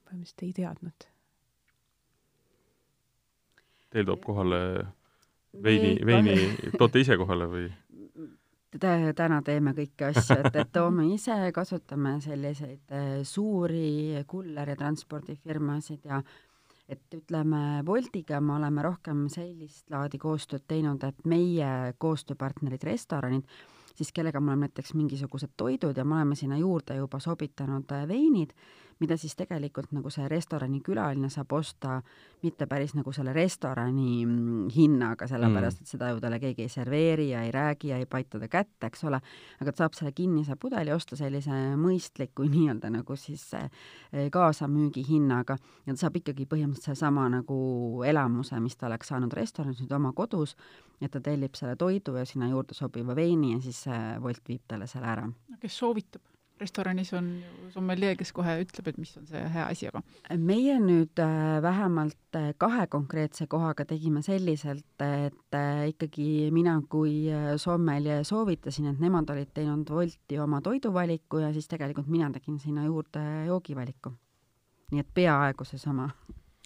põhimõtteliselt 0.05 0.43
ei 0.43 0.53
teadnud. 0.53 1.11
Teil 3.91 4.07
toob 4.07 4.23
kohale 4.23 4.87
veini, 5.63 5.97
veini 6.07 6.35
toote 6.79 7.03
ise 7.03 7.17
kohale 7.19 7.47
või? 7.51 7.71
Täna 8.79 9.41
teeme 9.43 9.73
kõiki 9.75 10.07
asju, 10.11 10.37
et, 10.45 10.57
et 10.63 10.71
toome 10.73 11.09
ise, 11.15 11.35
kasutame 11.55 12.19
selliseid 12.23 12.95
äh, 12.95 13.09
suuri 13.27 14.23
kulleri 14.31 14.77
transpordifirmasid 14.79 16.07
ja 16.07 16.21
et 16.91 17.15
ütleme, 17.15 17.83
Woltiga 17.87 18.41
me 18.43 18.57
oleme 18.57 18.83
rohkem 18.83 19.29
sellist 19.31 19.91
laadi 19.91 20.19
koostööd 20.19 20.65
teinud, 20.69 21.03
et 21.07 21.27
meie 21.27 21.95
koostööpartnerid, 22.03 22.83
restoranid, 22.87 23.47
siis 23.95 24.11
kellega 24.13 24.41
me 24.41 24.53
oleme 24.53 24.69
näiteks 24.69 24.95
mingisugused 24.99 25.55
toidud 25.57 25.97
ja 25.97 26.05
me 26.05 26.19
oleme 26.19 26.39
sinna 26.39 26.59
juurde 26.59 26.97
juba 26.99 27.21
sobitanud 27.23 27.91
äh, 27.95 28.07
veinid, 28.09 28.55
mida 29.01 29.17
siis 29.17 29.35
tegelikult 29.37 29.93
nagu 29.97 30.11
see 30.13 30.27
restorani 30.29 30.81
külaline 30.85 31.31
saab 31.33 31.53
osta 31.57 32.01
mitte 32.43 32.67
päris 32.69 32.93
nagu 32.97 33.13
selle 33.17 33.33
restorani 33.37 34.25
mm, 34.25 34.69
hinnaga, 34.75 35.29
sellepärast 35.29 35.81
mm. 35.81 35.87
et 35.87 35.93
seda 35.95 36.11
ju 36.13 36.21
talle 36.21 36.41
keegi 36.41 36.67
ei 36.67 36.73
serveeri 36.73 37.29
ja 37.31 37.43
ei 37.47 37.53
räägi 37.55 37.93
ja 37.93 38.01
ei 38.01 38.07
paita 38.11 38.41
ta 38.41 38.49
kätte, 38.49 38.91
eks 38.91 39.05
ole, 39.09 39.21
aga 39.61 39.73
ta 39.73 39.85
saab 39.85 39.97
selle 39.97 40.13
kinnise 40.17 40.57
pudeli 40.61 40.93
osta 40.93 41.17
sellise 41.19 41.61
mõistliku 41.81 42.47
nii-öelda 42.55 42.93
nagu 42.93 43.17
siis 43.21 43.47
eh, 43.59 43.69
kaasamüügi 44.33 45.05
hinnaga 45.09 45.57
ja 45.87 45.95
ta 45.95 45.99
saab 46.05 46.21
ikkagi 46.21 46.49
põhimõtteliselt 46.51 46.93
sedasama 46.93 47.29
nagu 47.39 47.61
elamuse, 48.07 48.61
mis 48.61 48.77
ta 48.77 48.89
oleks 48.91 49.13
saanud 49.13 49.33
restoranis 49.37 49.81
nüüd 49.81 49.97
oma 49.97 50.13
kodus, 50.17 50.57
et 51.01 51.13
ta 51.13 51.23
tellib 51.25 51.57
selle 51.57 51.77
toidu 51.81 52.17
ja 52.21 52.27
sinna 52.29 52.51
juurde 52.51 52.77
sobiva 52.77 53.17
veini 53.17 53.55
ja 53.55 53.63
siis 53.65 53.87
Wolt 54.21 54.45
viib 54.49 54.67
talle 54.69 54.87
selle 54.91 55.09
ära. 55.09 55.25
kes 55.61 55.79
soovitab? 55.81 56.30
Restoranis 56.61 57.13
on 57.17 57.29
ju 57.41 57.71
sommeljee, 57.75 58.15
kes 58.21 58.33
kohe 58.37 58.57
ütleb, 58.63 58.91
et 58.91 58.99
mis 59.01 59.13
on 59.19 59.27
see 59.29 59.41
hea 59.55 59.67
asi, 59.73 59.89
aga 59.91 60.03
meie 60.41 60.77
nüüd 60.83 61.21
äh, 61.23 61.59
vähemalt 61.65 62.39
äh, 62.39 62.51
kahe 62.61 62.87
konkreetse 62.93 63.47
kohaga 63.51 63.87
tegime 63.89 64.23
selliselt, 64.27 65.05
et 65.05 65.57
äh, 65.57 65.85
ikkagi 65.93 66.51
mina 66.55 66.77
kui 66.91 67.31
sommeljee 67.61 68.23
soovitasin, 68.29 68.91
et 68.93 69.03
nemad 69.03 69.31
olid 69.33 69.53
teinud 69.57 69.91
Wolti 69.95 70.41
oma 70.43 70.61
toiduvaliku 70.65 71.45
ja 71.45 71.53
siis 71.57 71.69
tegelikult 71.71 72.11
mina 72.13 72.31
tegin 72.35 72.59
sinna 72.63 72.85
juurde 72.89 73.25
joogivaliku. 73.49 74.13
nii 74.91 75.05
et 75.05 75.11
peaaegu 75.15 75.65
seesama. 75.65 76.09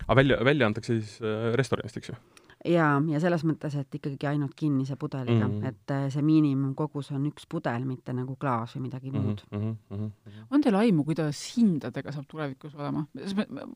aga 0.07 0.17
välja, 0.17 0.45
välja 0.45 0.67
antakse 0.67 1.01
siis 1.01 1.19
restoranist, 1.55 1.97
eks 2.01 2.09
ju? 2.09 2.17
Ja, 2.65 2.87
ja 3.11 3.21
selles 3.23 3.45
mõttes, 3.47 3.77
et 3.79 3.99
ikkagi 3.99 4.29
ainult 4.29 4.55
kinnise 4.57 4.97
pudeliga 5.01 5.47
mm, 5.47 5.59
-hmm. 5.59 5.69
et 5.69 5.95
äh, 5.95 6.07
see 6.13 6.25
miinimumkogus 6.25 7.11
on 7.17 7.27
üks 7.29 7.47
pudel, 7.51 7.85
mitte 7.89 8.15
nagu 8.17 8.37
klaas 8.41 8.77
või 8.77 8.87
midagi 8.89 9.11
mm 9.11 9.19
-hmm. 9.19 9.25
muud 9.25 9.43
mm. 9.51 9.77
-hmm. 9.91 10.47
on 10.51 10.65
teil 10.65 10.79
aimu, 10.81 11.05
kuidas 11.05 11.43
hindadega 11.57 12.13
saab 12.13 12.27
tulevikus 12.31 12.75
olema? 12.75 13.07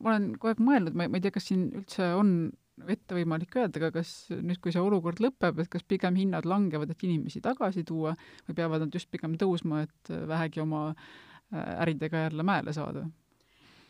ma 0.01 0.09
olen 0.09 0.31
kogu 0.37 0.53
aeg 0.53 0.59
mõelnud, 0.59 0.97
ma 0.97 1.09
ei 1.13 1.21
tea, 1.21 1.31
kas 1.31 1.47
siin 1.51 1.69
üldse 1.81 2.13
on 2.15 2.51
ette 2.87 3.15
võimalik 3.15 3.55
öelda, 3.55 3.79
aga 3.79 3.91
kas 3.91 4.29
nüüd, 4.31 4.59
kui 4.63 4.71
see 4.71 4.81
olukord 4.81 5.19
lõpeb, 5.19 5.59
et 5.59 5.69
kas 5.69 5.83
pigem 5.83 6.15
hinnad 6.15 6.45
langevad, 6.45 6.89
et 6.89 7.03
inimesi 7.03 7.41
tagasi 7.41 7.83
tuua 7.83 8.15
või 8.47 8.55
peavad 8.55 8.85
nad 8.85 8.93
just 8.93 9.11
pigem 9.11 9.35
tõusma, 9.35 9.83
et 9.83 10.13
vähegi 10.27 10.63
oma 10.63 10.93
äh, 10.93 11.81
äridega 11.83 12.29
jälle 12.29 12.43
mäele 12.43 12.73
saada? 12.73 13.09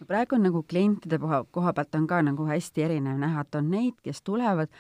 Praegu 0.08 0.38
on 0.38 0.48
nagu 0.48 0.64
klientide 0.64 1.20
koha, 1.20 1.44
koha 1.52 1.74
pealt 1.74 1.96
on 1.96 2.08
ka 2.08 2.22
nagu 2.26 2.48
hästi 2.48 2.86
erinev 2.88 3.20
näha, 3.20 3.46
et 3.46 3.60
on 3.60 3.70
neid, 3.72 4.00
kes 4.04 4.22
tulevad 4.22 4.72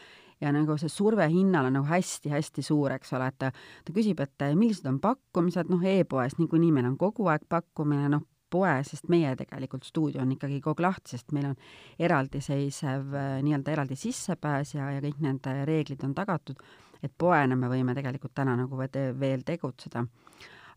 ja 0.41 0.51
nagu 0.55 0.77
see 0.79 0.91
surve 0.91 1.27
hinnal 1.31 1.67
on 1.67 1.79
nagu 1.79 1.87
hästi-hästi 1.89 2.63
suur, 2.63 2.93
eks 2.95 3.13
ole, 3.17 3.29
et 3.31 3.39
ta, 3.41 3.51
ta 3.85 3.95
küsib, 3.95 4.21
et 4.23 4.45
millised 4.55 4.87
on 4.89 4.99
pakkumised, 5.03 5.71
noh 5.71 5.83
e, 5.83 5.99
e-poes 6.03 6.37
niikuinii 6.39 6.71
meil 6.75 6.87
on 6.91 6.97
kogu 6.99 7.27
aeg 7.31 7.47
pakkumine, 7.49 8.07
noh, 8.15 8.25
poe, 8.49 8.71
sest 8.87 9.09
meie 9.13 9.35
tegelikult 9.37 9.85
stuudio 9.85 10.23
on 10.23 10.31
ikkagi 10.33 10.57
kogu 10.63 10.81
lahti, 10.81 11.13
sest 11.13 11.33
meil 11.35 11.51
on 11.51 11.57
eraldiseisev 12.01 13.11
nii-öelda 13.45 13.75
eraldi 13.75 13.97
sissepääs 13.99 14.73
ja, 14.73 14.87
ja 14.95 15.03
kõik 15.03 15.19
need 15.21 15.49
reeglid 15.69 16.05
on 16.07 16.15
tagatud, 16.17 16.63
et 17.03 17.13
poena 17.17 17.55
me 17.59 17.69
võime 17.69 17.93
tegelikult 17.97 18.33
täna 18.39 18.55
nagu 18.57 18.79
veel 18.79 19.45
tegutseda 19.45 20.05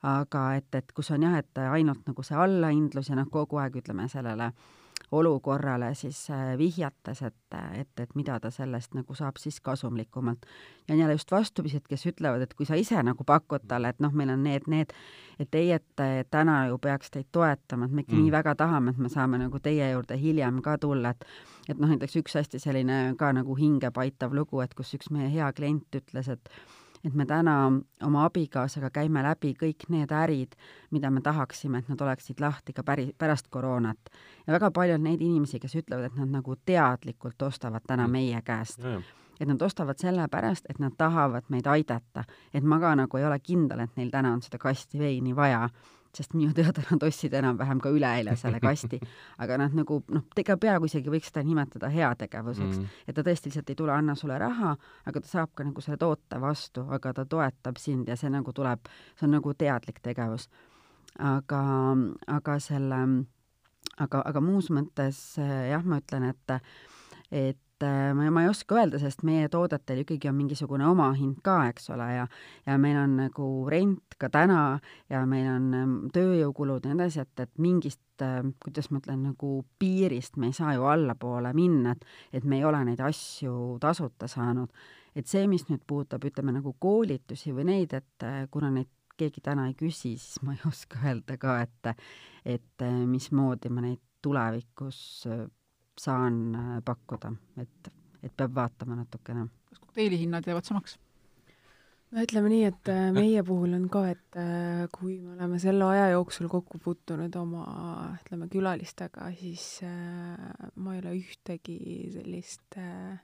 aga 0.03 0.45
et, 0.59 0.75
et 0.75 0.93
kus 0.93 1.11
on 1.15 1.23
jah, 1.23 1.39
et 1.39 1.65
ainult 1.71 2.07
nagu 2.07 2.23
see 2.27 2.39
allahindlus 2.39 3.11
ja 3.13 3.19
noh, 3.19 3.29
kogu 3.31 3.61
aeg 3.63 3.83
ütleme 3.83 4.09
sellele 4.11 4.53
olukorrale 5.13 5.95
siis 5.95 6.31
äh, 6.31 6.59
vihjates, 6.59 7.23
et, 7.23 7.35
et, 7.81 8.01
et 8.01 8.15
mida 8.15 8.39
ta 8.41 8.51
sellest 8.51 8.95
nagu 8.97 9.15
saab 9.15 9.37
siis 9.37 9.61
kasumlikumalt. 9.61 10.47
ja 10.89 10.95
on 10.95 11.01
jälle 11.01 11.13
just 11.13 11.31
vastupidi, 11.31 11.77
et 11.77 11.89
kes 11.89 12.07
ütlevad, 12.07 12.41
et 12.41 12.55
kui 12.55 12.67
sa 12.67 12.75
ise 12.75 13.03
nagu 13.03 13.25
pakud 13.25 13.67
talle, 13.69 13.93
et 13.93 14.01
noh, 14.01 14.13
meil 14.13 14.33
on 14.33 14.43
need, 14.43 14.67
need, 14.67 14.95
et 15.39 15.51
teie, 15.51 15.75
et 15.75 16.31
täna 16.31 16.67
ju 16.67 16.79
peaks 16.79 17.11
teid 17.11 17.29
toetama, 17.33 17.85
et 17.85 17.93
me 17.93 18.07
ikka 18.07 18.17
mm. 18.17 18.23
nii 18.23 18.33
väga 18.33 18.55
tahame, 18.65 18.91
et 18.91 18.99
me 18.99 19.13
saame 19.13 19.39
nagu 19.39 19.61
teie 19.61 19.91
juurde 19.93 20.17
hiljem 20.17 20.63
ka 20.63 20.79
tulla, 20.79 21.13
et 21.13 21.27
et 21.69 21.79
noh, 21.79 21.93
näiteks 21.93 22.17
üks 22.19 22.35
hästi 22.35 22.59
selline 22.59 23.15
ka 23.19 23.33
nagu 23.33 23.55
hingepaitav 23.57 24.33
lugu, 24.35 24.61
et 24.65 24.75
kus 24.75 24.95
üks 24.97 25.13
meie 25.15 25.29
hea 25.31 25.53
klient 25.53 26.01
ütles, 26.01 26.29
et 26.29 26.49
et 27.05 27.15
me 27.15 27.27
täna 27.27 27.57
oma 28.03 28.25
abikaasaga 28.25 28.91
käime 28.95 29.23
läbi 29.23 29.55
kõik 29.59 29.89
need 29.89 30.13
ärid, 30.15 30.55
mida 30.91 31.11
me 31.11 31.21
tahaksime, 31.21 31.79
et 31.79 31.89
nad 31.89 32.01
oleksid 32.01 32.41
lahti 32.41 32.73
ka 32.73 32.83
päri, 32.83 33.11
pärast 33.19 33.49
koroonat. 33.51 34.13
ja 34.47 34.53
väga 34.53 34.71
palju 34.71 34.95
on 34.95 35.03
neid 35.03 35.21
inimesi, 35.21 35.61
kes 35.61 35.75
ütlevad, 35.83 36.11
et 36.11 36.17
nad 36.17 36.29
nagu 36.29 36.57
teadlikult 36.67 37.43
ostavad 37.43 37.83
täna 37.87 38.07
mm. 38.07 38.13
meie 38.13 38.43
käest 38.43 38.85
mm 38.85 39.03
et 39.41 39.49
nad 39.49 39.63
ostavad 39.63 39.99
sellepärast, 39.99 40.69
et 40.71 40.79
nad 40.79 40.93
tahavad 40.99 41.49
meid 41.49 41.67
aidata. 41.67 42.25
et 42.55 42.63
ma 42.63 42.79
ka 42.81 42.95
nagu 42.95 43.17
ei 43.17 43.25
ole 43.25 43.39
kindel, 43.41 43.81
et 43.81 43.97
neil 43.97 44.11
täna 44.11 44.33
on 44.33 44.43
seda 44.43 44.59
kasti 44.59 44.99
veini 44.99 45.37
vaja 45.37 45.69
sest 46.17 46.35
minu 46.37 46.53
teada 46.57 46.83
nad 46.91 47.05
ostsid 47.07 47.33
enam-vähem 47.39 47.81
ka 47.81 47.91
üleeile 47.93 48.35
selle 48.37 48.61
kasti, 48.61 49.01
aga 49.41 49.57
nad 49.63 49.77
nagu 49.77 50.03
noh, 50.13 50.27
ega 50.39 50.57
peaaegu 50.61 50.89
isegi 50.91 51.13
võiks 51.13 51.31
seda 51.33 51.45
nimetada 51.47 51.89
heategevuseks 51.93 52.77
mm, 52.77 52.83
-hmm. 52.83 53.09
et 53.09 53.17
ta 53.17 53.25
tõesti 53.27 53.49
lihtsalt 53.49 53.73
ei 53.73 53.79
tule, 53.79 53.95
anna 53.97 54.15
sulle 54.19 54.39
raha, 54.39 54.75
aga 55.09 55.21
ta 55.25 55.29
saab 55.29 55.55
ka 55.55 55.65
nagu 55.65 55.81
selle 55.81 55.97
toote 55.97 56.41
vastu, 56.41 56.85
aga 56.91 57.13
ta 57.13 57.25
toetab 57.25 57.81
sind 57.81 58.09
ja 58.09 58.17
see 58.17 58.31
nagu 58.31 58.53
tuleb, 58.53 58.93
see 59.17 59.27
on 59.29 59.37
nagu 59.39 59.55
teadlik 59.55 60.03
tegevus. 60.03 60.49
aga, 61.19 61.63
aga 62.27 62.59
selle, 62.59 63.01
aga, 63.99 64.23
aga 64.25 64.41
muus 64.41 64.71
mõttes 64.71 65.37
jah, 65.71 65.85
ma 65.85 66.01
ütlen, 66.01 66.31
et 66.33 66.61
et 67.33 67.72
et 67.83 67.89
äh, 67.89 68.15
ma, 68.15 68.31
ma 68.31 68.43
ei 68.45 68.49
oska 68.51 68.77
öelda, 68.79 68.99
sest 69.03 69.25
meie 69.27 69.49
toodetel 69.51 70.03
ikkagi 70.03 70.31
on 70.31 70.37
mingisugune 70.39 70.87
omahind 70.87 71.41
ka, 71.45 71.57
eks 71.73 71.91
ole, 71.95 72.07
ja 72.15 72.27
ja 72.67 72.79
meil 72.79 72.99
on 73.01 73.17
nagu 73.19 73.49
rent 73.71 74.17
ka 74.19 74.31
täna 74.33 74.79
ja 75.11 75.25
meil 75.27 75.49
on 75.51 75.69
ähm, 75.75 75.95
tööjõukulud 76.15 76.87
ja 76.87 76.93
nii 76.93 77.01
edasi, 77.01 77.23
et, 77.25 77.45
et 77.47 77.63
mingist, 77.63 78.03
äh, 78.23 78.41
kuidas 78.63 78.91
ma 78.91 79.03
ütlen, 79.03 79.25
nagu 79.33 79.53
piirist 79.83 80.39
me 80.39 80.51
ei 80.51 80.57
saa 80.57 80.75
ju 80.77 80.87
allapoole 80.91 81.53
minna, 81.57 81.97
et 81.97 82.41
et 82.41 82.45
me 82.49 82.61
ei 82.61 82.67
ole 82.69 82.85
neid 82.87 83.03
asju 83.03 83.79
tasuta 83.83 84.29
saanud. 84.31 84.71
et 85.15 85.27
see, 85.29 85.47
mis 85.47 85.67
nüüd 85.69 85.83
puudutab, 85.87 86.23
ütleme 86.25 86.55
nagu 86.55 86.77
koolitusi 86.81 87.53
või 87.53 87.67
neid, 87.69 87.93
et 87.93 88.27
äh, 88.29 88.47
kuna 88.51 88.71
neid 88.71 88.91
keegi 89.19 89.43
täna 89.45 89.67
ei 89.69 89.75
küsi, 89.75 90.17
siis 90.17 90.39
ma 90.43 90.55
ei 90.55 90.63
oska 90.71 91.03
öelda 91.09 91.39
ka, 91.39 91.61
et 91.67 91.97
et 92.45 92.87
mismoodi 93.07 93.71
ma 93.71 93.85
neid 93.85 94.01
tulevikus 94.23 95.27
saan 96.03 96.43
äh, 96.59 96.75
pakkuda, 96.85 97.33
et, 97.63 97.95
et 98.23 98.35
peab 98.37 98.55
vaatama 98.59 98.99
natukene. 98.99 99.49
kas 99.71 99.83
kokteilihinnad 99.87 100.47
jäävad 100.49 100.69
samaks? 100.69 100.99
no 102.13 102.25
ütleme 102.27 102.53
nii, 102.53 102.65
et 102.69 102.93
äh, 102.93 103.09
meie 103.17 103.43
puhul 103.47 103.73
on 103.79 103.89
ka, 103.93 104.05
et 104.13 104.39
äh, 104.41 104.85
kui 104.95 105.17
me 105.23 105.37
oleme 105.37 105.61
selle 105.63 105.89
aja 105.89 106.11
jooksul 106.13 106.51
kokku 106.53 106.81
puutunud 106.85 107.37
oma, 107.41 107.67
ütleme, 108.21 108.49
külalistega, 108.53 109.31
siis 109.39 109.67
ma 109.83 110.97
ei 110.97 111.05
ole 111.05 111.15
ühtegi 111.23 111.79
sellist 112.13 112.81
äh, 112.81 113.21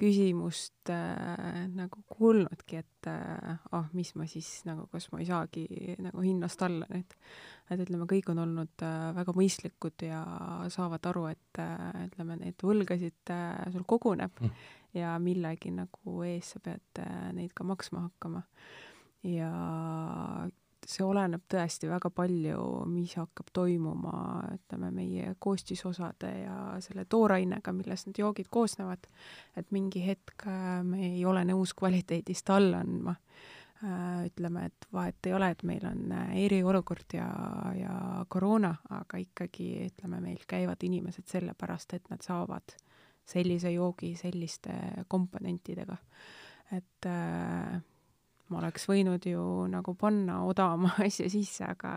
küsimust 0.00 0.90
äh, 0.92 1.66
nagu 1.72 2.02
kuulnudki, 2.10 2.80
et 2.82 3.08
äh, 3.08 3.56
ah, 3.72 3.86
mis 3.96 4.12
ma 4.18 4.26
siis 4.28 4.48
nagu, 4.68 4.84
kas 4.92 5.08
ma 5.12 5.20
ei 5.22 5.28
saagi 5.28 5.64
nagu 6.04 6.24
hinnast 6.24 6.62
alla 6.66 6.88
nüüd. 6.90 7.16
et 7.70 7.82
ütleme, 7.82 8.08
kõik 8.10 8.28
on 8.32 8.42
olnud 8.44 8.84
äh, 8.84 9.06
väga 9.16 9.34
mõistlikud 9.36 10.04
ja 10.06 10.20
saavad 10.72 11.08
aru, 11.12 11.26
et 11.32 11.62
äh, 11.62 12.04
ütleme, 12.06 12.36
neid 12.42 12.60
võlgasid 12.62 13.32
äh, 13.32 13.64
sul 13.72 13.86
koguneb 13.88 14.36
mm. 14.42 14.68
ja 15.00 15.16
millegi 15.22 15.72
nagu 15.74 16.20
ees 16.28 16.52
sa 16.54 16.62
pead 16.62 17.02
äh, 17.02 17.32
neid 17.36 17.56
ka 17.56 17.64
maksma 17.64 18.06
hakkama. 18.10 18.44
ja 19.26 19.50
see 20.90 21.04
oleneb 21.04 21.44
tõesti 21.50 21.88
väga 21.90 22.10
palju, 22.14 22.60
mis 22.90 23.16
hakkab 23.18 23.50
toimuma, 23.54 24.14
ütleme, 24.54 24.90
meie 24.94 25.34
koostisosade 25.42 26.30
ja 26.44 26.56
selle 26.84 27.06
toorainega, 27.10 27.74
millest 27.76 28.10
need 28.10 28.22
joogid 28.22 28.50
koosnevad. 28.50 29.06
et 29.56 29.70
mingi 29.70 30.04
hetk 30.06 30.46
äh, 30.46 30.82
me 30.84 31.12
ei 31.12 31.24
ole 31.24 31.44
nõus 31.44 31.74
kvaliteedist 31.74 32.50
alla 32.50 32.80
andma. 32.84 33.16
Äh, 33.84 34.26
ütleme, 34.30 34.66
et 34.70 34.86
vahet 34.92 35.26
ei 35.28 35.34
ole, 35.36 35.50
et 35.52 35.62
meil 35.68 35.84
on 35.84 36.12
äh, 36.12 36.30
eriolukord 36.46 37.12
ja, 37.12 37.26
ja 37.76 38.24
koroona, 38.28 38.72
aga 38.90 39.20
ikkagi 39.20 39.66
ütleme, 39.90 40.20
meil 40.24 40.46
käivad 40.48 40.80
inimesed 40.86 41.28
sellepärast, 41.28 41.92
et 41.92 42.08
nad 42.08 42.24
saavad 42.24 42.72
sellise 43.26 43.74
joogi 43.74 44.14
selliste 44.16 44.72
komponentidega. 45.08 45.96
et 46.72 47.06
äh, 47.06 47.82
ma 48.52 48.60
oleks 48.62 48.86
võinud 48.90 49.26
ju 49.26 49.44
nagu 49.70 49.94
panna 49.98 50.42
odavama 50.46 50.92
asja 51.06 51.28
sisse, 51.32 51.66
aga 51.76 51.92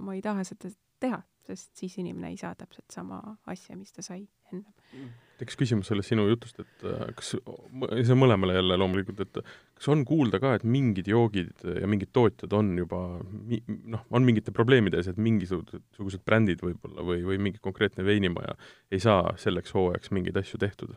ma 0.00 0.16
ei 0.16 0.24
taha 0.24 0.44
seda 0.46 0.72
teha, 1.02 1.20
sest 1.44 1.74
siis 1.76 1.98
inimene 2.00 2.32
ei 2.32 2.40
saa 2.40 2.54
täpselt 2.56 2.88
sama 2.94 3.20
asja, 3.50 3.76
mis 3.76 3.92
ta 3.92 4.04
sai 4.04 4.22
ennem. 4.52 5.12
tekkis 5.38 5.58
küsimus 5.58 5.88
sellest 5.90 6.12
sinu 6.12 6.26
jutust, 6.28 6.60
et 6.62 6.84
äh, 6.86 7.08
kas, 7.18 7.32
see 7.34 8.14
on 8.14 8.20
mõlemale 8.20 8.54
jälle 8.56 8.78
loomulikult, 8.80 9.24
et 9.24 9.40
kas 9.74 9.88
on 9.92 10.04
kuulda 10.08 10.38
ka, 10.40 10.54
et 10.58 10.64
mingid 10.64 11.08
joogid 11.10 11.64
ja 11.66 11.88
mingid 11.90 12.12
tootjad 12.14 12.54
on 12.56 12.70
juba 12.78 13.00
noh, 13.20 14.04
on 14.14 14.28
mingite 14.28 14.54
probleemide 14.54 15.00
ees, 15.00 15.10
et 15.10 15.18
mingisugused 15.20 16.22
brändid 16.24 16.62
võib-olla 16.64 17.04
või, 17.04 17.24
või 17.26 17.40
mingi 17.48 17.60
konkreetne 17.64 18.06
veinimaja 18.06 18.54
ei 18.94 19.02
saa 19.02 19.34
selleks 19.40 19.74
hooajaks 19.76 20.14
mingeid 20.14 20.38
asju 20.40 20.62
tehtud? 20.62 20.94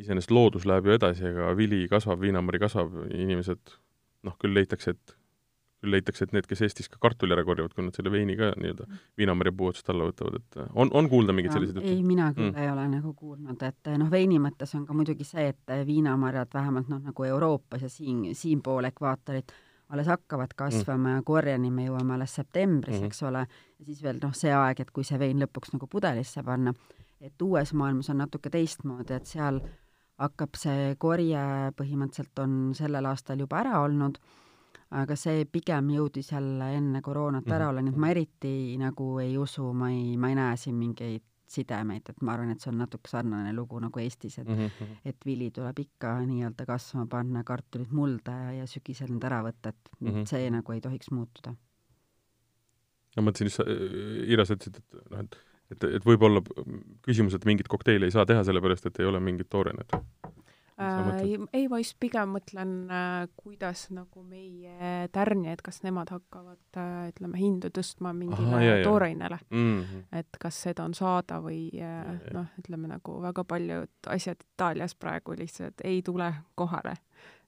iseenesest 0.00 0.32
loodus 0.34 0.64
läheb 0.66 0.88
ju 0.88 0.96
edasi, 0.96 1.22
ega 1.28 1.52
vili 1.54 1.84
kasvab, 1.90 2.18
viinamari 2.18 2.58
kasvab, 2.58 2.96
inimesed 3.14 3.76
noh, 4.24 4.36
küll 4.40 4.56
leitakse, 4.56 4.94
et 4.94 5.16
küll 5.84 5.92
leitakse, 5.94 6.24
et 6.24 6.32
need, 6.36 6.46
kes 6.48 6.64
Eestis 6.64 6.88
ka 6.88 7.00
kartuli 7.02 7.36
ära 7.36 7.44
korjavad, 7.46 7.74
kui 7.76 7.84
nad 7.84 7.96
selle 7.96 8.12
veini 8.12 8.36
ka 8.38 8.52
nii-öelda 8.56 8.88
viinamarja 9.20 9.52
puu 9.56 9.68
otsast 9.72 9.90
alla 9.92 10.08
võtavad, 10.08 10.40
et 10.40 10.58
äh, 10.62 10.70
on, 10.72 10.92
on 10.96 11.10
kuulda 11.12 11.36
mingeid 11.36 11.56
selliseid 11.56 11.80
jutte? 11.80 11.92
ei, 11.92 12.00
mina 12.06 12.30
küll 12.36 12.50
mm. 12.50 12.62
ei 12.62 12.72
ole 12.72 12.88
nagu 12.96 13.12
kuulnud, 13.18 13.68
et 13.68 13.92
noh, 14.00 14.10
veini 14.10 14.40
mõttes 14.42 14.74
on 14.78 14.86
ka 14.88 14.96
muidugi 14.96 15.28
see, 15.28 15.50
et 15.52 15.76
viinamarjad 15.86 16.56
vähemalt 16.56 16.90
noh, 16.92 17.04
nagu 17.04 17.28
Euroopas 17.28 17.84
ja 17.84 17.92
siin, 17.92 18.26
siinpool 18.38 18.90
ekvaatorit 18.90 19.54
alles 19.94 20.06
hakkavad 20.06 20.56
kasvama 20.56 21.08
mm. 21.08 21.14
ja 21.14 21.22
korjeni 21.22 21.70
me 21.70 21.86
jõuame 21.86 22.16
alles 22.16 22.34
septembris 22.34 22.96
mm, 22.96 23.00
-hmm. 23.00 23.12
eks 23.12 23.22
ole, 23.22 23.46
ja 23.78 23.84
siis 23.84 24.02
veel 24.02 24.18
noh, 24.22 24.34
see 24.34 24.52
aeg, 24.52 24.80
et 24.80 24.90
kui 24.90 25.04
see 25.04 25.18
vein 25.18 25.42
lõpuks 25.42 25.74
nagu 25.76 25.86
pudelisse 25.90 26.42
panna, 26.42 26.74
et 27.20 27.42
uues 27.42 27.72
maailmas 27.72 28.10
on 28.10 28.22
natuke 28.24 28.50
teistmoodi, 28.50 29.14
et 29.14 29.26
seal 29.26 29.60
hakkab 30.18 30.56
see 30.56 30.94
korje 30.98 31.42
põhimõtteliselt 31.76 32.38
on 32.38 32.72
sellel 32.74 33.06
aastal 33.10 33.40
juba 33.40 33.60
ära 33.64 33.80
olnud 33.82 34.18
aga 34.94 35.16
see 35.18 35.44
pigem 35.50 35.88
jõudis 35.94 36.30
jälle 36.32 36.70
enne 36.76 37.00
koroonat 37.02 37.46
ära 37.48 37.66
mhm. 37.66 37.70
olla, 37.70 37.82
nii 37.82 37.94
et 37.94 38.02
ma 38.02 38.10
eriti 38.12 38.56
nagu 38.80 39.08
ei 39.22 39.36
usu, 39.40 39.70
ma 39.76 39.90
ei, 39.90 40.16
ma 40.20 40.30
ei 40.30 40.38
näe 40.38 40.58
siin 40.60 40.76
mingeid 40.78 41.24
sidemeid, 41.54 42.08
et 42.08 42.22
ma 42.24 42.34
arvan, 42.34 42.54
et 42.54 42.62
see 42.62 42.70
on 42.72 42.78
natuke 42.80 43.10
sarnane 43.10 43.52
lugu 43.54 43.78
nagu 43.82 44.00
Eestis, 44.00 44.38
et 44.40 44.48
mm 44.48 44.66
-hmm. 44.66 44.96
et 45.04 45.26
vili 45.26 45.50
tuleb 45.54 45.78
ikka 45.78 46.14
nii-öelda 46.26 46.66
kasvama 46.66 47.06
panna, 47.10 47.44
kartulid 47.44 47.92
mulda 47.92 48.32
ja, 48.46 48.52
ja 48.60 48.66
sügisel 48.66 49.12
need 49.12 49.24
ära 49.28 49.42
võtta, 49.44 49.74
et 49.74 49.90
mm 50.00 50.08
-hmm. 50.08 50.26
see 50.30 50.50
nagu 50.50 50.72
ei 50.72 50.80
tohiks 50.80 51.10
muutuda. 51.10 51.54
ma 53.16 53.22
mõtlesin 53.22 53.52
Ira, 54.26 54.44
sa 54.44 54.54
ütlesid, 54.54 54.78
et 54.78 55.10
noh, 55.10 55.20
et 55.20 55.36
et, 55.72 55.84
et 55.84 56.06
võib-olla 56.06 56.42
küsimus, 57.06 57.34
et 57.34 57.44
mingit 57.48 57.68
kokteili 57.68 58.08
ei 58.08 58.14
saa 58.14 58.26
teha, 58.28 58.44
sellepärast 58.44 58.90
et 58.90 59.00
ei 59.00 59.08
ole 59.10 59.20
mingit 59.20 59.48
toorenet 59.52 59.96
Äh, 60.80 61.38
ei, 61.52 61.68
ma 61.70 61.78
just 61.78 61.94
pigem 62.02 62.32
mõtlen 62.34 62.70
äh,, 62.90 63.28
kuidas 63.38 63.84
nagu 63.94 64.24
meie 64.26 65.04
tärnijad, 65.14 65.60
kas 65.62 65.84
nemad 65.86 66.10
hakkavad 66.10 66.78
äh,, 66.82 67.12
ütleme, 67.12 67.38
hindu 67.38 67.70
tõstma 67.70 68.10
mingile 68.16 68.80
toorainele 68.82 69.38
mm. 69.52 69.68
-hmm. 69.84 70.02
et 70.18 70.40
kas 70.42 70.58
seda 70.66 70.82
on 70.82 70.96
saada 70.98 71.38
või 71.44 71.68
äh, 71.78 72.18
noh, 72.34 72.50
ütleme 72.58 72.90
nagu 72.90 73.20
väga 73.22 73.44
paljud 73.44 74.10
asjad 74.16 74.42
Itaalias 74.42 74.98
praegu 74.98 75.36
lihtsalt 75.38 75.84
ei 75.84 76.02
tule 76.02 76.32
kohale, 76.58 76.96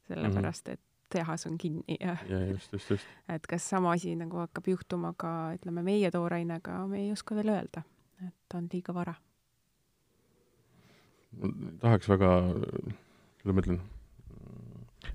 sellepärast 0.06 0.68
et 0.68 0.80
tehas 1.10 1.48
on 1.50 1.58
kinni 1.58 1.98
ja, 1.98 2.16
ja 2.30 2.46
just, 2.46 2.72
just, 2.72 2.90
just. 2.90 3.06
et 3.34 3.46
kas 3.46 3.68
sama 3.74 3.98
asi 3.98 4.14
nagu 4.14 4.38
hakkab 4.38 4.70
juhtuma 4.70 5.16
ka, 5.18 5.50
ütleme, 5.58 5.82
meie 5.82 6.14
toorainega, 6.14 6.86
me 6.86 7.02
ei 7.02 7.12
oska 7.12 7.34
veel 7.34 7.50
öelda, 7.58 7.82
et 8.24 8.54
on 8.54 8.68
liiga 8.72 8.94
vara. 8.94 9.14
tahaks 11.80 12.08
väga 12.08 12.30
kuidas 13.46 13.54
ma 13.54 13.62
ütlen, 13.62 13.80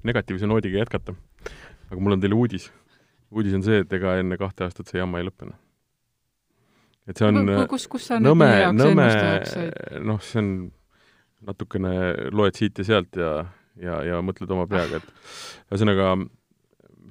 negatiivse 0.08 0.48
noodiga 0.48 0.80
jätkata. 0.80 1.16
aga 1.92 2.00
mul 2.00 2.16
on 2.16 2.22
teile 2.22 2.36
uudis. 2.36 2.72
uudis 3.32 3.54
on 3.54 3.64
see, 3.64 3.82
et 3.84 3.94
ega 3.94 4.18
enne 4.20 4.38
kahte 4.38 4.64
aastat 4.64 4.88
see 4.88 5.00
jama 5.00 5.20
ei 5.20 5.28
lõppenud. 5.28 5.58
et 7.08 7.18
see 7.18 7.28
on 7.28 7.68
kus, 7.68 7.88
kus 7.88 8.08
sa 8.08 8.20
nõme, 8.20 8.52
nõme, 8.78 9.08
noh, 10.00 10.22
see 10.22 10.40
on 10.40 10.52
natukene 11.42 11.96
loed 12.32 12.56
siit 12.56 12.78
ja 12.78 12.86
sealt 12.86 13.18
ja, 13.18 13.32
ja, 13.82 14.02
ja 14.06 14.22
mõtled 14.22 14.52
oma 14.54 14.68
peaga, 14.70 15.02
et 15.02 15.72
ühesõnaga 15.72 16.14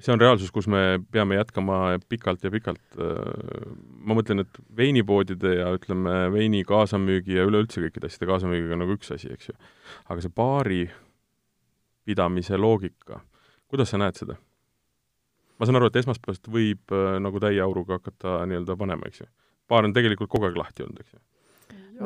see 0.01 0.13
on 0.13 0.21
reaalsus, 0.21 0.51
kus 0.53 0.67
me 0.71 0.99
peame 1.13 1.37
jätkama 1.37 1.97
pikalt 2.09 2.43
ja 2.43 2.51
pikalt. 2.53 2.81
ma 2.97 4.17
mõtlen, 4.17 4.43
et 4.45 4.61
veinipoodide 4.77 5.55
ja 5.59 5.71
ütleme, 5.77 6.15
veini 6.33 6.63
kaasamüügi 6.67 7.37
ja 7.37 7.45
üleüldse 7.47 7.83
kõikide 7.83 8.09
asjade 8.09 8.29
kaasamüügiga 8.29 8.77
on 8.77 8.83
nagu 8.85 8.97
üks 8.97 9.13
asi, 9.13 9.31
eks 9.33 9.51
ju. 9.51 9.57
aga 10.09 10.23
see 10.23 10.33
baari 10.35 10.83
pidamise 12.05 12.57
loogika, 12.57 13.21
kuidas 13.69 13.93
sa 13.93 14.01
näed 14.01 14.17
seda? 14.17 14.37
ma 15.61 15.67
saan 15.69 15.77
aru, 15.77 15.91
et 15.91 15.99
esmaspäevast 16.01 16.47
võib 16.49 16.93
äh, 16.95 17.19
nagu 17.21 17.39
täie 17.41 17.61
auruga 17.61 17.99
hakata 17.99 18.39
nii-öelda 18.49 18.77
panema, 18.79 19.09
eks 19.11 19.21
ju. 19.21 19.27
baar 19.69 19.85
on 19.85 19.93
tegelikult 19.93 20.31
kogu 20.31 20.49
aeg 20.49 20.57
lahti 20.57 20.87
olnud, 20.87 21.03
eks 21.03 21.13
ju? 21.13 21.21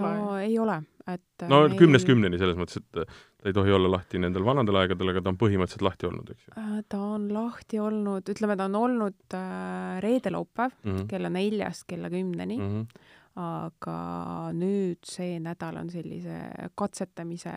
No 0.01 0.35
ei 0.41 0.57
ole, 0.59 0.81
et 1.07 1.45
no 1.49 1.61
meil... 1.65 1.77
kümnest 1.79 2.07
kümneni 2.09 2.39
selles 2.41 2.57
mõttes, 2.59 2.81
et 2.81 3.01
äh, 3.01 3.17
ta 3.41 3.51
ei 3.51 3.55
tohi 3.57 3.73
olla 3.75 3.91
lahti 3.97 4.21
nendel 4.21 4.45
vanadel 4.47 4.79
aegadel, 4.81 5.11
aga 5.13 5.23
ta 5.25 5.33
on 5.33 5.39
põhimõtteliselt 5.41 5.85
lahti 5.85 6.09
olnud, 6.09 6.31
eks 6.35 6.47
ju? 6.47 6.53
Äh, 6.61 6.77
ta 6.91 7.01
on 7.15 7.27
lahti 7.33 7.81
olnud, 7.83 8.31
ütleme, 8.35 8.57
ta 8.59 8.69
on 8.69 8.79
olnud 8.81 9.37
äh, 9.37 9.97
reede-laupäev 10.05 10.77
mm 10.77 10.91
-hmm. 10.95 11.09
kella 11.11 11.29
neljast 11.29 11.87
kella 11.87 12.09
kümneni 12.09 12.57
mm, 12.57 12.71
-hmm. 12.71 13.11
aga 13.47 13.97
nüüd 14.53 15.03
see 15.03 15.39
nädal 15.39 15.77
on 15.81 15.89
sellise 15.89 16.39
katsetamise 16.75 17.53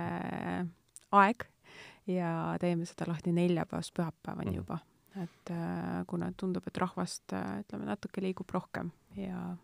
aeg 1.13 1.49
ja 2.09 2.57
teeme 2.61 2.87
seda 2.89 3.09
lahti 3.11 3.33
neljapäevast 3.33 3.95
pühapäevani 3.97 4.51
mm. 4.51 4.57
juba. 4.57 4.79
et 5.19 5.51
äh, 5.51 6.05
kuna 6.07 6.33
tundub, 6.37 6.67
et 6.67 6.79
rahvast 6.79 7.33
äh, 7.33 7.61
ütleme, 7.61 7.89
natuke 7.89 8.23
liigub 8.23 8.51
rohkem 8.55 8.91
ja 9.17 9.57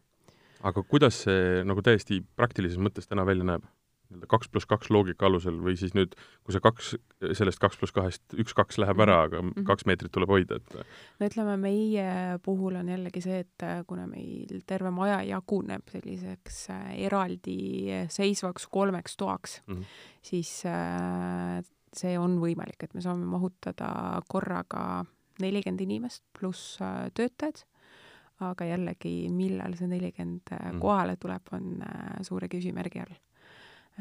aga 0.64 0.84
kuidas 0.88 1.24
see 1.26 1.62
nagu 1.66 1.82
täiesti 1.84 2.20
praktilises 2.38 2.80
mõttes 2.80 3.10
täna 3.10 3.26
välja 3.28 3.46
näeb? 3.54 3.66
nii-öelda 4.04 4.28
kaks 4.28 4.50
pluss 4.52 4.68
kaks 4.68 4.90
loogika 4.92 5.24
alusel 5.26 5.56
või 5.64 5.78
siis 5.80 5.94
nüüd, 5.96 6.12
kui 6.44 6.52
see 6.52 6.62
kaks, 6.62 6.90
sellest 7.38 7.58
kaks 7.58 7.78
pluss 7.80 7.94
kahest 7.96 8.36
üks-kaks 8.36 8.76
läheb 8.82 9.00
ära, 9.00 9.22
aga 9.26 9.40
mm 9.40 9.48
-hmm. 9.54 9.64
kaks 9.70 9.86
meetrit 9.88 10.12
tuleb 10.12 10.28
hoida, 10.28 10.58
et 10.60 10.74
no 10.76 11.26
ütleme, 11.26 11.56
meie 11.56 12.38
puhul 12.44 12.76
on 12.76 12.92
jällegi 12.92 13.22
see, 13.24 13.40
et 13.46 13.64
äh, 13.64 13.80
kuna 13.86 14.06
meil 14.06 14.60
terve 14.66 14.92
maja 14.92 15.22
jaguneb 15.24 15.88
selliseks 15.88 16.68
eraldi 17.08 18.04
seisvaks 18.12 18.68
kolmeks 18.70 19.16
toaks 19.16 19.62
mm, 19.66 19.74
-hmm. 19.74 19.84
siis 20.22 20.62
see 21.94 22.18
on 22.18 22.38
võimalik, 22.42 22.82
et 22.84 22.94
me 22.94 23.00
saame 23.00 23.24
mahutada 23.24 24.20
korraga 24.28 25.04
nelikümmend 25.42 25.82
inimest 25.84 26.22
pluss 26.38 26.78
äh, 26.82 27.08
töötajad, 27.14 27.64
aga 28.42 28.66
jällegi, 28.66 29.28
millal 29.30 29.76
see 29.78 29.90
nelikümmend 29.90 30.50
äh, 30.52 30.64
mm. 30.72 30.80
kohale 30.82 31.16
tuleb, 31.20 31.52
on 31.54 31.84
äh, 31.86 32.16
suure 32.26 32.48
küsimärgi 32.52 33.04
all. 33.04 33.14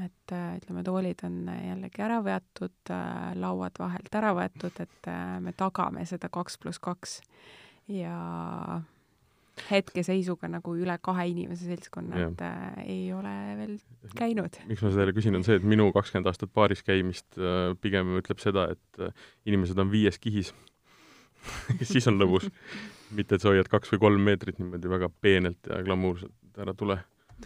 et 0.02 0.34
ütleme, 0.34 0.82
toolid 0.82 1.20
on 1.28 1.36
jällegi 1.54 2.02
ära 2.02 2.18
veatud, 2.26 2.90
lauad 3.38 3.76
vahelt 3.78 4.16
ära 4.18 4.32
võetud, 4.34 4.80
et 4.82 5.10
me 5.46 5.54
tagame 5.54 6.02
seda 6.10 6.32
kaks 6.34 6.58
pluss 6.58 6.82
kaks 6.82 7.20
ja 7.94 8.16
hetkeseisuga 9.70 10.50
nagu 10.50 10.74
üle 10.80 10.96
kahe 11.04 11.28
inimese 11.30 11.68
seltskonna, 11.70 12.26
et 12.26 12.42
äh, 12.46 12.62
ei 12.90 13.04
ole 13.14 13.34
veel 13.60 13.76
käinud. 14.18 14.58
miks 14.70 14.82
ma 14.82 14.90
seda 14.90 15.06
jälle 15.06 15.16
küsin, 15.16 15.38
on 15.38 15.46
see, 15.46 15.60
et 15.60 15.68
minu 15.68 15.92
kakskümmend 15.94 16.30
aastat 16.32 16.54
baaris 16.56 16.82
käimist 16.86 17.38
äh, 17.38 17.76
pigem 17.82 18.16
ütleb 18.20 18.42
seda, 18.42 18.68
et 18.74 19.02
äh, 19.02 19.14
inimesed 19.50 19.78
on 19.80 19.92
viies 19.94 20.18
kihis 20.22 20.54
siis 21.92 22.08
on 22.10 22.18
lõbus. 22.22 22.50
mitte, 23.12 23.36
et 23.36 23.44
sa 23.44 23.52
hoiad 23.52 23.70
kaks 23.72 23.92
või 23.94 24.04
kolm 24.08 24.30
meetrit 24.30 24.62
niimoodi 24.62 24.92
väga 24.92 25.10
peenelt 25.22 25.70
ja 25.70 25.82
glamuurselt, 25.86 26.36
ära 26.60 26.76
tule. 26.78 27.00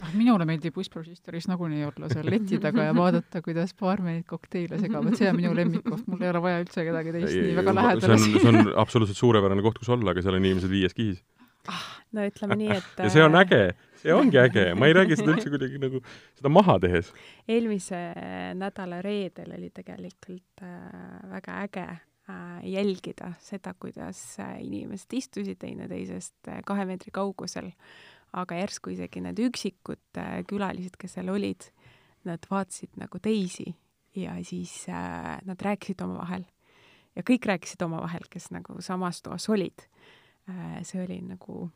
Ah, 0.03 0.11
minule 0.13 0.45
meeldib 0.45 0.75
Whisper 0.77 1.01
Sisteris 1.05 1.47
nagunii 1.49 1.81
olla 1.87 2.09
seal 2.11 2.27
leti 2.29 2.59
taga 2.61 2.85
ja 2.85 2.93
vaadata, 2.93 3.41
kuidas 3.41 3.73
baarmenid 3.79 4.27
kokteile 4.29 4.77
segavad, 4.81 5.15
see 5.17 5.29
on 5.31 5.39
minu 5.39 5.53
lemmikkoht, 5.57 6.03
mul 6.11 6.21
ei 6.21 6.29
ole 6.29 6.41
vaja 6.43 6.59
üldse 6.61 6.85
kedagi 6.85 7.13
teist 7.15 7.31
ei, 7.31 7.47
nii 7.47 7.55
väga 7.57 7.73
lähedale 7.79 8.19
see 8.19 8.35
on, 8.35 8.39
see 8.43 8.51
on 8.51 8.71
absoluutselt 8.83 9.17
suurepärane 9.17 9.63
koht, 9.65 9.79
kus 9.81 9.89
olla, 9.95 10.13
aga 10.13 10.21
seal 10.25 10.37
on 10.37 10.45
inimesed 10.45 10.73
viies 10.73 10.93
kihis. 10.97 11.23
No 12.15 12.23
ütleme 12.27 12.59
nii, 12.59 12.69
et 12.77 12.99
ja 13.07 13.09
see 13.15 13.23
on 13.25 13.39
äge, 13.39 13.61
see 14.03 14.13
ongi 14.15 14.39
äge, 14.43 14.67
ma 14.77 14.91
ei 14.91 14.95
räägi 14.99 15.17
seda 15.19 15.33
üldse 15.33 15.51
kuidagi 15.55 15.81
nagu 15.81 16.03
seda 16.37 16.51
maha 16.53 16.77
tehes. 16.83 17.09
eelmise 17.47 18.03
nädala 18.59 19.01
reedel 19.05 19.55
oli 19.57 19.71
tegelikult 19.73 20.67
äh, 20.67 20.77
väga 21.31 21.57
äge 21.65 21.87
äh, 21.87 22.03
jälgida 22.63 23.33
seda, 23.39 23.73
kuidas 23.79 24.39
äh, 24.43 24.57
inimesed 24.61 25.13
istusid 25.15 25.59
teineteisest 25.61 26.49
äh, 26.51 26.61
kahe 26.67 26.85
meetri 26.85 27.11
kaugusel, 27.15 27.71
aga 28.35 28.59
järsku 28.59 28.91
isegi 28.91 29.23
need 29.23 29.39
üksikud 29.39 30.19
äh, 30.19 30.41
külalised, 30.49 30.97
kes 30.99 31.17
seal 31.17 31.31
olid, 31.31 31.69
nad 32.27 32.43
vaatasid 32.51 32.99
nagu 32.99 33.21
teisi 33.23 33.69
ja 34.17 34.35
siis 34.43 34.85
äh, 34.89 35.37
nad 35.45 35.61
rääkisid 35.61 36.01
omavahel. 36.03 36.45
Ja 37.15 37.23
kõik 37.25 37.47
rääkisid 37.49 37.81
omavahel, 37.81 38.27
kes 38.29 38.51
nagu 38.53 38.77
samas 38.85 39.23
toas 39.25 39.47
olid. 39.49 39.87
Äh, 40.49 40.79
see 40.87 41.01
oli 41.03 41.21
nagu 41.25 41.69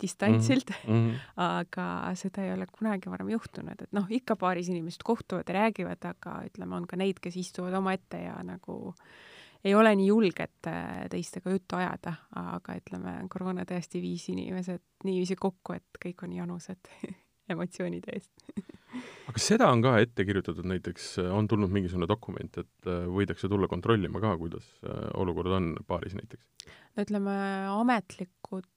distantsilt 0.00 0.70
mm, 0.86 0.94
-hmm. 0.94 1.16
aga 1.60 2.14
seda 2.16 2.44
ei 2.44 2.52
ole 2.52 2.66
kunagi 2.66 3.10
varem 3.10 3.28
juhtunud, 3.28 3.82
et 3.82 3.92
noh, 3.92 4.06
ikka 4.08 4.36
paaris 4.36 4.68
inimesed 4.68 5.04
kohtuvad 5.04 5.48
ja 5.48 5.54
räägivad, 5.54 6.04
aga 6.04 6.40
ütleme, 6.48 6.76
on 6.76 6.86
ka 6.86 6.96
neid, 6.96 7.20
kes 7.20 7.36
istuvad 7.36 7.74
omaette 7.74 8.22
ja 8.22 8.38
nagu 8.42 8.94
ei 9.64 9.74
ole 9.74 9.94
nii 9.96 10.06
julged 10.08 10.68
äh, 10.70 11.06
teistega 11.12 11.54
juttu 11.54 11.76
ajada, 11.80 12.14
aga 12.40 12.76
ütleme, 12.80 13.16
koroona 13.32 13.66
tõesti 13.68 14.02
viis 14.02 14.28
inimesed 14.32 15.04
niiviisi 15.04 15.36
kokku, 15.40 15.76
et 15.76 16.00
kõik 16.04 16.24
on 16.26 16.36
janused 16.38 16.92
emotsioonide 17.52 18.16
eest 18.16 18.68
aga 19.30 19.42
seda 19.42 19.68
on 19.70 19.82
ka 19.84 19.94
ette 20.02 20.24
kirjutatud, 20.26 20.66
näiteks 20.70 21.12
on 21.30 21.48
tulnud 21.50 21.72
mingisugune 21.74 22.08
dokument, 22.10 22.60
et 22.62 22.90
äh, 22.90 23.06
võidakse 23.10 23.50
tulla 23.50 23.68
kontrollima 23.70 24.22
ka, 24.22 24.34
kuidas 24.40 24.66
äh, 24.82 25.06
olukord 25.20 25.54
on 25.60 25.72
paaris 25.86 26.16
näiteks? 26.18 26.68
no 26.96 27.06
ütleme, 27.06 27.38
ametlikud 27.70 28.68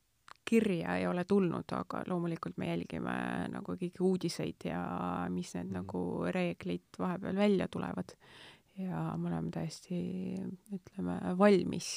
kirja 0.44 0.98
ei 1.00 1.08
ole 1.08 1.24
tulnud, 1.26 1.72
aga 1.72 2.04
loomulikult 2.10 2.58
me 2.60 2.68
jälgime 2.68 3.14
nagu 3.54 3.78
kõiki 3.80 4.04
uudiseid 4.04 4.68
ja 4.68 4.82
mis 5.32 5.54
need 5.56 5.70
mm. 5.70 5.78
nagu 5.80 6.02
reeglid 6.36 7.00
vahepeal 7.00 7.40
välja 7.40 7.70
tulevad 7.72 8.12
ja 8.78 9.02
me 9.18 9.30
oleme 9.30 9.52
täiesti, 9.54 9.98
ütleme, 10.74 11.18
valmis, 11.38 11.90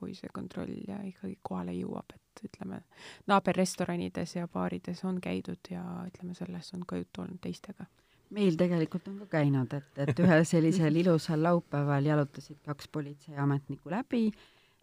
kui 0.00 0.14
see 0.16 0.30
kontroll 0.34 0.72
ikkagi 1.08 1.36
kohale 1.44 1.74
jõuab, 1.76 2.14
et 2.16 2.44
ütleme, 2.48 2.82
naaberrestoranides 3.30 4.36
ja 4.38 4.46
baarides 4.52 5.04
on 5.08 5.20
käidud 5.22 5.72
ja 5.72 5.82
ütleme, 6.08 6.36
sellest 6.38 6.76
on 6.78 6.86
ka 6.88 7.00
juttu 7.02 7.24
olnud 7.24 7.42
teistega. 7.44 7.86
meil 8.32 8.56
tegelikult 8.56 9.08
on 9.10 9.18
ka 9.20 9.26
käinud, 9.34 9.74
et, 9.76 9.90
et 10.00 10.20
ühel 10.24 10.46
sellisel 10.48 10.96
ilusal 10.96 11.42
laupäeval 11.44 12.06
jalutasid 12.08 12.62
kaks 12.64 12.88
politseiametnikku 12.88 13.92
läbi 13.92 14.30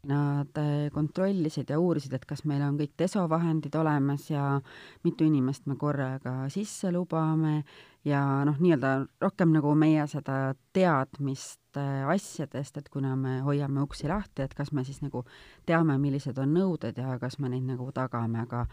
Nad 0.08 0.56
äh, 0.58 0.88
kontrollisid 0.96 1.70
ja 1.70 1.80
uurisid, 1.80 2.14
et 2.16 2.24
kas 2.26 2.46
meil 2.48 2.62
on 2.64 2.78
kõik 2.80 2.94
desovahendid 3.02 3.74
olemas 3.76 4.30
ja 4.30 4.62
mitu 5.04 5.26
inimest 5.28 5.66
me 5.68 5.76
korraga 5.76 6.46
sisse 6.54 6.88
lubame 6.96 7.66
ja 8.08 8.22
noh, 8.48 8.56
nii-öelda 8.64 8.94
rohkem 9.20 9.52
nagu 9.52 9.74
meie 9.76 10.06
seda 10.08 10.54
teadmist 10.72 11.76
äh, 11.76 12.08
asjadest, 12.08 12.80
et 12.80 12.88
kuna 12.90 13.18
me 13.20 13.42
hoiame 13.44 13.84
uksi 13.84 14.08
lahti, 14.08 14.46
et 14.46 14.56
kas 14.56 14.72
me 14.72 14.86
siis 14.88 15.02
nagu 15.04 15.26
teame, 15.68 15.98
millised 16.00 16.40
on 16.40 16.56
nõuded 16.56 16.96
ja 16.96 17.18
kas 17.20 17.36
me 17.44 17.52
neid 17.52 17.68
nagu 17.68 17.92
tagame, 17.92 18.46
aga 18.48 18.64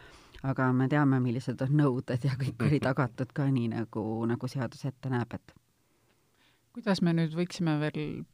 aga 0.46 0.70
me 0.72 0.86
teame, 0.88 1.18
millised 1.22 1.62
on 1.64 1.74
nõuded 1.80 2.22
ja 2.22 2.38
kõik 2.38 2.62
oli 2.68 2.80
tagatud 2.82 3.34
ka 3.34 3.48
nii, 3.50 3.72
nagu, 3.74 4.06
nagu 4.30 4.50
seadus 4.50 4.84
ette 4.86 5.10
näeb, 5.10 5.34
et 5.34 5.54
kuidas 6.76 7.02
me 7.02 7.16
nüüd 7.16 7.34
võiksime 7.34 7.78
veel 7.82 8.26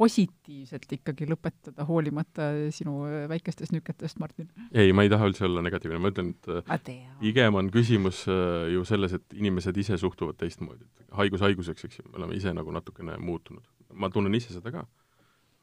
positiivselt 0.00 0.88
ikkagi 0.96 1.28
lõpetada, 1.28 1.84
hoolimata 1.88 2.48
sinu 2.74 3.02
äh, 3.08 3.26
väikestest 3.30 3.74
nüketest, 3.74 4.20
Martin? 4.22 4.48
ei, 4.72 4.94
ma 4.96 5.04
ei 5.04 5.12
taha 5.12 5.28
üldse 5.28 5.44
olla 5.48 5.64
negatiivne, 5.66 6.00
ma 6.00 6.12
ütlen, 6.12 6.32
et 6.36 6.50
äh, 6.72 7.00
pigem 7.20 7.58
on 7.60 7.68
küsimus 7.74 8.22
äh, 8.30 8.70
ju 8.74 8.84
selles, 8.88 9.16
et 9.18 9.36
inimesed 9.36 9.76
ise 9.80 9.98
suhtuvad 10.00 10.40
teistmoodi. 10.40 10.86
haigus 11.20 11.44
haiguseks, 11.44 11.88
eks 11.88 12.00
ju, 12.00 12.08
me 12.08 12.22
oleme 12.22 12.38
ise 12.38 12.54
nagu 12.56 12.72
natukene 12.72 13.18
muutunud. 13.20 13.66
ma 13.92 14.08
tunnen 14.12 14.34
ise 14.38 14.54
seda 14.54 14.72
ka. 14.72 14.86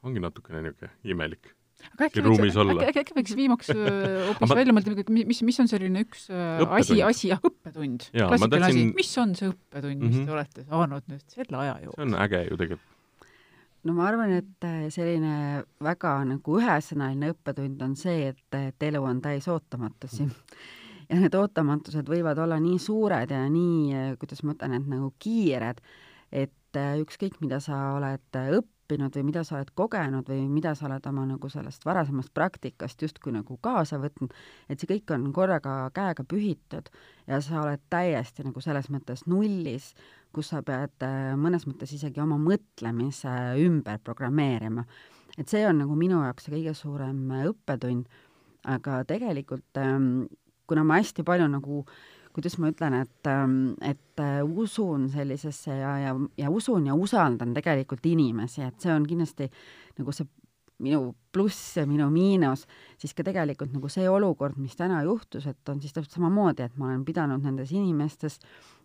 ongi 0.06 0.22
natukene 0.22 0.62
niisugune 0.62 0.94
imelik 1.04 1.56
aga 1.94 2.08
äkki 2.08 2.22
võiks, 2.26 2.56
äkki, 2.58 3.02
äkki, 3.04 3.16
võiks 3.18 3.34
viimaks 3.38 3.68
hoopis 4.28 4.54
välja 4.60 4.74
mõelda, 4.74 5.04
mis, 5.14 5.42
mis 5.46 5.60
on 5.62 5.70
selline 5.70 6.02
üks 6.06 6.28
õppetund. 6.30 6.76
asi, 6.80 7.00
asi, 7.06 7.32
jah, 7.34 7.42
õppetund. 7.42 8.08
klassikaline 8.14 8.66
tahtsin... 8.66 8.86
asi, 8.86 8.98
mis 8.98 9.12
on 9.22 9.34
see 9.38 9.50
õppetund, 9.52 10.02
mis 10.02 10.14
mm 10.14 10.22
-hmm. 10.22 10.30
te 10.30 10.38
olete 10.38 10.68
saanud 10.70 11.12
nüüd 11.14 11.36
selle 11.38 11.62
aja 11.64 11.76
jooksul? 11.86 12.02
see 12.02 12.08
on 12.10 12.22
äge 12.26 12.44
ju 12.48 12.62
tegelikult 12.64 12.97
no 13.88 13.96
ma 13.96 14.08
arvan, 14.10 14.34
et 14.42 14.68
äh, 14.68 14.88
selline 14.94 15.64
väga 15.84 16.18
nagu 16.28 16.60
ühesõnaline 16.60 17.32
õppetund 17.34 17.82
on 17.86 17.96
see, 18.00 18.34
et, 18.34 18.60
et 18.60 18.88
elu 18.90 19.02
on 19.04 19.22
täis 19.24 19.48
ootamatusi. 19.52 20.28
ja 21.10 21.20
need 21.22 21.36
ootamatused 21.40 22.10
võivad 22.12 22.40
olla 22.44 22.60
nii 22.64 22.80
suured 22.84 23.32
ja 23.34 23.44
nii, 23.52 23.82
äh, 23.96 24.10
kuidas 24.20 24.44
ma 24.44 24.56
ütlen, 24.58 24.78
et 24.80 24.90
nagu 24.92 25.12
kiired, 25.24 25.84
et 26.32 26.80
äh, 26.80 26.98
ükskõik, 27.04 27.40
mida 27.44 27.62
sa 27.64 27.80
oled 27.98 28.42
õppinud 28.42 28.74
või 28.90 29.24
mida 29.28 29.44
sa 29.44 29.58
oled 29.58 29.72
kogenud 29.76 30.30
või 30.30 30.48
mida 30.48 30.76
sa 30.76 30.86
oled 30.88 31.06
oma 31.10 31.26
nagu 31.28 31.50
sellest 31.50 31.86
varasemast 31.86 32.34
praktikast 32.34 33.02
justkui 33.02 33.34
nagu 33.36 33.58
kaasa 33.62 34.00
võtnud, 34.00 34.32
et 34.70 34.80
see 34.80 34.88
kõik 34.88 35.12
on 35.12 35.34
korraga 35.34 35.90
käega 35.94 36.24
pühitud 36.24 36.88
ja 37.28 37.42
sa 37.42 37.62
oled 37.66 37.82
täiesti 37.90 38.48
nagu 38.48 38.62
selles 38.64 38.88
mõttes 38.90 39.26
nullis 39.28 39.94
kus 40.38 40.52
sa 40.54 40.62
pead 40.66 41.06
äh, 41.06 41.36
mõnes 41.40 41.66
mõttes 41.68 41.94
isegi 41.96 42.22
oma 42.22 42.38
mõtlemise 42.42 43.34
ümber 43.64 44.02
programmeerima. 44.04 44.86
et 45.38 45.50
see 45.50 45.64
on 45.68 45.82
nagu 45.84 45.96
minu 45.96 46.22
jaoks 46.24 46.48
see 46.48 46.56
kõige 46.56 46.74
suurem 46.78 47.32
äh, 47.32 47.48
õppetund, 47.50 48.06
aga 48.68 49.04
tegelikult 49.08 49.80
ähm, 49.82 50.28
kuna 50.68 50.84
ma 50.84 51.00
hästi 51.00 51.26
palju 51.28 51.48
nagu 51.50 51.86
kuidas 52.38 52.58
ma 52.62 52.72
ütlen, 52.72 53.00
et, 53.02 53.30
ähm, 53.32 53.60
et 53.82 54.22
äh, 54.24 54.42
usun 54.46 55.08
sellisesse 55.10 55.74
ja, 55.74 55.94
ja, 56.06 56.16
ja 56.38 56.52
usun 56.54 56.86
ja 56.90 56.96
usaldan 56.96 57.56
tegelikult 57.58 58.06
inimesi, 58.06 58.62
et 58.68 58.78
see 58.82 58.94
on 58.94 59.08
kindlasti 59.10 59.50
nagu 59.98 60.14
see 60.14 60.30
minu 60.86 61.16
pluss 61.34 61.80
ja 61.80 61.88
minu 61.90 62.06
miinus, 62.14 62.68
siis 63.02 63.16
ka 63.18 63.26
tegelikult 63.26 63.74
nagu 63.74 63.90
see 63.90 64.06
olukord, 64.10 64.60
mis 64.62 64.78
täna 64.78 65.02
juhtus, 65.08 65.48
et 65.50 65.70
on 65.74 65.82
siis 65.82 65.96
täpselt 65.96 66.20
samamoodi, 66.20 66.68
et 66.68 66.78
ma 66.78 66.92
olen 66.92 67.06
pidanud 67.06 67.42
nendes 67.42 67.74
inimestes 67.74 68.38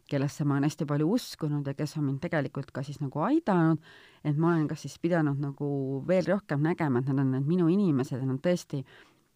kellesse 0.08 0.44
ma 0.44 0.56
olen 0.56 0.66
hästi 0.66 0.86
palju 0.88 1.08
uskunud 1.14 1.66
ja 1.66 1.74
kes 1.76 1.96
on 1.98 2.06
mind 2.08 2.20
tegelikult 2.24 2.72
ka 2.74 2.82
siis 2.84 2.98
nagu 3.00 3.22
aidanud, 3.24 3.80
et 4.24 4.36
ma 4.36 4.52
olen 4.54 4.66
kas 4.70 4.84
siis 4.86 4.98
pidanud 5.02 5.40
nagu 5.40 5.68
veel 6.08 6.26
rohkem 6.28 6.62
nägema, 6.64 7.00
et 7.00 7.08
nad 7.10 7.22
on 7.22 7.32
need 7.36 7.48
minu 7.48 7.68
inimesed 7.72 8.18
ja 8.18 8.26
nad 8.28 8.40
tõesti 8.44 8.82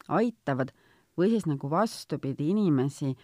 aitavad, 0.09 0.73
või 1.17 1.33
siis 1.33 1.47
nagu 1.49 1.71
vastupidi, 1.73 2.51
inimesi, 2.53 3.15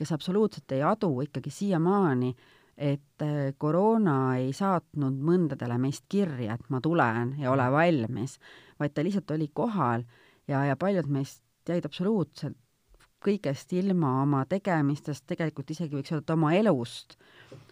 kes 0.00 0.14
absoluutselt 0.16 0.72
ei 0.72 0.82
adu 0.86 1.12
ikkagi 1.26 1.52
siiamaani, 1.52 2.32
et 2.80 3.24
äh, 3.24 3.52
koroona 3.60 4.16
ei 4.40 4.54
saatnud 4.56 5.20
mõndadele 5.20 5.76
meist 5.82 6.06
kirja, 6.08 6.56
et 6.56 6.72
ma 6.72 6.80
tulen 6.80 7.34
ja 7.40 7.52
ole 7.52 7.68
valmis, 7.72 8.38
vaid 8.80 8.96
ta 8.96 9.04
lihtsalt 9.04 9.36
oli 9.36 9.50
kohal 9.52 10.06
ja, 10.48 10.64
ja 10.64 10.76
paljud 10.80 11.10
meist 11.12 11.44
jäid 11.68 11.84
absoluutselt 11.84 12.56
kõigest 13.20 13.72
ilma 13.76 14.14
oma 14.22 14.44
tegemistest, 14.48 15.26
tegelikult 15.28 15.70
isegi 15.74 15.96
võiks 15.98 16.12
öelda, 16.12 16.24
et 16.24 16.34
oma 16.34 16.52
elust. 16.56 17.18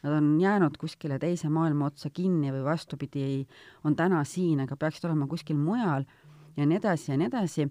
Nad 0.02 0.18
on 0.18 0.26
jäänud 0.40 0.76
kuskile 0.80 1.16
teise 1.22 1.48
maailma 1.52 1.88
otsa 1.88 2.10
kinni 2.12 2.52
või 2.52 2.66
vastupidi, 2.66 3.46
on 3.88 3.96
täna 3.96 4.20
siin, 4.28 4.60
aga 4.64 4.76
peaksid 4.76 5.08
olema 5.08 5.28
kuskil 5.30 5.56
mujal 5.56 6.04
ja 6.58 6.66
nii 6.66 6.80
edasi 6.80 7.12
ja 7.12 7.18
nii 7.20 7.30
edasi. 7.30 7.68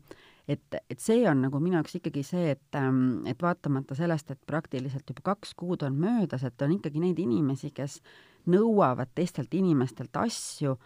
Et, 0.48 0.78
et 0.90 1.00
see 1.04 1.26
on 1.30 1.42
nagu 1.48 1.60
minu 1.60 1.78
jaoks 1.80 1.98
ikkagi 2.00 2.24
see, 2.26 2.52
et, 2.56 2.80
ähm, 2.80 3.26
et 3.28 3.42
vaatamata 3.44 3.96
sellest, 3.98 4.32
et 4.32 4.40
praktiliselt 4.48 5.10
juba 5.10 5.26
kaks 5.34 5.54
kuud 5.60 5.84
on 5.84 5.98
möödas, 6.00 6.46
et 6.48 6.62
on 6.62 6.78
ikkagi 6.78 7.04
neid 7.04 7.20
inimesi, 7.20 7.74
kes 7.76 8.00
nõuavad 8.48 9.12
teistelt 9.16 9.54
inimestelt 9.54 10.16
asju 10.16 10.78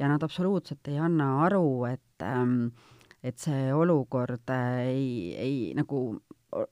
ja 0.00 0.08
nad 0.08 0.22
absoluutselt 0.24 0.88
ei 0.88 0.98
anna 0.98 1.34
aru, 1.44 1.84
et 1.90 2.24
ähm, 2.24 2.70
et 3.20 3.36
see 3.36 3.68
olukord 3.76 4.48
äh, 4.48 4.86
ei, 4.88 5.10
ei 5.36 5.56
nagu 5.76 6.00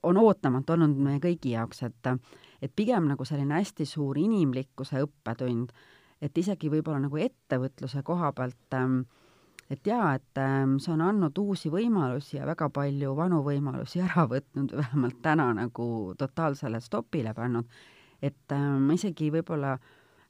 on 0.03 0.17
ootamatu 0.17 0.73
olnud 0.73 0.97
meie 0.97 1.21
kõigi 1.23 1.53
jaoks, 1.53 1.83
et 1.85 2.13
et 2.59 2.73
pigem 2.75 3.05
nagu 3.07 3.23
selline 3.25 3.55
hästi 3.55 3.85
suur 3.87 4.17
inimlikkuse 4.19 4.99
õppetund, 5.05 5.69
et 6.21 6.37
isegi 6.37 6.67
võib-olla 6.71 6.99
nagu 7.05 7.21
ettevõtluse 7.21 8.01
koha 8.03 8.33
pealt 8.35 8.75
ähm, 8.75 9.03
et 9.69 9.85
jaa, 9.85 10.15
et 10.17 10.41
ähm, 10.41 10.77
see 10.81 10.93
on 10.95 11.03
andnud 11.05 11.37
uusi 11.41 11.69
võimalusi 11.73 12.39
ja 12.39 12.47
väga 12.49 12.71
palju 12.73 13.13
vanu 13.17 13.43
võimalusi 13.45 14.01
ära 14.07 14.25
võtnud, 14.29 14.73
vähemalt 14.81 15.21
täna 15.25 15.51
nagu 15.57 15.87
totaalsele 16.17 16.81
stopile 16.83 17.35
pannud, 17.37 17.69
et 18.21 18.55
ähm, 18.55 18.87
ma 18.89 18.97
isegi 18.97 19.31
võib-olla 19.33 19.77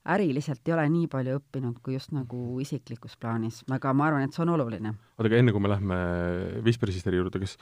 äriliselt 0.10 0.68
ei 0.68 0.74
ole 0.74 0.86
nii 0.90 1.10
palju 1.12 1.38
õppinud 1.40 1.80
kui 1.84 1.96
just 1.98 2.14
nagu 2.16 2.58
isiklikus 2.64 3.18
plaanis, 3.20 3.62
aga 3.70 3.94
ma 3.94 4.10
arvan, 4.10 4.26
et 4.26 4.36
see 4.36 4.44
on 4.46 4.56
oluline. 4.56 4.96
oota, 5.18 5.28
aga 5.28 5.40
enne 5.42 5.54
kui 5.56 5.64
me 5.64 5.72
lähme 5.72 6.00
vicepresidendi 6.66 7.20
juurde, 7.20 7.42
kas 7.44 7.58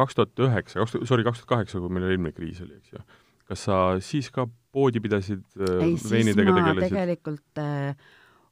kaks 0.00 0.16
tuhat 0.18 0.44
üheksa, 0.46 0.80
kaks, 0.82 0.98
sorry, 1.08 1.26
kaks 1.26 1.42
tuhat 1.42 1.52
kaheksa, 1.54 1.82
kui 1.82 1.92
meil 1.94 2.08
eelmine 2.10 2.34
kriis 2.36 2.62
oli, 2.64 2.78
eks 2.80 2.94
ju. 2.94 3.04
kas 3.50 3.66
sa 3.66 3.76
siis 4.04 4.30
ka 4.34 4.46
poodi 4.74 5.02
pidasid 5.02 5.42
äh,, 5.58 5.86
veinidega 6.10 6.54
tegelesid? 6.54 6.82
tegelikult 6.86 7.62
äh, 7.62 8.10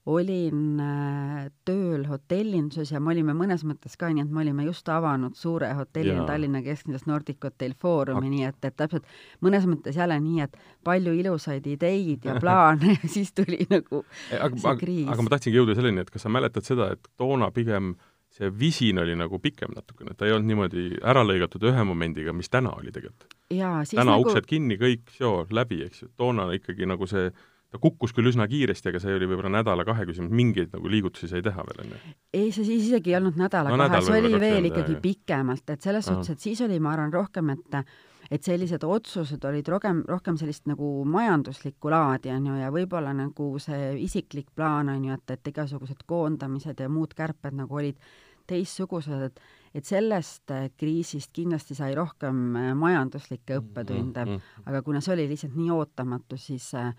olin 0.09 0.81
äh, 0.81 1.49
tööl 1.69 2.07
hotellinduses 2.09 2.93
ja 2.95 3.01
me 3.01 3.13
olime 3.13 3.35
mõnes 3.37 3.65
mõttes 3.69 3.97
ka 4.01 4.09
nii, 4.13 4.25
et 4.25 4.33
me 4.33 4.43
olime 4.45 4.65
just 4.69 4.89
avanud 4.93 5.37
suure 5.37 5.69
hotelli 5.77 6.17
Tallinna 6.29 6.63
keskmises 6.65 7.05
Nordic 7.09 7.45
Hotel 7.45 7.75
Foorumi, 7.79 8.31
nii 8.33 8.47
et, 8.49 8.61
et 8.65 8.77
täpselt 8.79 9.09
mõnes 9.45 9.67
mõttes 9.69 9.99
jälle 9.99 10.17
nii, 10.25 10.47
et 10.47 10.57
palju 10.87 11.13
ilusaid 11.19 11.67
ideid 11.69 12.25
ja 12.29 12.39
plaane 12.41 12.95
ja 12.99 13.11
siis 13.11 13.35
tuli 13.37 13.61
nagu 13.71 14.05
aga, 14.39 14.55
see 14.57 14.77
kriis. 14.81 15.11
aga 15.13 15.27
ma 15.27 15.35
tahtsingi 15.35 15.61
jõuda 15.61 15.77
selleni, 15.79 16.05
et 16.05 16.15
kas 16.15 16.25
sa 16.25 16.33
mäletad 16.33 16.67
seda, 16.69 16.93
et 16.97 17.13
toona 17.21 17.51
pigem 17.55 17.97
see 18.39 18.51
visin 18.61 19.01
oli 19.01 19.17
nagu 19.17 19.39
pikem 19.43 19.73
natukene, 19.75 20.15
ta 20.17 20.29
ei 20.29 20.35
olnud 20.37 20.49
niimoodi 20.51 20.89
ära 21.01 21.25
lõigatud 21.27 21.65
ühe 21.71 21.85
momendiga, 21.89 22.35
mis 22.37 22.51
täna 22.53 22.75
oli 22.77 22.93
tegelikult. 22.95 23.35
täna 23.49 24.13
nagu... 24.13 24.27
uksed 24.27 24.49
kinni, 24.49 24.77
kõik, 24.81 25.15
läbi, 25.51 25.83
eks 25.89 26.05
ju, 26.05 26.11
toona 26.17 26.49
ikkagi 26.57 26.89
nagu 26.89 27.09
see 27.09 27.33
ta 27.69 27.81
kukkus 27.83 28.15
küll 28.17 28.31
üsna 28.31 28.47
kiiresti, 28.49 28.91
aga 28.91 29.01
see 29.03 29.15
oli 29.17 29.29
võib-olla 29.29 29.59
nädala-kahe 29.59 30.07
küsimus, 30.09 30.33
mingeid 30.33 30.73
nagu 30.73 30.89
liigutusi 30.89 31.29
sai 31.31 31.43
teha 31.45 31.65
veel, 31.69 31.83
on 31.85 31.95
ju? 31.95 32.13
ei, 32.33 32.53
see 32.53 32.65
siis 32.65 32.87
isegi 32.89 33.13
ei 33.13 33.19
olnud 33.21 33.41
nädala-kahe 33.41 33.89
no,, 33.93 34.05
see 34.07 34.21
oli 34.23 34.41
veel 34.41 34.71
ikkagi 34.71 34.97
jah. 34.97 35.03
pikemalt, 35.05 35.75
et 35.75 35.89
selles 35.89 36.09
suhtes, 36.09 36.33
et 36.33 36.47
siis 36.49 36.63
oli, 36.65 36.79
ma 36.81 36.95
arvan, 36.97 37.13
rohkem, 37.15 37.53
et 37.57 37.83
et 38.29 38.45
sellised 38.45 38.83
otsused 38.85 39.45
olid 39.49 39.69
rohkem, 39.73 40.03
rohkem 40.09 40.37
sellist 40.37 40.67
nagu 40.69 40.89
majanduslikku 41.09 41.89
laadi, 41.93 42.29
on 42.35 42.51
ju, 42.51 42.57
ja 42.61 42.73
võib-olla 42.73 43.15
nagu 43.17 43.55
see 43.63 43.95
isiklik 44.05 44.51
plaan, 44.57 44.91
on 44.93 45.07
ju, 45.09 45.17
et, 45.17 45.37
et 45.37 45.53
igasugused 45.53 46.05
koondamised 46.09 46.81
ja 46.85 46.91
muud 46.93 47.17
kärped 47.17 47.57
nagu 47.57 47.81
olid 47.81 47.97
teistsugused, 48.49 49.31
et 49.31 49.41
et 49.77 49.85
sellest 49.85 50.51
äh, 50.55 50.71
kriisist 50.81 51.29
kindlasti 51.37 51.77
sai 51.77 51.93
rohkem 51.97 52.39
äh, 52.57 52.69
majanduslikke 52.79 53.59
õppetunde 53.61 54.25
mm, 54.25 54.31
-hmm. 54.37 54.63
aga 54.71 54.83
kuna 54.83 55.03
see 55.05 55.13
oli 55.13 55.29
lihtsalt 55.29 55.57
nii 55.57 55.71
ootamatu, 55.71 56.37
siis 56.41 56.71
äh, 56.75 56.95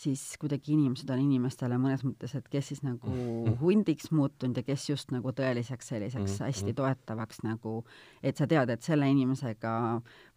siis 0.00 0.22
kuidagi 0.40 0.74
inimesed 0.74 1.10
on 1.12 1.20
inimestele 1.22 1.76
mõnes 1.80 2.02
mõttes, 2.06 2.32
et 2.38 2.46
kes 2.52 2.70
siis 2.72 2.82
nagu 2.86 3.10
mhm. 3.10 3.58
hundiks 3.60 4.10
muutunud 4.14 4.60
ja 4.60 4.64
kes 4.66 4.86
just 4.88 5.14
nagu 5.14 5.32
tõeliseks 5.36 5.92
selliseks 5.92 6.36
mhm, 6.38 6.46
hästi 6.46 6.70
mhm. 6.70 6.76
toetavaks 6.80 7.42
nagu, 7.46 7.74
et 8.22 8.40
sa 8.40 8.48
tead, 8.50 8.72
et 8.72 8.86
selle 8.86 9.10
inimesega 9.12 9.74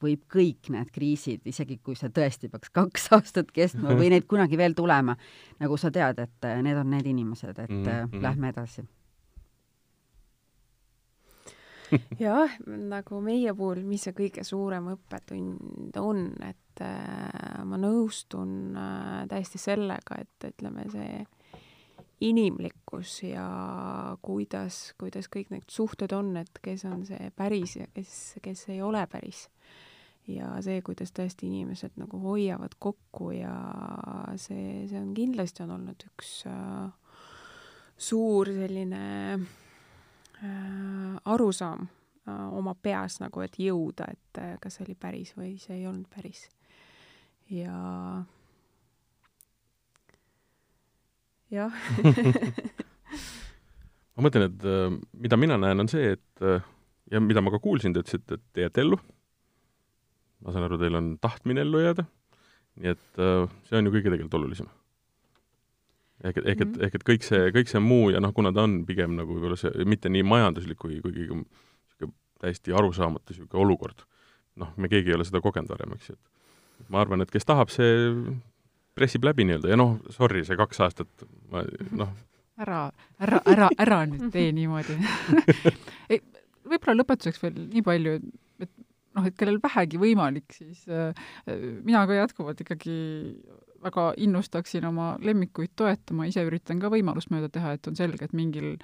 võib 0.04 0.26
kõik 0.32 0.72
need 0.74 0.92
kriisid, 0.96 1.46
isegi 1.50 1.80
kui 1.84 1.96
see 2.00 2.12
tõesti 2.14 2.52
peaks 2.52 2.74
kaks 2.74 3.10
aastat 3.18 3.54
kestma 3.56 3.96
või 4.00 4.12
neid 4.14 4.28
kunagi 4.32 4.60
veel 4.60 4.76
tulema, 4.78 5.16
nagu 5.64 5.80
sa 5.80 5.94
tead, 5.94 6.20
et 6.24 6.52
need 6.66 6.80
on 6.80 6.92
need 6.94 7.08
inimesed, 7.16 7.56
et 7.58 7.70
mm 7.70 7.86
-hmm. 7.86 8.22
lähme 8.22 8.54
edasi 8.54 8.86
jah, 12.26 12.58
nagu 12.66 13.22
meie 13.24 13.54
puhul, 13.58 13.84
mis 13.88 14.08
see 14.08 14.16
kõige 14.18 14.46
suurem 14.48 14.92
õppetund 14.94 15.98
on, 16.02 16.26
et 16.46 16.84
äh, 16.84 17.62
ma 17.68 17.80
nõustun 17.80 18.76
äh, 18.80 19.24
täiesti 19.32 19.62
sellega, 19.62 20.20
et 20.24 20.50
ütleme, 20.54 20.88
see 20.94 21.24
inimlikkus 22.24 23.18
ja 23.26 23.48
kuidas, 24.24 24.94
kuidas 25.00 25.28
kõik 25.32 25.52
need 25.52 25.68
suhted 25.72 26.14
on, 26.16 26.36
et 26.40 26.62
kes 26.64 26.86
on 26.88 27.04
see 27.08 27.32
päris 27.36 27.76
ja 27.82 27.90
kes, 27.94 28.38
kes 28.44 28.68
ei 28.72 28.82
ole 28.86 29.04
päris. 29.12 29.48
ja 30.28 30.54
see, 30.64 30.80
kuidas 30.86 31.12
tõesti 31.12 31.50
inimesed 31.50 31.98
nagu 32.00 32.20
hoiavad 32.24 32.78
kokku 32.80 33.34
ja 33.36 33.56
see, 34.40 34.86
see 34.88 35.02
on 35.02 35.12
kindlasti 35.18 35.66
on 35.66 35.74
olnud 35.76 36.06
üks 36.14 36.46
äh, 36.48 37.18
suur 38.00 38.48
selline 38.56 39.04
äh, 39.34 39.44
arusaam 41.26 41.88
äh, 42.28 42.58
oma 42.58 42.76
peas 42.76 43.20
nagu, 43.22 43.42
et 43.46 43.58
jõuda, 43.60 44.08
et 44.12 44.40
äh, 44.42 44.56
kas 44.62 44.78
see 44.78 44.86
oli 44.88 44.96
päris 45.00 45.34
või 45.38 45.56
see 45.62 45.80
ei 45.80 45.88
olnud 45.88 46.08
päris. 46.12 46.50
ja 47.52 48.24
jah 51.54 51.74
ma 54.16 54.26
mõtlen, 54.26 54.50
et 54.50 54.62
mida 55.26 55.38
mina 55.38 55.58
näen, 55.62 55.84
on 55.84 55.92
see, 55.92 56.16
et 56.18 56.46
ja 57.12 57.22
mida 57.22 57.44
ma 57.44 57.54
ka 57.54 57.60
kuulsin, 57.62 57.94
te 57.94 58.00
ütlesite, 58.04 58.40
et 58.40 58.46
te 58.54 58.66
jääte 58.66 58.82
ellu. 58.82 58.98
ma 60.44 60.52
saan 60.52 60.68
aru, 60.68 60.78
teil 60.82 60.96
on 60.98 61.18
tahtmine 61.22 61.62
ellu 61.62 61.84
jääda. 61.84 62.04
nii 62.82 62.90
et 62.96 63.08
see 63.20 63.78
on 63.78 63.86
ju 63.86 63.94
kõige 63.94 64.10
tegelikult 64.10 64.42
olulisem 64.42 64.68
ehk 66.24 66.40
et, 66.40 66.46
ehk 66.46 66.62
et, 66.62 66.70
mhm. 66.70 66.86
ehk 66.88 66.96
et 67.00 67.06
kõik 67.12 67.28
see, 67.28 67.52
kõik 67.56 67.72
see 67.72 67.84
muu 67.84 68.12
ja 68.14 68.22
noh, 68.24 68.34
kuna 68.36 68.54
ta 68.56 68.66
on 68.68 68.82
pigem 68.88 69.18
nagu 69.20 69.36
võib-olla 69.36 69.60
see, 69.60 69.86
mitte 69.90 70.12
nii 70.14 70.24
majanduslik, 70.28 70.80
kui, 70.80 71.00
kuigi 71.04 71.28
niisugune 71.28 72.14
täiesti 72.44 72.76
arusaamatu 72.76 73.34
niisugune 73.34 73.64
olukord, 73.64 74.06
noh, 74.60 74.74
me 74.78 74.92
keegi 74.92 75.14
ei 75.14 75.18
ole 75.18 75.28
seda 75.28 75.44
kogenud 75.44 75.72
varem, 75.72 75.96
eks 75.98 76.12
ju, 76.12 76.18
et 76.84 76.92
ma 76.92 77.04
arvan, 77.04 77.24
et 77.24 77.32
kes 77.32 77.48
tahab, 77.48 77.72
see 77.74 78.12
pressib 78.98 79.26
läbi 79.26 79.48
nii-öelda. 79.48 79.72
Ja 79.72 79.80
noh, 79.80 79.98
sorry, 80.14 80.44
see 80.48 80.58
kaks 80.60 80.82
aastat, 80.86 81.26
ma 81.52 81.64
noh. 81.98 82.14
Ära, 82.62 82.86
ära, 83.24 83.40
ära, 83.50 83.68
ära 83.82 84.04
nüüd 84.06 84.30
tee 84.34 84.52
niimoodi. 84.54 85.00
Võib-olla 86.70 87.00
lõpetuseks 87.00 87.42
veel 87.42 87.56
nii 87.74 87.82
palju, 87.86 88.20
et 88.62 88.70
noh, 89.18 89.26
et 89.28 89.36
kellel 89.38 89.58
vähegi 89.64 90.00
võimalik, 90.02 90.54
siis 90.54 90.86
äh, 90.90 91.26
mina 91.84 92.06
ka 92.10 92.18
jätkuvalt 92.18 92.62
ikkagi 92.64 92.96
väga 93.84 94.12
innustaksin 94.24 94.86
oma 94.90 95.14
lemmikuid 95.22 95.74
toetama, 95.80 96.28
ise 96.30 96.46
üritan 96.48 96.82
ka 96.82 96.92
võimalust 96.94 97.32
mööda 97.34 97.52
teha, 97.54 97.76
et 97.78 97.90
on 97.92 97.98
selge, 98.00 98.26
et 98.26 98.38
mingil 98.38 98.78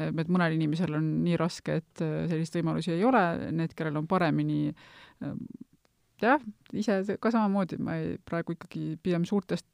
et 0.00 0.30
mõnel 0.32 0.56
inimesel 0.56 0.96
on 0.96 1.08
nii 1.24 1.36
raske, 1.40 1.80
et 1.82 2.02
äh, 2.04 2.24
selliseid 2.30 2.62
võimalusi 2.62 2.94
ei 2.94 3.04
ole, 3.04 3.22
need, 3.52 3.74
kellel 3.76 4.00
on 4.00 4.08
paremini 4.10 4.70
äh, 4.72 5.34
jah, 6.22 6.42
ise 6.72 7.18
ka 7.20 7.32
samamoodi, 7.34 7.78
ma 7.82 7.98
ei, 8.00 8.16
praegu 8.24 8.56
ikkagi 8.56 8.96
pigem 9.02 9.26
suurtest 9.28 9.66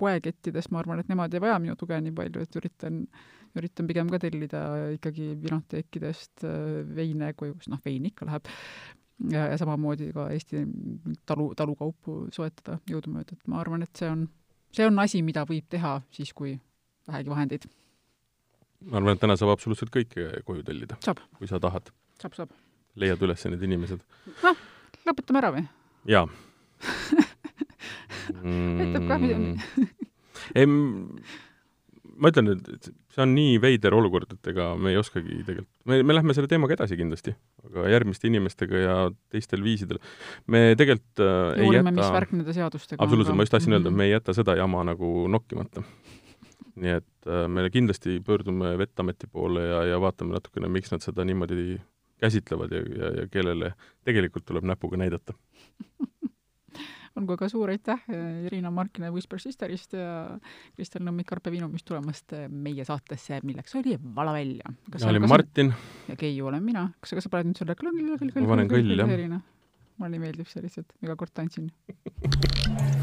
poekettidest, 0.00 0.72
ma 0.72 0.80
arvan, 0.82 1.02
et 1.02 1.10
nemad 1.12 1.34
ei 1.34 1.42
vaja 1.42 1.60
minu 1.62 1.76
tuge 1.78 1.98
nii 2.00 2.14
palju, 2.16 2.42
et 2.42 2.58
üritan, 2.58 3.02
üritan 3.58 3.88
pigem 3.90 4.10
ka 4.12 4.20
tellida 4.22 4.62
ikkagi 4.96 5.32
vinoteekidest 5.42 6.46
äh, 6.48 6.82
veine, 6.96 7.32
kui 7.38 7.54
noh, 7.72 7.82
vein 7.84 8.08
ikka 8.10 8.28
läheb, 8.28 8.50
ja, 9.30 9.46
ja 9.52 9.58
samamoodi 9.60 10.10
ka 10.14 10.28
Eesti 10.34 10.64
talu, 11.28 11.52
talukaupu 11.58 12.26
soetada 12.34 12.78
jõudumööda, 12.90 13.36
et 13.36 13.48
ma 13.50 13.60
arvan, 13.62 13.84
et 13.86 13.96
see 13.98 14.10
on, 14.10 14.26
see 14.74 14.86
on 14.88 14.98
asi, 15.02 15.22
mida 15.26 15.44
võib 15.48 15.68
teha 15.72 16.00
siis, 16.14 16.32
kui 16.36 16.56
vähegi 17.08 17.32
vahendeid. 17.32 17.68
ma 18.88 19.00
arvan, 19.00 19.16
et 19.16 19.22
täna 19.22 19.36
saab 19.38 19.54
absoluutselt 19.54 19.92
kõike 19.94 20.42
koju 20.48 20.62
tellida. 20.66 20.98
kui 21.38 21.50
sa 21.50 21.60
tahad. 21.60 21.92
saab, 22.22 22.34
saab. 22.38 22.56
leiad 22.96 23.22
üles 23.22 23.46
need 23.48 23.62
inimesed. 23.68 24.00
noh, 24.42 24.64
lõpetame 25.06 25.42
ära 25.42 25.52
või? 25.58 25.66
jaa 26.10 26.26
aitab 28.82 29.06
ka 29.08 29.18
midagi 29.22 29.54
ei, 30.58 30.66
ma 32.16 32.30
ütlen, 32.32 32.50
et 32.56 32.88
see 33.12 33.22
on 33.24 33.32
nii 33.36 33.58
veider 33.62 33.94
olukord, 33.96 34.32
et 34.34 34.50
ega 34.52 34.72
me 34.78 34.92
ei 34.92 34.98
oskagi 35.00 35.40
tegelikult, 35.46 35.70
me, 35.88 36.00
me 36.06 36.16
lähme 36.16 36.36
selle 36.36 36.50
teemaga 36.50 36.76
edasi 36.76 36.98
kindlasti, 36.98 37.34
aga 37.68 37.86
järgmiste 37.92 38.28
inimestega 38.30 38.82
ja 38.82 38.96
teistel 39.32 39.64
viisidel. 39.64 40.00
me 40.52 40.64
tegelikult 40.78 41.22
äh, 41.24 41.60
ei 41.60 41.68
uurime, 41.68 41.94
mis 41.96 42.12
värk 42.16 42.34
nende 42.36 42.56
seadustega 42.56 43.02
absoluutselt, 43.04 43.38
ma 43.38 43.46
just 43.46 43.56
tahtsin 43.56 43.78
öelda, 43.78 43.92
et 43.92 44.00
me 44.02 44.08
ei 44.08 44.14
jäta 44.14 44.36
seda 44.36 44.56
jama 44.58 44.84
nagu 44.92 45.12
nokkimata. 45.32 45.84
nii 46.82 46.94
et 46.98 47.28
äh, 47.28 47.46
me 47.52 47.68
kindlasti 47.72 48.20
pöördume 48.24 48.76
Vettameti 48.80 49.28
poole 49.30 49.66
ja, 49.66 49.82
ja 49.92 50.00
vaatame 50.00 50.36
natukene, 50.38 50.70
miks 50.72 50.92
nad 50.94 51.04
seda 51.04 51.26
niimoodi 51.28 51.76
käsitlevad 52.22 52.72
ja, 52.72 52.82
ja, 52.86 53.12
ja 53.20 53.28
kellele 53.30 53.74
tegelikult 54.06 54.46
tuleb 54.48 54.66
näpuga 54.68 55.00
näidata 55.00 55.34
olgu 57.20 57.36
aga 57.36 57.48
suur 57.52 57.72
aitäh 57.72 58.04
eh, 58.12 58.46
Irina 58.48 58.70
Markina 58.74 59.10
Whisper 59.12 59.40
Sisterist 59.42 59.96
ja 59.96 60.38
Kristel 60.76 61.04
Nõmmik-Karpe-Vinumist 61.06 61.86
tulemast 61.88 62.36
eh, 62.36 62.48
meie 62.48 62.86
saatesse, 62.88 63.42
milleks 63.46 63.76
oli 63.80 63.98
Vala 64.16 64.34
välja. 64.36 64.72
mina 64.88 65.12
olin 65.12 65.28
Martin. 65.28 65.74
ja 66.08 66.16
Keiu 66.16 66.48
olen 66.50 66.64
mina. 66.64 66.88
kas, 67.00 67.16
kas 67.18 67.28
sa 67.28 67.32
paned 67.32 67.52
nüüd 67.52 67.62
selle 67.62 67.76
klõngi? 67.78 68.08
ma 68.40 68.54
panen 68.54 68.72
kõll, 68.72 68.96
jah. 68.96 69.40
mulle 70.00 70.22
meeldib 70.22 70.48
see 70.50 70.64
lihtsalt, 70.64 70.96
iga 71.04 71.16
kord 71.20 71.34
tantsin 71.36 71.70